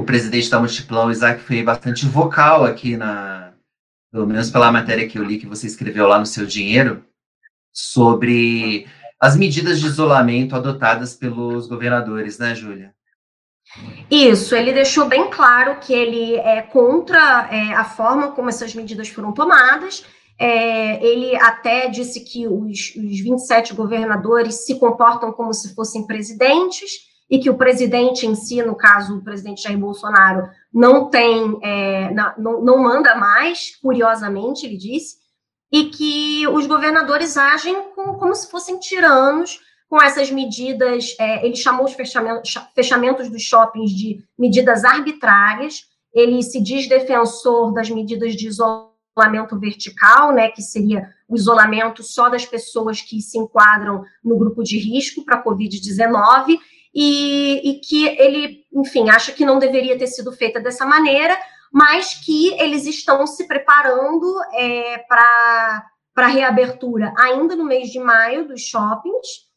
O 0.00 0.02
presidente 0.02 0.48
da 0.48 0.58
Multiplan, 0.58 1.04
o 1.04 1.10
Isaac, 1.10 1.42
foi 1.42 1.62
bastante 1.62 2.06
vocal 2.06 2.64
aqui 2.64 2.96
na, 2.96 3.52
pelo 4.10 4.26
menos 4.26 4.50
pela 4.50 4.72
matéria 4.72 5.06
que 5.06 5.18
eu 5.18 5.22
li 5.22 5.36
que 5.36 5.46
você 5.46 5.66
escreveu 5.66 6.06
lá 6.06 6.18
no 6.18 6.24
seu 6.24 6.46
dinheiro, 6.46 7.04
sobre 7.70 8.88
as 9.20 9.36
medidas 9.36 9.78
de 9.78 9.86
isolamento 9.86 10.56
adotadas 10.56 11.14
pelos 11.14 11.66
governadores, 11.66 12.38
né, 12.38 12.54
Júlia? 12.54 12.94
Isso, 14.10 14.56
ele 14.56 14.72
deixou 14.72 15.06
bem 15.06 15.28
claro 15.28 15.78
que 15.80 15.92
ele 15.92 16.34
é 16.36 16.62
contra 16.62 17.50
é, 17.52 17.74
a 17.74 17.84
forma 17.84 18.32
como 18.32 18.48
essas 18.48 18.74
medidas 18.74 19.10
foram 19.10 19.32
tomadas. 19.32 20.02
É, 20.38 21.04
ele 21.04 21.36
até 21.36 21.88
disse 21.90 22.20
que 22.20 22.48
os, 22.48 22.94
os 22.96 23.20
27 23.20 23.74
governadores 23.74 24.64
se 24.64 24.78
comportam 24.78 25.30
como 25.30 25.52
se 25.52 25.74
fossem 25.74 26.06
presidentes 26.06 27.09
e 27.30 27.38
que 27.38 27.48
o 27.48 27.56
presidente 27.56 28.26
em 28.26 28.34
si, 28.34 28.60
no 28.62 28.74
caso 28.74 29.18
o 29.18 29.22
presidente 29.22 29.62
Jair 29.62 29.78
Bolsonaro, 29.78 30.50
não 30.72 31.08
tem, 31.08 31.58
é, 31.62 32.12
não, 32.36 32.60
não 32.60 32.82
manda 32.82 33.14
mais, 33.14 33.76
curiosamente, 33.76 34.66
ele 34.66 34.76
disse, 34.76 35.20
e 35.72 35.84
que 35.84 36.48
os 36.48 36.66
governadores 36.66 37.36
agem 37.36 37.90
com, 37.94 38.14
como 38.14 38.34
se 38.34 38.50
fossem 38.50 38.80
tiranos 38.80 39.60
com 39.88 40.02
essas 40.02 40.30
medidas. 40.30 41.14
É, 41.18 41.46
ele 41.46 41.54
chamou 41.54 41.84
os 41.84 41.92
fechamentos, 41.92 42.52
fechamentos 42.74 43.30
dos 43.30 43.42
shoppings 43.42 43.92
de 43.92 44.24
medidas 44.36 44.84
arbitrárias. 44.84 45.82
Ele 46.12 46.42
se 46.42 46.60
diz 46.60 46.88
defensor 46.88 47.72
das 47.72 47.88
medidas 47.88 48.34
de 48.34 48.48
isolamento 48.48 49.56
vertical, 49.60 50.32
né, 50.32 50.48
que 50.48 50.62
seria 50.62 51.08
o 51.28 51.36
isolamento 51.36 52.02
só 52.02 52.28
das 52.28 52.44
pessoas 52.44 53.00
que 53.00 53.20
se 53.20 53.38
enquadram 53.38 54.02
no 54.24 54.36
grupo 54.36 54.64
de 54.64 54.76
risco 54.76 55.24
para 55.24 55.36
a 55.36 55.44
Covid-19, 55.44 56.58
e, 56.94 57.70
e 57.70 57.80
que 57.80 58.06
ele, 58.06 58.64
enfim, 58.72 59.10
acha 59.10 59.32
que 59.32 59.44
não 59.44 59.58
deveria 59.58 59.98
ter 59.98 60.06
sido 60.06 60.32
feita 60.32 60.60
dessa 60.60 60.84
maneira, 60.84 61.36
mas 61.72 62.14
que 62.14 62.52
eles 62.60 62.86
estão 62.86 63.26
se 63.26 63.46
preparando 63.46 64.26
é, 64.52 64.98
para 65.08 65.84
a 66.16 66.26
reabertura 66.26 67.12
ainda 67.16 67.54
no 67.54 67.64
mês 67.64 67.90
de 67.90 68.00
maio 68.00 68.48
dos 68.48 68.62
shoppings 68.62 69.50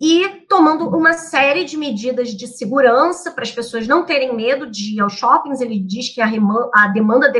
e 0.00 0.28
tomando 0.48 0.88
uma 0.88 1.14
série 1.14 1.64
de 1.64 1.76
medidas 1.76 2.34
de 2.34 2.46
segurança 2.46 3.30
para 3.30 3.44
as 3.44 3.52
pessoas 3.52 3.86
não 3.86 4.04
terem 4.04 4.34
medo 4.34 4.70
de 4.70 4.96
ir 4.96 5.00
aos 5.00 5.14
shoppings. 5.14 5.60
Ele 5.60 5.78
diz 5.78 6.12
que 6.14 6.20
a, 6.20 6.28
a 6.74 6.88
demanda 6.88 7.32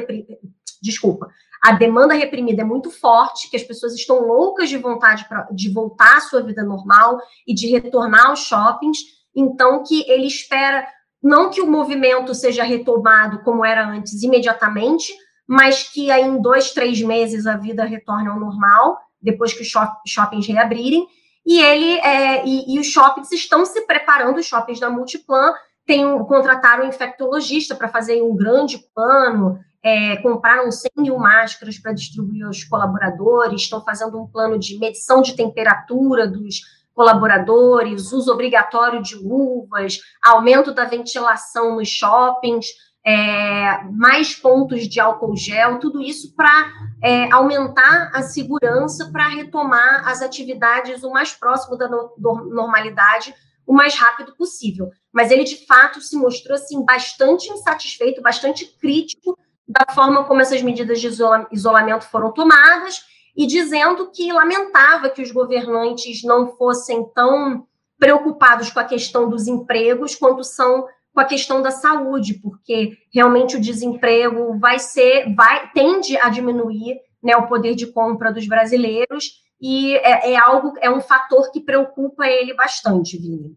desculpa, 0.80 1.28
a 1.62 1.72
demanda 1.72 2.12
reprimida 2.14 2.61
é 2.61 2.64
muito 2.64 2.90
forte, 2.90 3.49
que 3.49 3.57
as 3.57 3.62
pessoas 3.62 3.95
estão 3.95 4.20
loucas 4.20 4.68
de 4.68 4.76
vontade 4.76 5.26
pra, 5.26 5.49
de 5.51 5.72
voltar 5.72 6.18
à 6.18 6.20
sua 6.20 6.42
vida 6.42 6.62
normal 6.62 7.18
e 7.47 7.55
de 7.55 7.68
retornar 7.68 8.26
aos 8.26 8.40
shoppings. 8.40 8.99
Então, 9.35 9.82
que 9.82 10.09
ele 10.11 10.26
espera 10.26 10.87
não 11.22 11.49
que 11.51 11.62
o 11.62 11.70
movimento 11.70 12.35
seja 12.35 12.62
retomado 12.62 13.41
como 13.43 13.64
era 13.64 13.89
antes 13.89 14.22
imediatamente, 14.22 15.11
mas 15.47 15.89
que 15.91 16.11
aí 16.11 16.22
em 16.22 16.41
dois, 16.41 16.72
três 16.72 17.01
meses 17.01 17.47
a 17.47 17.57
vida 17.57 17.85
retorne 17.85 18.28
ao 18.28 18.39
normal, 18.39 18.99
depois 19.20 19.55
que 19.55 19.62
os 19.62 19.72
shoppings 20.07 20.47
reabrirem. 20.47 21.07
E 21.47 21.61
ele 21.61 21.99
é, 22.01 22.47
e, 22.47 22.74
e, 22.74 22.78
os 22.78 22.87
shoppings 22.87 23.32
estão 23.32 23.64
se 23.64 23.82
preparando, 23.87 24.39
os 24.39 24.47
shoppings 24.47 24.80
da 24.80 24.91
Multiplan 24.91 25.53
tem, 25.87 26.05
contrataram 26.24 26.85
um 26.85 26.89
infectologista 26.89 27.74
para 27.74 27.89
fazer 27.89 28.22
um 28.22 28.35
grande 28.35 28.78
plano, 28.95 29.59
é, 29.82 30.16
compraram 30.16 30.70
100 30.70 30.91
mil 30.99 31.18
máscaras 31.18 31.78
para 31.78 31.93
distribuir 31.93 32.47
aos 32.47 32.64
colaboradores, 32.64 33.62
estão 33.62 33.85
fazendo 33.85 34.18
um 34.18 34.26
plano 34.26 34.59
de 34.59 34.78
medição 34.78 35.20
de 35.20 35.37
temperatura 35.37 36.26
dos 36.26 36.61
colaboradores, 36.95 38.12
uso 38.12 38.32
obrigatório 38.32 39.03
de 39.03 39.16
luvas, 39.16 39.99
aumento 40.22 40.72
da 40.72 40.84
ventilação 40.84 41.76
nos 41.76 41.88
shoppings, 41.88 42.66
é, 43.07 43.84
mais 43.92 44.34
pontos 44.34 44.88
de 44.88 44.99
álcool 44.99 45.36
gel, 45.36 45.78
tudo 45.78 46.01
isso 46.01 46.34
para 46.34 46.72
é, 47.03 47.30
aumentar 47.32 48.11
a 48.14 48.22
segurança 48.22 49.11
para 49.12 49.28
retomar 49.28 50.09
as 50.09 50.22
atividades 50.22 51.03
o 51.03 51.11
mais 51.11 51.32
próximo 51.32 51.76
da 51.76 51.86
no, 51.86 52.14
normalidade 52.16 53.34
o 53.66 53.72
mais 53.72 53.95
rápido 53.95 54.34
possível. 54.36 54.90
Mas 55.12 55.30
ele, 55.30 55.45
de 55.45 55.66
fato, 55.66 56.01
se 56.01 56.16
mostrou 56.16 56.55
assim, 56.55 56.84
bastante 56.84 57.51
insatisfeito, 57.51 58.22
bastante 58.22 58.66
crítico 58.78 59.38
da 59.66 59.92
forma 59.95 60.24
como 60.24 60.40
essas 60.40 60.62
medidas 60.62 61.01
de 61.01 61.09
isolamento 61.51 62.05
foram 62.05 62.32
tomadas 62.32 63.03
e 63.37 63.47
dizendo 63.47 64.11
que 64.11 64.32
lamentava 64.32 65.11
que 65.11 65.22
os 65.22 65.30
governantes 65.30 66.22
não 66.22 66.57
fossem 66.57 67.05
tão 67.14 67.66
preocupados 67.99 68.70
com 68.70 68.80
a 68.80 68.85
questão 68.85 69.28
dos 69.28 69.47
empregos 69.47 70.14
quanto 70.14 70.45
são 70.45 70.87
com 71.12 71.20
a 71.20 71.24
questão 71.24 71.62
da 71.62 71.70
saúde, 71.70 72.35
porque 72.35 72.99
realmente 73.12 73.57
o 73.57 73.61
desemprego 73.61 74.59
vai 74.59 74.80
ser, 74.80 75.32
vai 75.35 75.70
tende 75.72 76.16
a 76.16 76.28
diminuir 76.28 76.99
né, 77.22 77.37
o 77.37 77.47
poder 77.47 77.74
de 77.76 77.87
compra 77.87 78.32
dos 78.32 78.49
brasileiros 78.49 79.45
e 79.61 79.95
é, 79.97 80.32
é 80.32 80.37
algo, 80.37 80.74
é 80.80 80.91
um 80.91 81.01
fator 81.01 81.51
que 81.53 81.61
preocupa 81.61 82.26
ele 82.26 82.53
bastante, 82.53 83.16
Vini. 83.16 83.57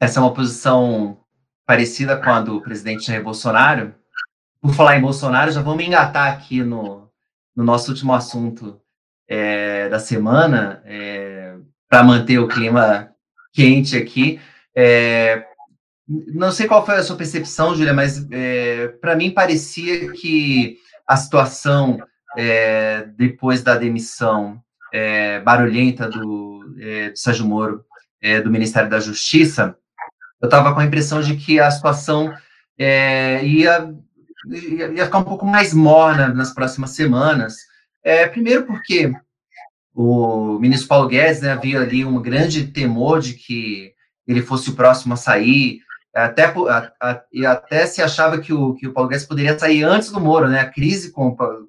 Essa 0.00 0.18
é 0.18 0.22
uma 0.22 0.34
posição 0.34 1.18
parecida 1.64 2.20
com 2.20 2.30
a 2.30 2.40
do 2.40 2.60
presidente 2.60 3.06
Jair 3.06 3.22
Bolsonaro. 3.22 3.94
Por 4.60 4.74
falar 4.74 4.98
em 4.98 5.02
Bolsonaro, 5.02 5.52
já 5.52 5.62
vamos 5.62 5.84
engatar 5.84 6.32
aqui 6.32 6.62
no, 6.62 6.99
no 7.60 7.66
nosso 7.66 7.90
último 7.90 8.14
assunto 8.14 8.80
é, 9.28 9.86
da 9.90 9.98
semana, 9.98 10.82
é, 10.86 11.56
para 11.86 12.02
manter 12.02 12.38
o 12.38 12.48
clima 12.48 13.10
quente 13.52 13.98
aqui. 13.98 14.40
É, 14.74 15.44
não 16.08 16.50
sei 16.50 16.66
qual 16.66 16.86
foi 16.86 16.96
a 16.96 17.02
sua 17.02 17.16
percepção, 17.16 17.74
Júlia, 17.74 17.92
mas 17.92 18.26
é, 18.30 18.88
para 18.98 19.14
mim 19.14 19.30
parecia 19.30 20.10
que 20.12 20.78
a 21.06 21.18
situação 21.18 22.02
é, 22.34 23.06
depois 23.14 23.62
da 23.62 23.76
demissão 23.76 24.58
é, 24.90 25.38
barulhenta 25.40 26.08
do, 26.08 26.74
é, 26.80 27.10
do 27.10 27.18
Sérgio 27.18 27.46
Moro, 27.46 27.84
do 28.44 28.50
Ministério 28.50 28.90
da 28.90 29.00
Justiça, 29.00 29.74
eu 30.42 30.46
estava 30.46 30.74
com 30.74 30.80
a 30.80 30.84
impressão 30.84 31.22
de 31.22 31.36
que 31.36 31.58
a 31.58 31.70
situação 31.70 32.30
ia, 32.78 33.94
ia 34.48 35.04
ficar 35.04 35.18
um 35.18 35.24
pouco 35.24 35.46
mais 35.46 35.74
morna 35.74 36.28
nas 36.28 36.52
próximas 36.52 36.90
semanas. 36.90 37.56
É, 38.02 38.26
primeiro 38.26 38.66
porque 38.66 39.12
o 39.94 40.58
ministro 40.58 40.88
Paulo 40.88 41.08
Guedes 41.08 41.42
né, 41.42 41.52
havia 41.52 41.80
ali 41.80 42.04
um 42.04 42.20
grande 42.20 42.68
temor 42.68 43.20
de 43.20 43.34
que 43.34 43.92
ele 44.26 44.42
fosse 44.42 44.70
o 44.70 44.74
próximo 44.74 45.14
a 45.14 45.16
sair, 45.16 45.80
até, 46.14 46.52
e 47.32 47.44
até 47.44 47.86
se 47.86 48.02
achava 48.02 48.38
que 48.38 48.52
o, 48.52 48.74
que 48.74 48.86
o 48.86 48.92
Paulo 48.92 49.08
Guedes 49.08 49.26
poderia 49.26 49.58
sair 49.58 49.82
antes 49.82 50.10
do 50.10 50.20
Moro, 50.20 50.48
né? 50.48 50.60
A 50.60 50.70
crise 50.70 51.12
com, 51.12 51.36
com 51.36 51.66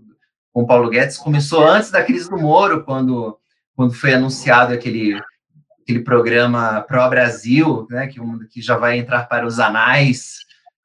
o 0.54 0.66
Paulo 0.66 0.90
Guedes 0.90 1.18
começou 1.18 1.68
antes 1.68 1.92
da 1.92 2.04
crise 2.04 2.30
do 2.30 2.38
Moro, 2.38 2.84
quando, 2.84 3.38
quando 3.76 3.94
foi 3.94 4.14
anunciado 4.14 4.74
aquele, 4.74 5.20
aquele 5.82 6.00
programa 6.00 6.82
Pro 6.82 7.08
Brasil, 7.10 7.86
né? 7.90 8.08
Que, 8.08 8.20
que 8.52 8.62
já 8.62 8.78
vai 8.78 8.98
entrar 8.98 9.28
para 9.28 9.46
os 9.46 9.60
anais 9.60 10.38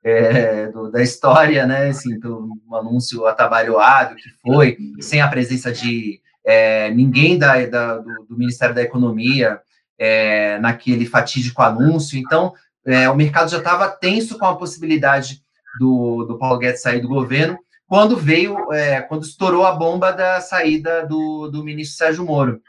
é, 0.06 0.68
do, 0.68 0.88
da 0.88 1.02
história, 1.02 1.66
né? 1.66 1.88
Assim, 1.88 2.20
pelo 2.20 2.48
um 2.68 2.76
anúncio 2.76 3.26
atabalhoado 3.26 4.14
que 4.14 4.28
foi, 4.40 4.78
sem 5.00 5.20
a 5.20 5.26
presença 5.26 5.72
de 5.72 6.20
é, 6.44 6.92
ninguém 6.92 7.36
da, 7.36 7.66
da 7.66 7.98
do, 7.98 8.26
do, 8.28 8.38
Ministério 8.38 8.72
da 8.72 8.82
Economia 8.82 9.60
é, 9.98 10.60
naquele 10.60 11.06
fatídico 11.06 11.60
anúncio. 11.60 12.16
Então, 12.16 12.54
é, 12.86 13.10
o 13.10 13.16
mercado 13.16 13.50
já 13.50 13.58
estava 13.58 13.88
tenso 13.88 14.38
com 14.38 14.46
a 14.46 14.54
possibilidade 14.54 15.42
do, 15.80 16.24
do 16.24 16.38
Paulo 16.38 16.60
Guedes 16.60 16.82
sair 16.82 17.00
do 17.00 17.08
governo, 17.08 17.58
quando 17.88 18.16
veio, 18.16 18.72
é, 18.72 19.00
quando 19.00 19.24
estourou 19.24 19.66
a 19.66 19.72
bomba 19.72 20.12
da 20.12 20.40
saída 20.40 21.04
do, 21.04 21.48
do 21.48 21.64
ministro 21.64 21.98
Sérgio 21.98 22.24
Moro. 22.24 22.60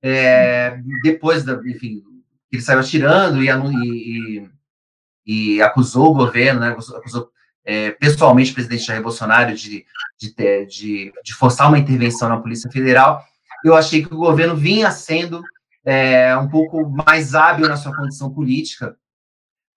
É, 0.00 0.78
depois, 1.02 1.42
da, 1.42 1.54
enfim, 1.66 2.00
ele 2.52 2.62
saiu 2.62 2.78
atirando 2.78 3.42
e, 3.42 3.48
e, 3.48 4.48
e, 5.26 5.60
acusou 5.60 6.10
o 6.10 6.14
governo, 6.14 6.60
né, 6.60 6.68
acusou 6.68 7.30
é, 7.64 7.90
pessoalmente 7.90 8.52
o 8.52 8.54
presidente 8.54 8.84
Jair 8.84 9.02
Bolsonaro 9.02 9.54
de, 9.54 9.84
de, 10.18 10.34
de, 10.66 11.12
de, 11.24 11.34
forçar 11.34 11.68
uma 11.68 11.78
intervenção 11.78 12.28
na 12.28 12.38
Polícia 12.38 12.70
Federal. 12.70 13.24
Eu 13.64 13.74
achei 13.74 14.04
que 14.04 14.14
o 14.14 14.18
governo 14.18 14.54
vinha 14.54 14.90
sendo 14.90 15.42
é, 15.84 16.36
um 16.36 16.48
pouco 16.48 16.88
mais 16.88 17.34
hábil 17.34 17.68
na 17.68 17.76
sua 17.76 17.94
condição 17.94 18.32
política, 18.32 18.96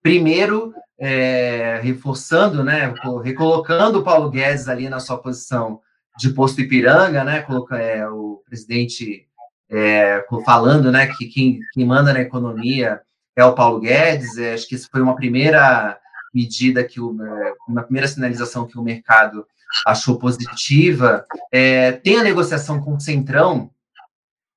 primeiro 0.04 0.74
é, 1.00 1.80
reforçando, 1.82 2.64
né, 2.64 2.94
recolocando 3.24 4.00
o 4.00 4.04
Paulo 4.04 4.30
Guedes 4.30 4.68
ali 4.68 4.90
na 4.90 5.00
sua 5.00 5.18
posição 5.18 5.80
de 6.18 6.30
posto 6.32 6.62
Ipiranga, 6.62 7.24
né, 7.24 7.42
coloca, 7.42 7.78
é, 7.78 8.08
o 8.08 8.44
presidente 8.46 9.28
é, 9.70 10.26
falando, 10.46 10.92
né, 10.92 11.08
que 11.08 11.28
quem, 11.28 11.60
quem, 11.74 11.86
manda 11.86 12.12
na 12.12 12.22
economia 12.22 13.00
é 13.40 13.46
o 13.46 13.54
Paulo 13.54 13.80
Guedes, 13.80 14.38
é, 14.38 14.54
acho 14.54 14.68
que 14.68 14.76
isso 14.76 14.90
foi 14.92 15.02
uma 15.02 15.16
primeira 15.16 15.98
medida 16.34 16.84
que 16.84 17.00
o, 17.00 17.16
é, 17.24 17.54
uma 17.68 17.84
primeira 17.84 18.08
sinalização 18.08 18.68
que 18.68 18.78
o 18.78 18.84
mercado 18.84 19.46
achou 19.86 20.18
positiva. 20.18 21.26
É, 21.52 21.94
tem 21.94 22.18
a 22.18 22.24
negociação 22.24 22.82
com 22.82 22.96
o 22.96 23.00
Centrão, 23.00 23.72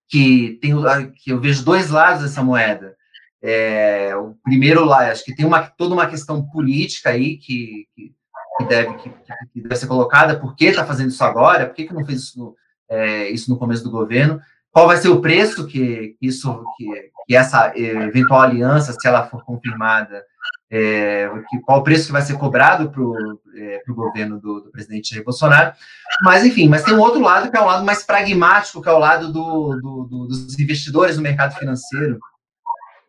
que 0.09 0.59
tem 0.61 0.73
que 1.17 1.31
eu 1.31 1.41
vejo 1.41 1.65
dois 1.65 1.91
lados 1.91 2.23
dessa 2.23 2.43
moeda. 2.43 2.97
É, 3.43 4.15
o 4.17 4.37
primeiro 4.43 4.85
lá, 4.85 5.11
acho 5.11 5.25
que 5.25 5.35
tem 5.35 5.45
uma, 5.45 5.63
toda 5.63 5.95
uma 5.95 6.07
questão 6.07 6.45
política 6.45 7.11
aí 7.11 7.37
que, 7.39 7.89
que, 7.97 8.65
deve, 8.69 8.95
que, 8.95 9.11
que, 9.53 9.61
deve 9.61 9.77
ser 9.77 9.87
colocada. 9.87 10.39
Por 10.39 10.55
que 10.55 10.67
está 10.67 10.85
fazendo 10.85 11.09
isso 11.09 11.25
agora? 11.25 11.67
Por 11.67 11.75
que, 11.75 11.87
que 11.87 11.95
não 11.95 12.05
fez 12.05 12.21
isso 12.21 12.39
no, 12.39 12.57
é, 12.89 13.31
isso 13.31 13.51
no 13.51 13.59
começo 13.59 13.83
do 13.83 13.91
governo? 13.91 14.41
Qual 14.73 14.87
vai 14.87 14.97
ser 14.97 15.09
o 15.09 15.21
preço 15.21 15.67
que 15.67 16.17
isso, 16.21 16.65
que, 16.77 16.87
que 17.27 17.37
essa 17.37 17.73
eventual 17.77 18.41
aliança, 18.41 18.93
se 18.93 19.07
ela 19.07 19.27
for 19.27 19.45
confirmada, 19.45 20.25
é, 20.71 21.31
que, 21.51 21.61
qual 21.61 21.81
o 21.81 21.83
preço 21.83 22.07
que 22.07 22.13
vai 22.13 22.23
ser 22.23 22.39
cobrado 22.39 22.91
para 22.91 23.03
o 23.03 23.39
é, 23.55 23.83
governo 23.87 24.41
do, 24.41 24.63
do, 24.63 24.71
presidente 24.71 25.11
Jair 25.11 25.23
Bolsonaro. 25.23 25.75
Mas, 26.23 26.47
enfim, 26.47 26.67
mas 26.67 26.83
tem 26.83 26.95
um 26.95 27.01
outro 27.01 27.21
lado 27.21 27.51
que 27.51 27.57
é 27.59 27.61
o 27.61 27.65
um 27.65 27.67
lado 27.67 27.85
mais 27.85 28.03
pragmático, 28.03 28.81
que 28.81 28.89
é 28.89 28.93
o 28.93 28.99
lado 28.99 29.31
do, 29.31 29.77
do, 29.77 30.27
dos 30.27 30.59
investidores 30.59 31.17
no 31.17 31.23
mercado 31.23 31.55
financeiro, 31.59 32.19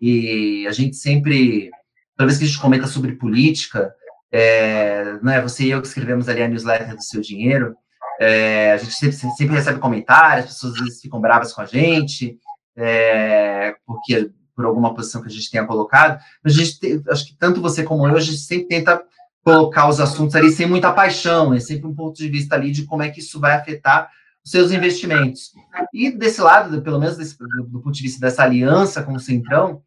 e 0.02 0.68
a 0.68 0.72
gente 0.74 0.98
sempre, 0.98 1.72
toda 2.18 2.28
vez 2.28 2.38
que 2.38 2.44
a 2.44 2.48
gente 2.48 2.60
comenta 2.60 2.88
sobre 2.88 3.14
política, 3.14 3.96
é, 4.30 5.18
né, 5.24 5.40
você 5.40 5.64
e 5.64 5.72
eu 5.72 5.82
que 5.82 5.88
escrevemos 5.88 6.28
ali 6.28 6.44
a 6.44 6.48
newsletter 6.50 6.94
do 6.94 7.02
Seu 7.02 7.22
Dinheiro, 7.22 7.78
é, 8.20 8.74
a 8.74 8.78
gente 8.78 8.94
sempre, 8.94 9.16
sempre, 9.16 9.56
recebe 9.56 9.80
comentários, 9.80 10.46
as 10.46 10.54
pessoas 10.54 10.74
às 10.74 10.80
vezes 10.80 11.02
ficam 11.02 11.20
bravas 11.20 11.54
com 11.54 11.62
a 11.62 11.66
gente, 11.66 12.38
é, 12.76 13.76
porque 13.86 14.32
por 14.56 14.66
alguma 14.66 14.94
posição 14.94 15.22
que 15.22 15.28
a 15.28 15.32
gente 15.32 15.50
tenha 15.50 15.66
colocado, 15.66 16.22
mas 16.44 16.54
a 16.54 16.64
gente, 16.64 17.04
acho 17.10 17.26
que 17.26 17.36
tanto 17.36 17.62
você 17.62 17.84
como 17.84 18.08
eu, 18.08 18.16
a 18.16 18.22
gente 18.22 18.38
sempre 18.38 18.68
tenta 18.68 19.04
colocar 19.44 19.90
os 19.90 20.00
assuntos 20.00 20.36
ali 20.36 20.52
sem 20.52 20.68
muita 20.68 20.94
paixão, 20.94 21.54
é 21.54 21.60
sempre 21.60 21.88
um 21.88 21.96
ponto 21.96 22.16
de 22.16 22.30
vista 22.30 22.56
ali 22.56 22.72
de 22.72 22.84
como 22.86 23.02
é 23.02 23.10
que 23.10 23.20
isso 23.20 23.40
vai 23.40 23.54
afetar 23.54 24.10
os 24.44 24.52
seus 24.52 24.72
investimentos. 24.72 25.52
E 25.94 26.12
desse 26.12 26.42
lado, 26.42 26.82
pelo 26.82 27.00
menos 27.00 27.18
desse, 27.18 27.38
do, 27.38 27.48
do 27.66 27.82
ponto 27.82 27.94
de 27.94 28.04
vista 28.04 28.20
dessa 28.20 28.44
aliança 28.44 29.04
com 29.04 29.14
o 29.14 29.20
Centrão, 29.20 29.82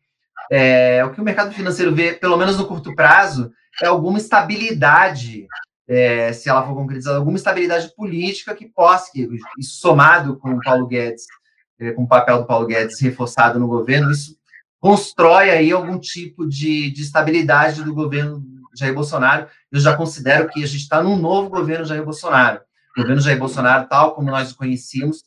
é, 0.51 1.05
o 1.05 1.13
que 1.13 1.21
o 1.21 1.25
mercado 1.25 1.53
financeiro 1.53 1.95
vê, 1.95 2.13
pelo 2.13 2.37
menos 2.37 2.57
no 2.57 2.67
curto 2.67 2.95
prazo, 2.95 3.51
é 3.83 3.87
alguma 3.87 4.19
estabilidade, 4.19 5.47
é, 5.89 6.33
se 6.33 6.49
ela 6.49 6.67
for 6.67 6.75
concretizada, 6.75 7.19
alguma 7.19 7.37
estabilidade 7.37 7.95
política 7.95 8.55
que 8.55 8.67
possa, 8.67 9.11
que, 9.13 9.29
somado 9.61 10.37
com 10.37 10.55
o 10.55 10.61
Paulo 10.61 10.87
Guedes, 10.87 11.25
é, 11.79 11.93
com 11.93 12.03
o 12.05 12.09
papel 12.09 12.39
do 12.39 12.47
Paulo 12.47 12.67
Guedes 12.67 13.01
reforçado 13.01 13.59
no 13.59 13.69
governo, 13.69 14.11
isso 14.11 14.37
constrói 14.81 15.51
aí 15.51 15.73
algum 15.73 15.99
tipo 15.99 16.47
de, 16.47 16.91
de 16.91 17.03
estabilidade 17.03 17.83
do 17.83 17.95
governo 17.95 18.43
Jair 18.77 18.95
Bolsonaro. 18.95 19.47
Eu 19.71 19.81
já 19.81 19.97
considero 19.97 20.49
que 20.49 20.63
a 20.63 20.67
gente 20.67 20.83
está 20.83 21.03
num 21.03 21.17
novo 21.17 21.49
governo 21.49 21.85
Jair 21.85 22.05
Bolsonaro. 22.05 22.61
O 22.97 23.01
governo 23.01 23.21
Jair 23.21 23.39
Bolsonaro, 23.39 23.89
tal 23.89 24.15
como 24.15 24.31
nós 24.31 24.53
o 24.53 24.57
conhecíamos, 24.57 25.23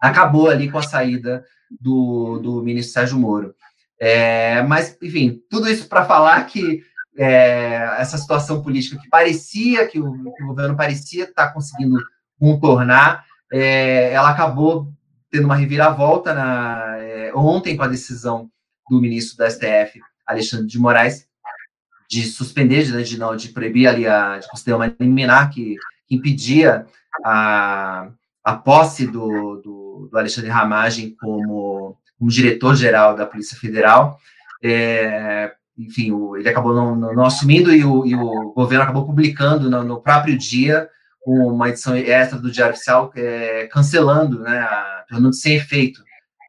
acabou 0.00 0.48
ali 0.48 0.70
com 0.70 0.78
a 0.78 0.82
saída 0.82 1.44
do, 1.80 2.38
do 2.38 2.62
ministro 2.62 2.94
Sérgio 2.94 3.18
Moro. 3.18 3.54
É, 4.00 4.62
mas, 4.62 4.98
enfim, 5.00 5.40
tudo 5.48 5.68
isso 5.68 5.88
para 5.88 6.04
falar 6.04 6.44
que 6.46 6.82
é, 7.16 7.96
essa 7.98 8.16
situação 8.16 8.62
política 8.62 9.00
que 9.00 9.08
parecia, 9.08 9.86
que 9.86 10.00
o, 10.00 10.32
que 10.34 10.42
o 10.42 10.46
governo 10.46 10.76
parecia 10.76 11.24
estar 11.24 11.48
tá 11.48 11.52
conseguindo 11.52 11.96
contornar, 12.38 13.24
é, 13.52 14.12
ela 14.12 14.30
acabou 14.30 14.92
tendo 15.30 15.44
uma 15.44 15.56
reviravolta 15.56 16.34
na, 16.34 16.96
é, 16.98 17.32
ontem 17.34 17.76
com 17.76 17.82
a 17.82 17.88
decisão 17.88 18.50
do 18.90 19.00
ministro 19.00 19.36
da 19.36 19.50
STF, 19.50 20.00
Alexandre 20.26 20.66
de 20.66 20.78
Moraes, 20.78 21.26
de 22.08 22.24
suspender, 22.24 22.84
de, 22.84 23.02
de, 23.04 23.18
não, 23.18 23.34
de 23.34 23.48
proibir 23.48 23.86
ali, 23.86 24.06
a, 24.06 24.38
de 24.38 24.48
conceder 24.48 24.74
uma 24.74 24.94
liminar 25.00 25.50
que, 25.50 25.76
que 26.06 26.14
impedia 26.14 26.86
a, 27.24 28.08
a 28.44 28.56
posse 28.56 29.06
do, 29.06 29.60
do, 29.62 30.08
do 30.10 30.18
Alexandre 30.18 30.50
Ramagem 30.50 31.14
como 31.18 31.96
como 32.22 32.30
diretor-geral 32.30 33.16
da 33.16 33.26
Polícia 33.26 33.58
Federal. 33.58 34.16
É, 34.62 35.52
enfim, 35.78 36.12
o, 36.12 36.36
ele 36.36 36.48
acabou 36.48 36.74
não, 36.74 36.94
não, 36.94 37.24
assumindo 37.24 37.74
e 37.74 37.84
o, 37.84 38.04
e 38.04 38.14
o, 38.14 38.52
governo 38.52 38.84
acabou 38.84 39.06
publicando 39.06 39.70
no, 39.70 39.82
no, 39.82 40.00
próprio 40.00 40.36
dia 40.36 40.88
uma 41.24 41.68
edição 41.68 41.96
extra 41.96 42.38
do 42.38 42.50
Diário 42.50 42.74
Oficial 42.74 43.10
é, 43.14 43.68
cancelando, 43.70 44.40
né, 44.40 44.58
a, 44.58 45.04
sem 45.32 45.54
efeito, 45.54 46.02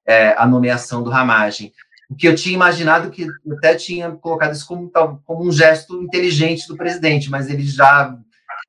é, 0.06 0.36
a 0.38 0.46
nomeação 0.48 1.04
do 1.04 1.10
Ramagem. 1.10 1.72
O 2.10 2.16
que 2.16 2.28
eu 2.28 2.36
tinha 2.36 2.56
imaginado 2.56 3.10
que 3.10 3.28
até 3.54 3.76
tinha 3.76 4.12
colocado 4.12 4.54
isso 4.54 4.68
como, 4.68 4.92
como 5.26 5.48
um 5.48 5.52
gesto 5.52 6.02
inteligente 6.02 6.68
do 6.68 6.76
presidente, 6.76 7.30
mas 7.30 7.50
ele 7.50 7.64
já 7.64 8.16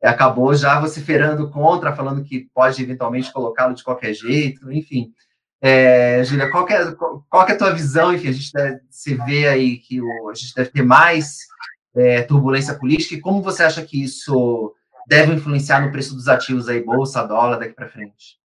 acabou 0.03 0.55
já 0.55 0.79
vociferando 0.79 1.51
contra, 1.51 1.95
falando 1.95 2.25
que 2.25 2.49
pode 2.55 2.83
eventualmente 2.83 3.33
colocá-lo 3.33 3.75
de 3.75 3.83
qualquer 3.83 4.15
jeito, 4.15 4.71
enfim. 4.71 5.13
É, 5.67 6.23
Júlia, 6.25 6.51
qual, 6.51 6.69
é, 6.69 6.93
qual 6.93 7.49
é 7.49 7.53
a 7.53 7.57
tua 7.57 7.73
visão? 7.73 8.13
Enfim, 8.13 8.29
a 8.29 8.33
gente 8.33 8.53
deve, 8.53 8.81
você 8.91 9.15
vê 9.15 9.49
aí 9.49 9.79
que 9.79 9.99
o, 9.99 10.29
a 10.29 10.35
gente 10.35 10.55
deve 10.55 10.69
ter 10.69 10.83
mais 10.83 11.39
é, 11.97 12.21
turbulência 12.21 12.75
política 12.75 13.15
e 13.15 13.21
como 13.21 13.41
você 13.41 13.63
acha 13.63 13.83
que 13.83 14.05
isso 14.05 14.75
deve 15.07 15.33
influenciar 15.33 15.81
no 15.81 15.91
preço 15.91 16.15
dos 16.15 16.29
ativos 16.29 16.69
aí, 16.69 16.85
bolsa, 16.85 17.27
dólar, 17.27 17.57
daqui 17.57 17.73
para 17.73 17.89
frente? 17.89 18.39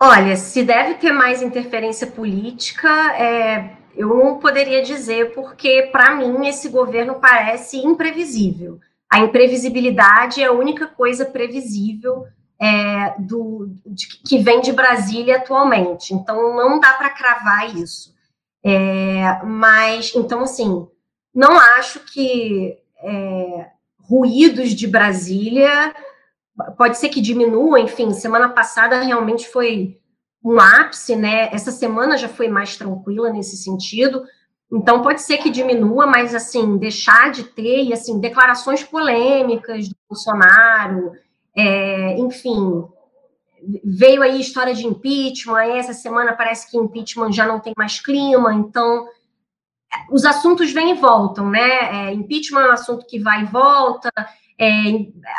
Olha, 0.00 0.36
se 0.36 0.62
deve 0.62 0.94
ter 0.94 1.10
mais 1.10 1.42
interferência 1.42 2.06
política, 2.06 2.88
é, 3.16 3.76
eu 3.96 4.10
não 4.10 4.38
poderia 4.38 4.80
dizer, 4.80 5.34
porque 5.34 5.88
para 5.90 6.14
mim 6.14 6.46
esse 6.46 6.68
governo 6.68 7.16
parece 7.16 7.78
imprevisível. 7.78 8.78
A 9.10 9.18
imprevisibilidade 9.18 10.40
é 10.40 10.46
a 10.46 10.52
única 10.52 10.86
coisa 10.86 11.24
previsível 11.24 12.28
é, 12.62 13.16
do, 13.18 13.74
de, 13.84 14.06
que 14.06 14.38
vem 14.38 14.60
de 14.60 14.72
Brasília 14.72 15.38
atualmente. 15.38 16.14
Então, 16.14 16.54
não 16.54 16.78
dá 16.78 16.92
para 16.92 17.10
cravar 17.10 17.74
isso. 17.76 18.14
É, 18.64 19.42
mas, 19.44 20.14
então, 20.14 20.42
assim, 20.42 20.86
não 21.34 21.58
acho 21.58 21.98
que 22.00 22.78
é, 23.02 23.70
ruídos 23.98 24.70
de 24.70 24.86
Brasília 24.86 25.92
pode 26.78 26.98
ser 26.98 27.08
que 27.08 27.20
diminua, 27.20 27.80
enfim, 27.80 28.12
semana 28.12 28.48
passada 28.50 29.00
realmente 29.00 29.48
foi 29.48 29.98
um 30.44 30.60
ápice, 30.60 31.16
né? 31.16 31.48
Essa 31.52 31.72
semana 31.72 32.16
já 32.16 32.28
foi 32.28 32.46
mais 32.46 32.76
tranquila 32.76 33.30
nesse 33.30 33.56
sentido. 33.56 34.22
Então 34.72 35.02
pode 35.02 35.20
ser 35.22 35.38
que 35.38 35.50
diminua, 35.50 36.06
mas 36.06 36.34
assim, 36.34 36.76
deixar 36.78 37.32
de 37.32 37.44
ter, 37.44 37.84
e 37.84 37.92
assim, 37.92 38.20
declarações 38.20 38.84
polêmicas 38.84 39.88
do 39.88 39.96
Bolsonaro, 40.08 41.12
é, 41.56 42.18
enfim, 42.18 42.84
veio 43.84 44.22
aí 44.22 44.40
história 44.40 44.74
de 44.74 44.86
impeachment, 44.86 45.76
essa 45.76 45.92
semana 45.92 46.32
parece 46.32 46.70
que 46.70 46.76
impeachment 46.76 47.32
já 47.32 47.46
não 47.46 47.60
tem 47.60 47.72
mais 47.76 48.00
clima, 48.00 48.52
então 48.54 49.06
os 50.10 50.24
assuntos 50.24 50.72
vêm 50.72 50.92
e 50.92 50.94
voltam, 50.94 51.50
né? 51.50 52.08
É, 52.08 52.12
impeachment 52.12 52.62
é 52.62 52.68
um 52.70 52.72
assunto 52.72 53.06
que 53.06 53.18
vai 53.18 53.42
e 53.42 53.46
volta, 53.46 54.10
é, 54.58 54.66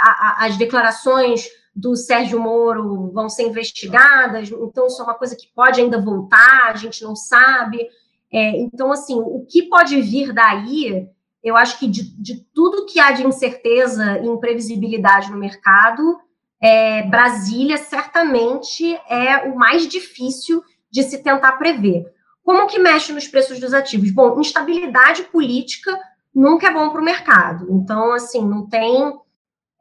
a, 0.01 0.09
a, 0.09 0.45
as 0.45 0.57
declarações 0.57 1.47
do 1.75 1.95
Sérgio 1.95 2.39
Moro 2.39 3.11
vão 3.11 3.27
ser 3.27 3.43
investigadas, 3.43 4.49
então 4.51 4.85
isso 4.85 5.01
é 5.01 5.05
uma 5.05 5.15
coisa 5.15 5.35
que 5.35 5.47
pode 5.55 5.81
ainda 5.81 5.99
voltar, 5.99 6.71
a 6.71 6.75
gente 6.75 7.03
não 7.03 7.15
sabe. 7.15 7.87
É, 8.31 8.57
então, 8.57 8.91
assim, 8.91 9.15
o 9.15 9.45
que 9.49 9.63
pode 9.63 9.99
vir 10.01 10.33
daí, 10.33 11.07
eu 11.43 11.57
acho 11.57 11.77
que 11.77 11.87
de, 11.87 12.03
de 12.21 12.35
tudo 12.53 12.85
que 12.85 12.99
há 12.99 13.11
de 13.11 13.25
incerteza 13.25 14.19
e 14.19 14.27
imprevisibilidade 14.27 15.29
no 15.29 15.37
mercado, 15.37 16.19
é, 16.61 17.03
Brasília 17.03 17.77
certamente 17.77 18.95
é 19.09 19.49
o 19.49 19.55
mais 19.55 19.87
difícil 19.87 20.63
de 20.89 21.03
se 21.03 21.21
tentar 21.21 21.53
prever. 21.53 22.05
Como 22.43 22.67
que 22.67 22.79
mexe 22.79 23.11
nos 23.11 23.27
preços 23.27 23.59
dos 23.59 23.73
ativos? 23.73 24.11
Bom, 24.11 24.39
instabilidade 24.39 25.23
política 25.23 25.99
nunca 26.33 26.67
é 26.67 26.73
bom 26.73 26.89
para 26.89 27.01
o 27.01 27.05
mercado. 27.05 27.67
Então, 27.69 28.13
assim, 28.13 28.47
não 28.47 28.67
tem 28.67 29.13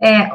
é, 0.00 0.30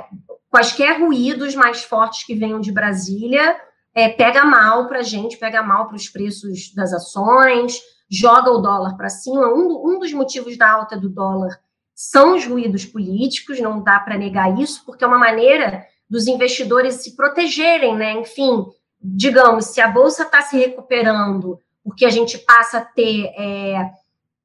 quaisquer 0.50 1.02
ruídos 1.02 1.56
mais 1.56 1.84
fortes 1.84 2.26
que 2.26 2.36
venham 2.36 2.60
de 2.60 2.72
Brasília, 2.72 3.60
é, 3.94 4.10
pega 4.10 4.46
mal 4.46 4.88
para 4.88 5.00
a 5.00 5.04
gente, 5.04 5.38
pega 5.38 5.62
mal 5.62 5.88
para 5.88 5.96
os 5.96 6.08
preços 6.08 6.74
das 6.74 6.94
ações, 6.94 7.80
joga 8.10 8.52
o 8.52 8.60
dólar 8.60 8.96
para 8.96 9.10
cima. 9.10 9.48
Um, 9.48 9.96
um 9.96 10.00
dos 10.00 10.14
motivos 10.14 10.58
da 10.58 10.72
alta 10.72 10.98
do 10.98 11.10
dólar 11.10 11.60
são 11.94 12.36
os 12.36 12.46
ruídos 12.46 12.86
políticos, 12.86 13.60
não 13.60 13.82
dá 13.82 14.00
para 14.00 14.18
negar 14.18 14.60
isso, 14.60 14.84
porque 14.86 15.04
é 15.04 15.08
uma 15.08 15.18
maneira 15.18 15.86
dos 16.10 16.28
investidores 16.28 16.96
se 16.96 17.16
protegerem, 17.16 17.96
né? 17.96 18.14
Enfim, 18.14 18.66
digamos, 19.02 19.66
se 19.66 19.82
a 19.82 19.88
bolsa 19.88 20.24
está 20.24 20.42
se 20.42 20.58
recuperando, 20.58 21.60
porque 21.84 22.06
a 22.06 22.10
gente 22.10 22.38
passa 22.38 22.78
a 22.80 22.86
ter 22.86 23.26
é, 23.36 23.92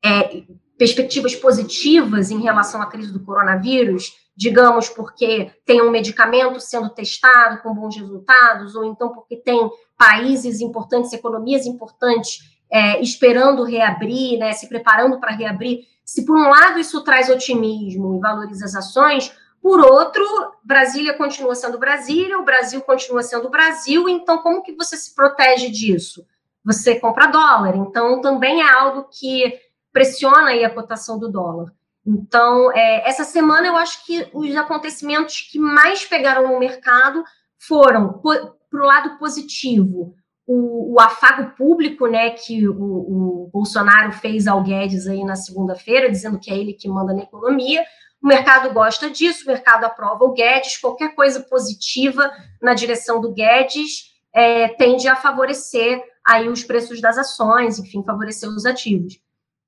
é, 0.05 0.43
perspectivas 0.79 1.37
positivas 1.37 2.31
em 2.31 2.41
relação 2.41 2.81
à 2.83 2.87
crise 2.87 3.13
do 3.13 3.21
coronavírus, 3.21 4.13
digamos, 4.37 4.89
porque 4.89 5.51
tem 5.65 5.83
um 5.83 5.91
medicamento 5.91 6.59
sendo 6.59 6.89
testado 6.91 7.63
com 7.63 7.75
bons 7.75 7.97
resultados, 7.97 8.75
ou 8.75 8.85
então 8.85 9.11
porque 9.11 9.37
tem 9.37 9.71
países 9.97 10.61
importantes, 10.61 11.13
economias 11.13 11.67
importantes 11.67 12.52
é, 12.73 13.01
esperando 13.03 13.65
reabrir, 13.65 14.39
né, 14.39 14.53
se 14.53 14.67
preparando 14.67 15.21
para 15.21 15.33
reabrir. 15.33 15.87
Se 16.05 16.25
por 16.25 16.37
um 16.37 16.49
lado 16.49 16.79
isso 16.79 17.05
traz 17.05 17.29
otimismo 17.29 18.17
e 18.17 18.21
valoriza 18.21 18.65
as 18.65 18.75
ações, 18.75 19.33
por 19.61 19.79
outro, 19.79 20.25
Brasília 20.65 21.15
continua 21.15 21.55
sendo 21.55 21.79
Brasília, 21.79 22.39
o 22.39 22.45
Brasil 22.45 22.81
continua 22.81 23.23
sendo 23.23 23.49
Brasil, 23.49 24.09
então 24.09 24.39
como 24.39 24.63
que 24.63 24.75
você 24.75 24.97
se 24.97 25.15
protege 25.15 25.69
disso? 25.71 26.27
Você 26.65 26.99
compra 26.99 27.27
dólar, 27.27 27.77
então 27.77 28.21
também 28.21 28.61
é 28.61 28.69
algo 28.69 29.05
que 29.05 29.61
pressiona 29.93 30.49
aí 30.49 30.65
a 30.65 30.75
cotação 30.75 31.19
do 31.19 31.31
dólar. 31.31 31.73
Então, 32.05 32.73
é, 32.73 33.09
essa 33.09 33.23
semana 33.23 33.69
eu 33.69 33.77
acho 33.77 34.05
que 34.05 34.29
os 34.33 34.57
acontecimentos 34.57 35.49
que 35.53 35.59
mais 35.59 36.05
pegaram 36.05 36.49
no 36.49 36.59
mercado 36.59 37.23
foram 37.57 38.21
para 38.21 38.83
o 38.83 38.87
lado 38.87 39.19
positivo. 39.19 40.17
O, 40.47 40.95
o, 40.95 41.01
afago 41.01 41.55
público, 41.57 42.07
né, 42.09 42.31
que 42.31 42.69
o, 42.69 42.75
o 42.75 43.51
Bolsonaro 43.53 44.13
fez 44.13 44.47
ao 44.47 44.63
Guedes 44.63 45.07
aí 45.07 45.25
na 45.25 45.37
segunda-feira, 45.37 46.11
dizendo 46.11 46.39
que 46.39 46.51
é 46.51 46.57
ele 46.57 46.73
que 46.73 46.89
manda 46.89 47.15
na 47.15 47.23
economia. 47.23 47.85
O 48.21 48.27
mercado 48.27 48.73
gosta 48.73 49.09
disso, 49.09 49.45
o 49.45 49.49
mercado 49.49 49.85
aprova 49.85 50.25
o 50.25 50.33
Guedes. 50.33 50.79
Qualquer 50.79 51.15
coisa 51.15 51.41
positiva 51.41 52.31
na 52.61 52.75
direção 52.75 53.21
do 53.21 53.33
Guedes 53.33 54.13
é, 54.33 54.69
tende 54.69 55.09
a 55.09 55.17
favorecer 55.17 56.03
aí 56.25 56.49
os 56.49 56.65
preços 56.65 57.01
das 57.01 57.19
ações, 57.19 57.79
enfim, 57.79 58.03
favorecer 58.05 58.49
os 58.49 58.65
ativos. 58.65 59.21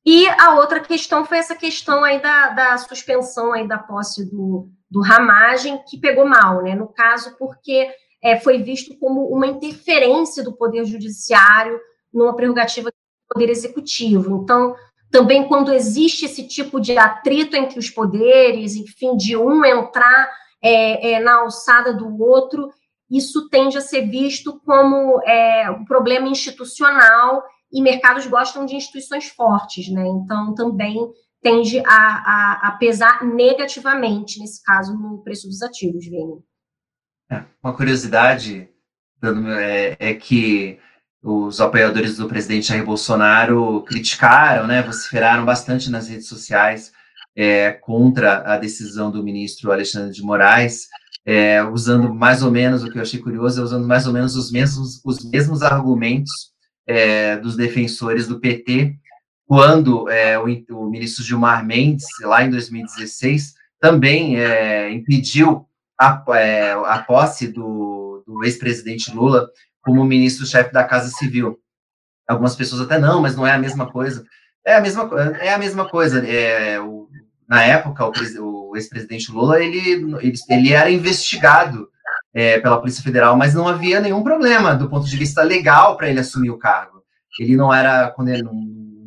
E 0.06 0.28
a 0.28 0.54
outra 0.56 0.80
questão 0.80 1.24
foi 1.24 1.38
essa 1.38 1.54
questão 1.54 2.04
aí 2.04 2.20
da, 2.20 2.50
da 2.50 2.78
suspensão 2.78 3.52
aí 3.52 3.66
da 3.66 3.78
posse 3.78 4.30
do, 4.30 4.68
do 4.90 5.00
Ramagem, 5.00 5.82
que 5.88 5.98
pegou 5.98 6.26
mal, 6.26 6.62
né? 6.62 6.74
No 6.74 6.88
caso, 6.88 7.36
porque 7.38 7.90
é, 8.24 8.40
foi 8.40 8.62
visto 8.62 8.96
como 8.98 9.26
uma 9.26 9.46
interferência 9.46 10.42
do 10.42 10.56
Poder 10.56 10.86
Judiciário 10.86 11.78
numa 12.12 12.34
prerrogativa 12.34 12.90
do 12.90 12.94
Poder 13.28 13.50
Executivo. 13.50 14.42
Então, 14.42 14.74
também 15.10 15.46
quando 15.46 15.72
existe 15.72 16.24
esse 16.24 16.48
tipo 16.48 16.80
de 16.80 16.96
atrito 16.96 17.54
entre 17.54 17.78
os 17.78 17.90
poderes, 17.90 18.76
enfim, 18.76 19.14
de 19.14 19.36
um 19.36 19.62
entrar 19.62 20.30
é, 20.62 21.12
é, 21.12 21.20
na 21.20 21.40
alçada 21.40 21.92
do 21.92 22.18
outro, 22.22 22.70
isso 23.10 23.48
tende 23.50 23.76
a 23.76 23.82
ser 23.82 24.08
visto 24.08 24.58
como 24.64 25.20
é, 25.22 25.70
um 25.70 25.84
problema 25.84 26.26
institucional 26.26 27.44
e 27.70 27.82
mercados 27.82 28.26
gostam 28.26 28.64
de 28.64 28.74
instituições 28.74 29.28
fortes, 29.28 29.88
né? 29.90 30.06
Então 30.06 30.54
também 30.54 30.96
tende 31.42 31.78
a, 31.80 31.82
a, 31.84 32.68
a 32.68 32.72
pesar 32.78 33.22
negativamente, 33.22 34.40
nesse 34.40 34.62
caso, 34.62 34.98
no 34.98 35.22
preço 35.22 35.46
dos 35.46 35.60
ativos, 35.60 36.06
Vini. 36.06 36.42
Uma 37.62 37.72
curiosidade 37.72 38.68
é, 39.22 39.96
é, 39.98 40.14
que 40.14 40.78
os 41.22 41.60
apoiadores 41.60 42.18
do 42.18 42.28
presidente 42.28 42.68
Jair 42.68 42.84
Bolsonaro 42.84 43.82
criticaram, 43.82 44.66
né, 44.66 44.82
vociferaram 44.82 45.44
bastante 45.44 45.90
nas 45.90 46.08
redes 46.08 46.28
sociais 46.28 46.92
é, 47.34 47.72
contra 47.72 48.42
a 48.52 48.58
decisão 48.58 49.10
do 49.10 49.22
ministro 49.22 49.72
Alexandre 49.72 50.12
de 50.12 50.22
Moraes, 50.22 50.88
é, 51.24 51.62
usando 51.62 52.12
mais 52.12 52.42
ou 52.42 52.50
menos, 52.50 52.84
o 52.84 52.90
que 52.90 52.98
eu 52.98 53.02
achei 53.02 53.18
curioso, 53.18 53.60
é 53.60 53.64
usando 53.64 53.86
mais 53.86 54.06
ou 54.06 54.12
menos 54.12 54.36
os 54.36 54.52
mesmos, 54.52 55.00
os 55.04 55.24
mesmos 55.24 55.62
argumentos 55.62 56.52
é, 56.86 57.36
dos 57.38 57.56
defensores 57.56 58.28
do 58.28 58.38
PT, 58.38 58.94
quando 59.46 60.08
é, 60.10 60.38
o, 60.38 60.44
o, 60.70 60.90
ministro 60.90 61.24
Gilmar 61.24 61.64
Mendes, 61.64 62.06
lá 62.22 62.44
em 62.44 62.50
2016, 62.50 63.54
também 63.80 64.38
é, 64.38 64.90
impediu 64.92 65.66
a, 65.98 66.22
é, 66.36 66.72
a 66.72 66.98
posse 66.98 67.48
do, 67.48 68.22
do 68.26 68.44
ex-presidente 68.44 69.14
Lula 69.14 69.48
como 69.82 70.04
ministro-chefe 70.04 70.72
da 70.72 70.84
Casa 70.84 71.10
Civil. 71.10 71.58
Algumas 72.26 72.56
pessoas 72.56 72.80
até 72.82 72.98
não, 72.98 73.20
mas 73.20 73.36
não 73.36 73.46
é 73.46 73.52
a 73.52 73.58
mesma 73.58 73.90
coisa. 73.90 74.24
É 74.64 74.74
a 74.76 74.80
mesma, 74.80 75.08
é 75.40 75.52
a 75.52 75.58
mesma 75.58 75.88
coisa. 75.88 76.26
É, 76.26 76.80
o, 76.80 77.08
na 77.46 77.62
época, 77.62 78.06
o, 78.06 78.70
o 78.70 78.76
ex-presidente 78.76 79.30
Lula 79.30 79.62
ele, 79.62 80.16
ele, 80.22 80.32
ele 80.48 80.72
era 80.72 80.90
investigado 80.90 81.88
é, 82.32 82.58
pela 82.58 82.80
Polícia 82.80 83.02
Federal, 83.02 83.36
mas 83.36 83.54
não 83.54 83.68
havia 83.68 84.00
nenhum 84.00 84.22
problema 84.22 84.74
do 84.74 84.88
ponto 84.88 85.06
de 85.06 85.16
vista 85.16 85.42
legal 85.42 85.96
para 85.96 86.08
ele 86.08 86.20
assumir 86.20 86.50
o 86.50 86.58
cargo. 86.58 87.02
Ele 87.38 87.56
não 87.56 87.72
era 87.72 88.12
não, 88.18 88.52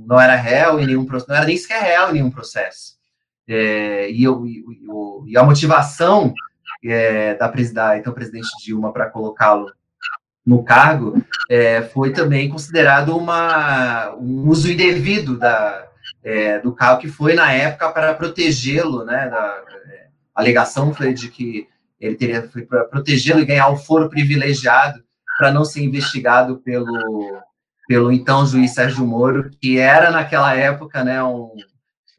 não 0.05 0.19
era 0.19 0.35
réu 0.35 0.79
em 0.79 0.85
nenhum 0.85 1.05
não 1.05 1.35
era 1.35 1.45
nem 1.45 1.57
sequer 1.57 1.81
réu 1.81 2.09
em 2.09 2.13
nenhum 2.13 2.31
processo. 2.31 2.95
É, 3.47 4.09
e, 4.11 4.23
eu, 4.23 4.45
e, 4.45 4.63
e, 5.27 5.37
a 5.37 5.43
motivação 5.43 6.33
é, 6.83 7.35
da, 7.35 7.47
da 7.47 7.97
então 7.97 8.13
presidente 8.13 8.47
Dilma 8.63 8.91
para 8.91 9.09
colocá-lo 9.09 9.71
no 10.45 10.63
cargo 10.63 11.21
é, 11.49 11.81
foi 11.81 12.13
também 12.13 12.49
considerado 12.49 13.17
uma, 13.17 14.15
um 14.15 14.47
uso 14.47 14.71
indevido 14.71 15.37
da, 15.37 15.87
é, 16.23 16.59
do 16.59 16.71
cargo 16.71 17.01
que 17.01 17.09
foi 17.09 17.33
na 17.33 17.51
época 17.51 17.91
para 17.91 18.13
protegê-lo, 18.13 19.03
né? 19.03 19.27
Da, 19.29 19.63
é, 19.87 20.07
a 20.33 20.41
alegação 20.41 20.93
foi 20.93 21.13
de 21.13 21.29
que 21.29 21.67
ele 21.99 22.15
teria 22.15 22.47
foi 22.49 22.61
para 22.61 22.85
protegê-lo 22.85 23.41
e 23.41 23.45
ganhar 23.45 23.67
o 23.69 23.77
foro 23.77 24.09
privilegiado 24.09 25.03
para 25.37 25.51
não 25.51 25.65
ser 25.65 25.83
investigado 25.83 26.57
pelo 26.59 27.41
pelo 27.87 28.11
então 28.11 28.45
juiz 28.45 28.73
Sérgio 28.73 29.07
Moro, 29.07 29.49
que 29.61 29.77
era 29.77 30.11
naquela 30.11 30.53
época, 30.53 31.05
né, 31.05 31.23
um 31.23 31.53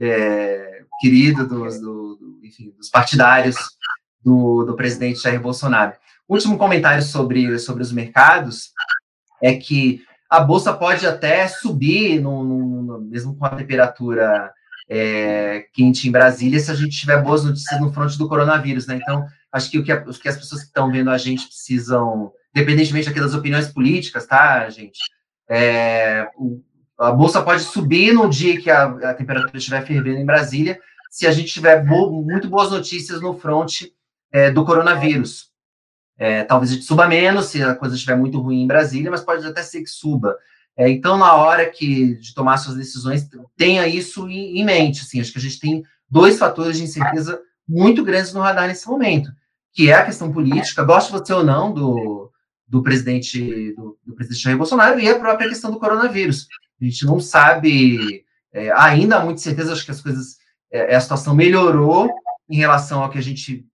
é, 0.00 0.82
querido 0.98 1.46
dos, 1.46 1.78
do, 1.78 2.16
do, 2.16 2.40
enfim, 2.42 2.72
dos 2.76 2.88
partidários 2.88 3.56
do, 4.24 4.64
do 4.64 4.76
presidente 4.76 5.20
Jair 5.20 5.40
Bolsonaro. 5.40 5.92
Último 6.28 6.58
comentário 6.58 7.02
sobre, 7.02 7.58
sobre 7.58 7.82
os 7.82 7.92
mercados 7.92 8.70
é 9.42 9.54
que 9.54 10.02
a 10.28 10.40
bolsa 10.40 10.72
pode 10.74 11.06
até 11.06 11.48
subir, 11.48 12.20
no, 12.20 12.44
no 12.44 13.00
mesmo 13.00 13.34
com 13.34 13.46
a 13.46 13.50
temperatura 13.50 14.52
é, 14.88 15.66
quente 15.72 16.08
em 16.08 16.10
Brasília, 16.10 16.60
se 16.60 16.70
a 16.70 16.74
gente 16.74 16.98
tiver 16.98 17.22
boas 17.22 17.44
notícias 17.44 17.80
no 17.80 17.92
fronte 17.92 18.18
do 18.18 18.28
coronavírus, 18.28 18.86
né? 18.86 18.98
Então, 19.00 19.26
acho 19.52 19.70
que 19.70 19.78
o 19.78 19.84
que, 19.84 19.92
a, 19.92 19.96
o 19.96 20.12
que 20.12 20.28
as 20.28 20.36
pessoas 20.36 20.62
que 20.62 20.68
estão 20.68 20.90
vendo 20.90 21.10
a 21.10 21.18
gente 21.18 21.46
precisam, 21.46 22.32
independentemente 22.54 23.08
aqui 23.08 23.20
das 23.20 23.34
opiniões 23.34 23.68
políticas, 23.68 24.26
tá, 24.26 24.68
gente? 24.68 24.98
É, 25.48 26.28
o, 26.36 26.62
a 26.98 27.12
bolsa 27.12 27.42
pode 27.42 27.62
subir 27.62 28.12
no 28.12 28.28
dia 28.28 28.60
que 28.60 28.70
a, 28.70 28.84
a, 28.84 29.14
temperatura 29.14 29.56
estiver 29.56 29.86
fervendo 29.86 30.18
em 30.18 30.26
Brasília, 30.26 30.78
se 31.10 31.26
a 31.26 31.32
gente 31.32 31.52
tiver 31.52 31.84
bo, 31.84 32.22
muito 32.22 32.48
boas 32.48 32.70
notícias 32.70 33.20
no 33.20 33.38
fronte 33.38 33.92
é, 34.33 34.51
do 34.51 34.64
coronavírus. 34.64 35.49
É, 36.16 36.43
talvez 36.43 36.85
suba 36.85 37.07
menos 37.07 37.47
se 37.47 37.62
a 37.62 37.74
coisa 37.74 37.95
estiver 37.95 38.16
muito 38.16 38.41
ruim 38.41 38.62
em 38.62 38.66
Brasília, 38.66 39.11
mas 39.11 39.20
pode 39.20 39.47
até 39.47 39.62
ser 39.62 39.83
que 39.83 39.91
suba. 39.91 40.37
É, 40.76 40.89
então, 40.89 41.16
na 41.16 41.35
hora 41.35 41.66
que 41.66 42.16
de 42.16 42.35
tomar 42.35 42.57
suas 42.59 42.76
decisões, 42.76 43.29
tenha 43.57 43.87
isso 43.87 44.29
em, 44.29 44.59
em, 44.59 44.64
mente. 44.64 45.03
Assim, 45.03 45.20
acho 45.20 45.33
que 45.33 45.39
a 45.39 45.43
gente 45.43 45.61
tem 45.61 45.85
dois 46.09 46.39
fatores 46.39 46.76
de 46.76 46.85
incerteza 46.85 47.41
muito 47.68 48.05
grandes 48.05 48.33
no 48.33 48.41
radar 48.41 48.66
nesse 48.66 48.89
momento, 48.89 49.31
que 49.72 49.91
é 49.91 49.95
a 49.95 50.05
questão 50.05 50.33
política, 50.33 50.83
goste 50.83 51.12
você 51.12 51.33
ou 51.33 51.45
não 51.45 51.72
do, 51.72 52.31
do 52.66 52.83
presidente 52.83 53.72
do, 53.74 53.99
do, 54.05 54.14
presidente 54.14 54.43
Jair 54.43 54.57
Bolsonaro 54.57 54.99
e 54.99 55.09
a 55.09 55.18
própria 55.18 55.49
questão 55.49 55.70
do 55.70 55.79
coronavírus. 55.79 56.49
A 56.81 56.85
gente 56.85 57.05
não 57.05 57.20
sabe 57.20 58.24
é, 58.53 58.72
ainda 58.72 59.16
há 59.16 59.24
muita 59.24 59.41
certeza, 59.41 59.72
acho 59.72 59.85
que 59.85 59.91
as 59.91 60.01
coisas, 60.01 60.39
é, 60.70 60.95
a 60.95 61.01
situação 61.01 61.35
melhorou 61.35 62.09
em 62.49 62.57
relação 62.57 63.03
ao 63.03 63.11
que 63.11 63.18
a 63.18 63.22
gente 63.22 63.66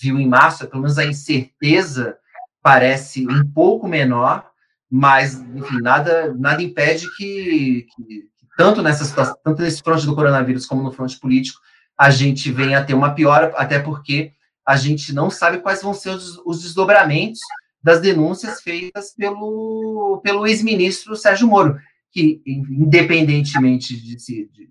viu 0.00 0.18
em 0.18 0.28
março, 0.28 0.66
pelo 0.66 0.82
menos 0.82 0.98
a 0.98 1.04
incerteza 1.04 2.16
parece 2.62 3.26
um 3.26 3.46
pouco 3.52 3.88
menor, 3.88 4.46
mas, 4.90 5.34
enfim, 5.34 5.80
nada, 5.80 6.34
nada 6.36 6.62
impede 6.62 7.06
que, 7.16 7.86
que 7.94 8.24
tanto 8.56 8.82
nessa 8.82 9.04
situação, 9.04 9.36
tanto 9.44 9.62
nesse 9.62 9.82
fronte 9.82 10.04
do 10.04 10.14
coronavírus 10.14 10.66
como 10.66 10.82
no 10.82 10.92
fronte 10.92 11.18
político, 11.18 11.60
a 11.96 12.10
gente 12.10 12.50
venha 12.50 12.78
a 12.78 12.84
ter 12.84 12.94
uma 12.94 13.14
piora, 13.14 13.52
até 13.56 13.78
porque 13.78 14.32
a 14.66 14.76
gente 14.76 15.12
não 15.12 15.30
sabe 15.30 15.58
quais 15.58 15.82
vão 15.82 15.94
ser 15.94 16.10
os, 16.10 16.38
os 16.44 16.62
desdobramentos 16.62 17.40
das 17.82 18.00
denúncias 18.00 18.60
feitas 18.60 19.14
pelo, 19.14 20.20
pelo 20.22 20.46
ex-ministro 20.46 21.16
Sérgio 21.16 21.48
Moro, 21.48 21.78
que, 22.10 22.42
independentemente 22.46 23.96
de, 23.96 24.16
de, 24.16 24.69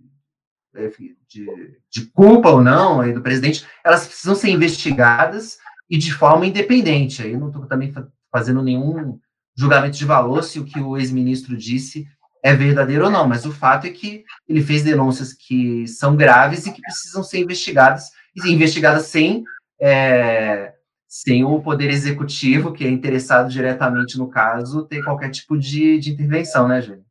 de, 1.28 1.48
de 1.92 2.06
culpa 2.12 2.50
ou 2.50 2.62
não 2.62 3.02
aí 3.02 3.14
do 3.14 3.22
presidente, 3.22 3.66
elas 3.84 4.08
precisam 4.08 4.36
ser 4.36 4.50
investigadas 4.50 5.58
e 5.90 5.98
de 5.98 6.14
forma 6.14 6.46
independente. 6.46 7.22
Aí 7.22 7.34
eu 7.34 7.40
não 7.40 7.48
estou 7.48 7.66
também 7.66 7.94
fazendo 8.32 8.62
nenhum 8.62 9.20
julgamento 9.56 9.98
de 9.98 10.06
valor 10.06 10.44
se 10.44 10.60
o 10.60 10.66
que 10.66 10.80
o 10.80 10.98
ex-ministro 10.98 11.58
disse 11.58 12.08
é 12.42 12.54
verdadeiro 12.54 13.06
ou 13.06 13.12
não, 13.12 13.28
mas 13.28 13.46
o 13.46 13.52
fato 13.52 13.86
é 13.86 13.90
que 13.90 14.24
ele 14.48 14.62
fez 14.62 14.84
denúncias 14.84 15.34
que 15.34 15.86
são 15.88 16.16
graves 16.16 16.66
e 16.66 16.72
que 16.72 16.82
precisam 16.82 17.22
ser 17.22 17.40
investigadas, 17.40 18.12
e 18.36 18.50
investigadas 18.50 19.08
sem, 19.08 19.44
é, 19.82 20.74
sem 21.06 21.44
o 21.44 21.60
poder 21.62 21.90
executivo, 21.90 22.72
que 22.72 22.86
é 22.86 22.90
interessado 22.90 23.50
diretamente 23.50 24.18
no 24.18 24.30
caso, 24.30 24.86
ter 24.86 25.04
qualquer 25.04 25.32
tipo 25.32 25.58
de, 25.58 26.00
de 26.00 26.12
intervenção, 26.12 26.68
né, 26.68 26.82
Júlia? 26.82 27.04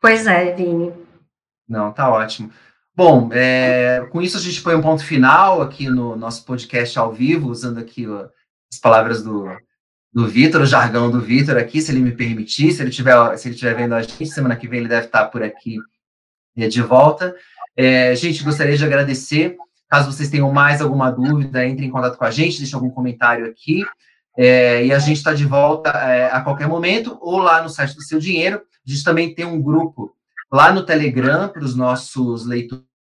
Pois 0.00 0.26
é, 0.26 0.54
Vini. 0.54 0.92
Não, 1.68 1.92
tá 1.92 2.08
ótimo. 2.10 2.50
Bom, 2.98 3.30
é, 3.32 4.04
com 4.10 4.20
isso 4.20 4.36
a 4.36 4.40
gente 4.40 4.60
põe 4.60 4.74
um 4.74 4.82
ponto 4.82 5.04
final 5.04 5.62
aqui 5.62 5.88
no 5.88 6.16
nosso 6.16 6.44
podcast 6.44 6.98
ao 6.98 7.12
vivo, 7.12 7.48
usando 7.48 7.78
aqui 7.78 8.08
ó, 8.08 8.26
as 8.72 8.80
palavras 8.80 9.22
do, 9.22 9.46
do 10.12 10.26
Vitor, 10.26 10.62
o 10.62 10.66
jargão 10.66 11.08
do 11.08 11.20
Vitor 11.20 11.56
aqui, 11.56 11.80
se 11.80 11.92
ele 11.92 12.00
me 12.00 12.10
permitir, 12.10 12.72
se 12.72 12.82
ele 12.82 12.90
tiver, 12.90 13.36
se 13.36 13.46
ele 13.46 13.54
estiver 13.54 13.76
vendo 13.76 13.94
a 13.94 14.02
gente, 14.02 14.26
semana 14.26 14.56
que 14.56 14.66
vem 14.66 14.80
ele 14.80 14.88
deve 14.88 15.06
estar 15.06 15.26
por 15.26 15.44
aqui 15.44 15.76
é, 16.56 16.66
de 16.66 16.82
volta. 16.82 17.36
É, 17.76 18.16
gente, 18.16 18.42
gostaria 18.42 18.76
de 18.76 18.84
agradecer. 18.84 19.56
Caso 19.88 20.10
vocês 20.10 20.28
tenham 20.28 20.52
mais 20.52 20.82
alguma 20.82 21.08
dúvida, 21.08 21.64
entre 21.64 21.86
em 21.86 21.90
contato 21.92 22.18
com 22.18 22.24
a 22.24 22.32
gente, 22.32 22.58
deixe 22.58 22.74
algum 22.74 22.90
comentário 22.90 23.46
aqui. 23.46 23.84
É, 24.36 24.84
e 24.84 24.92
a 24.92 24.98
gente 24.98 25.18
está 25.18 25.32
de 25.32 25.46
volta 25.46 25.90
é, 25.90 26.32
a 26.32 26.40
qualquer 26.40 26.66
momento, 26.66 27.16
ou 27.20 27.38
lá 27.38 27.62
no 27.62 27.68
site 27.68 27.94
do 27.94 28.02
Seu 28.02 28.18
Dinheiro. 28.18 28.56
A 28.56 28.90
gente 28.90 29.04
também 29.04 29.32
tem 29.32 29.44
um 29.44 29.62
grupo 29.62 30.16
lá 30.50 30.72
no 30.72 30.84
Telegram 30.84 31.48
para 31.48 31.62
os 31.62 31.76
nossos 31.76 32.44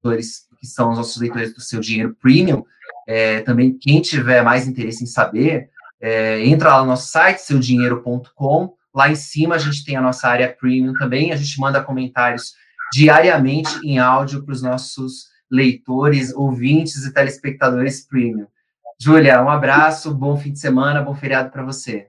leitores 0.04 0.46
que 0.58 0.66
são 0.66 0.90
os 0.90 0.98
nossos 0.98 1.20
leitores 1.20 1.54
do 1.54 1.60
seu 1.60 1.80
dinheiro 1.80 2.14
premium, 2.20 2.64
é, 3.06 3.40
também 3.40 3.76
quem 3.76 4.00
tiver 4.00 4.42
mais 4.42 4.66
interesse 4.66 5.02
em 5.02 5.06
saber, 5.06 5.70
é, 6.00 6.44
entra 6.46 6.76
lá 6.76 6.80
no 6.82 6.88
nosso 6.88 7.10
site, 7.10 7.38
seudinheiro.com. 7.38 8.76
Lá 8.94 9.10
em 9.10 9.14
cima 9.14 9.54
a 9.54 9.58
gente 9.58 9.84
tem 9.84 9.96
a 9.96 10.02
nossa 10.02 10.28
área 10.28 10.54
premium 10.54 10.92
também. 10.94 11.32
A 11.32 11.36
gente 11.36 11.58
manda 11.58 11.82
comentários 11.82 12.54
diariamente 12.92 13.74
em 13.84 13.98
áudio 13.98 14.44
para 14.44 14.52
os 14.52 14.62
nossos 14.62 15.28
leitores, 15.50 16.32
ouvintes 16.34 17.04
e 17.04 17.12
telespectadores 17.12 18.06
premium. 18.06 18.46
Júlia, 19.00 19.42
um 19.42 19.48
abraço, 19.48 20.14
bom 20.14 20.36
fim 20.36 20.52
de 20.52 20.60
semana, 20.60 21.02
bom 21.02 21.14
feriado 21.14 21.50
para 21.50 21.64
você. 21.64 22.08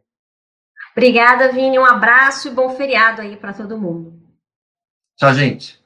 Obrigada, 0.91 1.51
Vini. 1.51 1.79
Um 1.79 1.85
abraço 1.85 2.47
e 2.47 2.51
bom 2.51 2.69
feriado 2.69 3.21
aí 3.21 3.35
para 3.35 3.53
todo 3.53 3.77
mundo. 3.77 4.21
Tchau, 5.17 5.33
gente. 5.33 5.84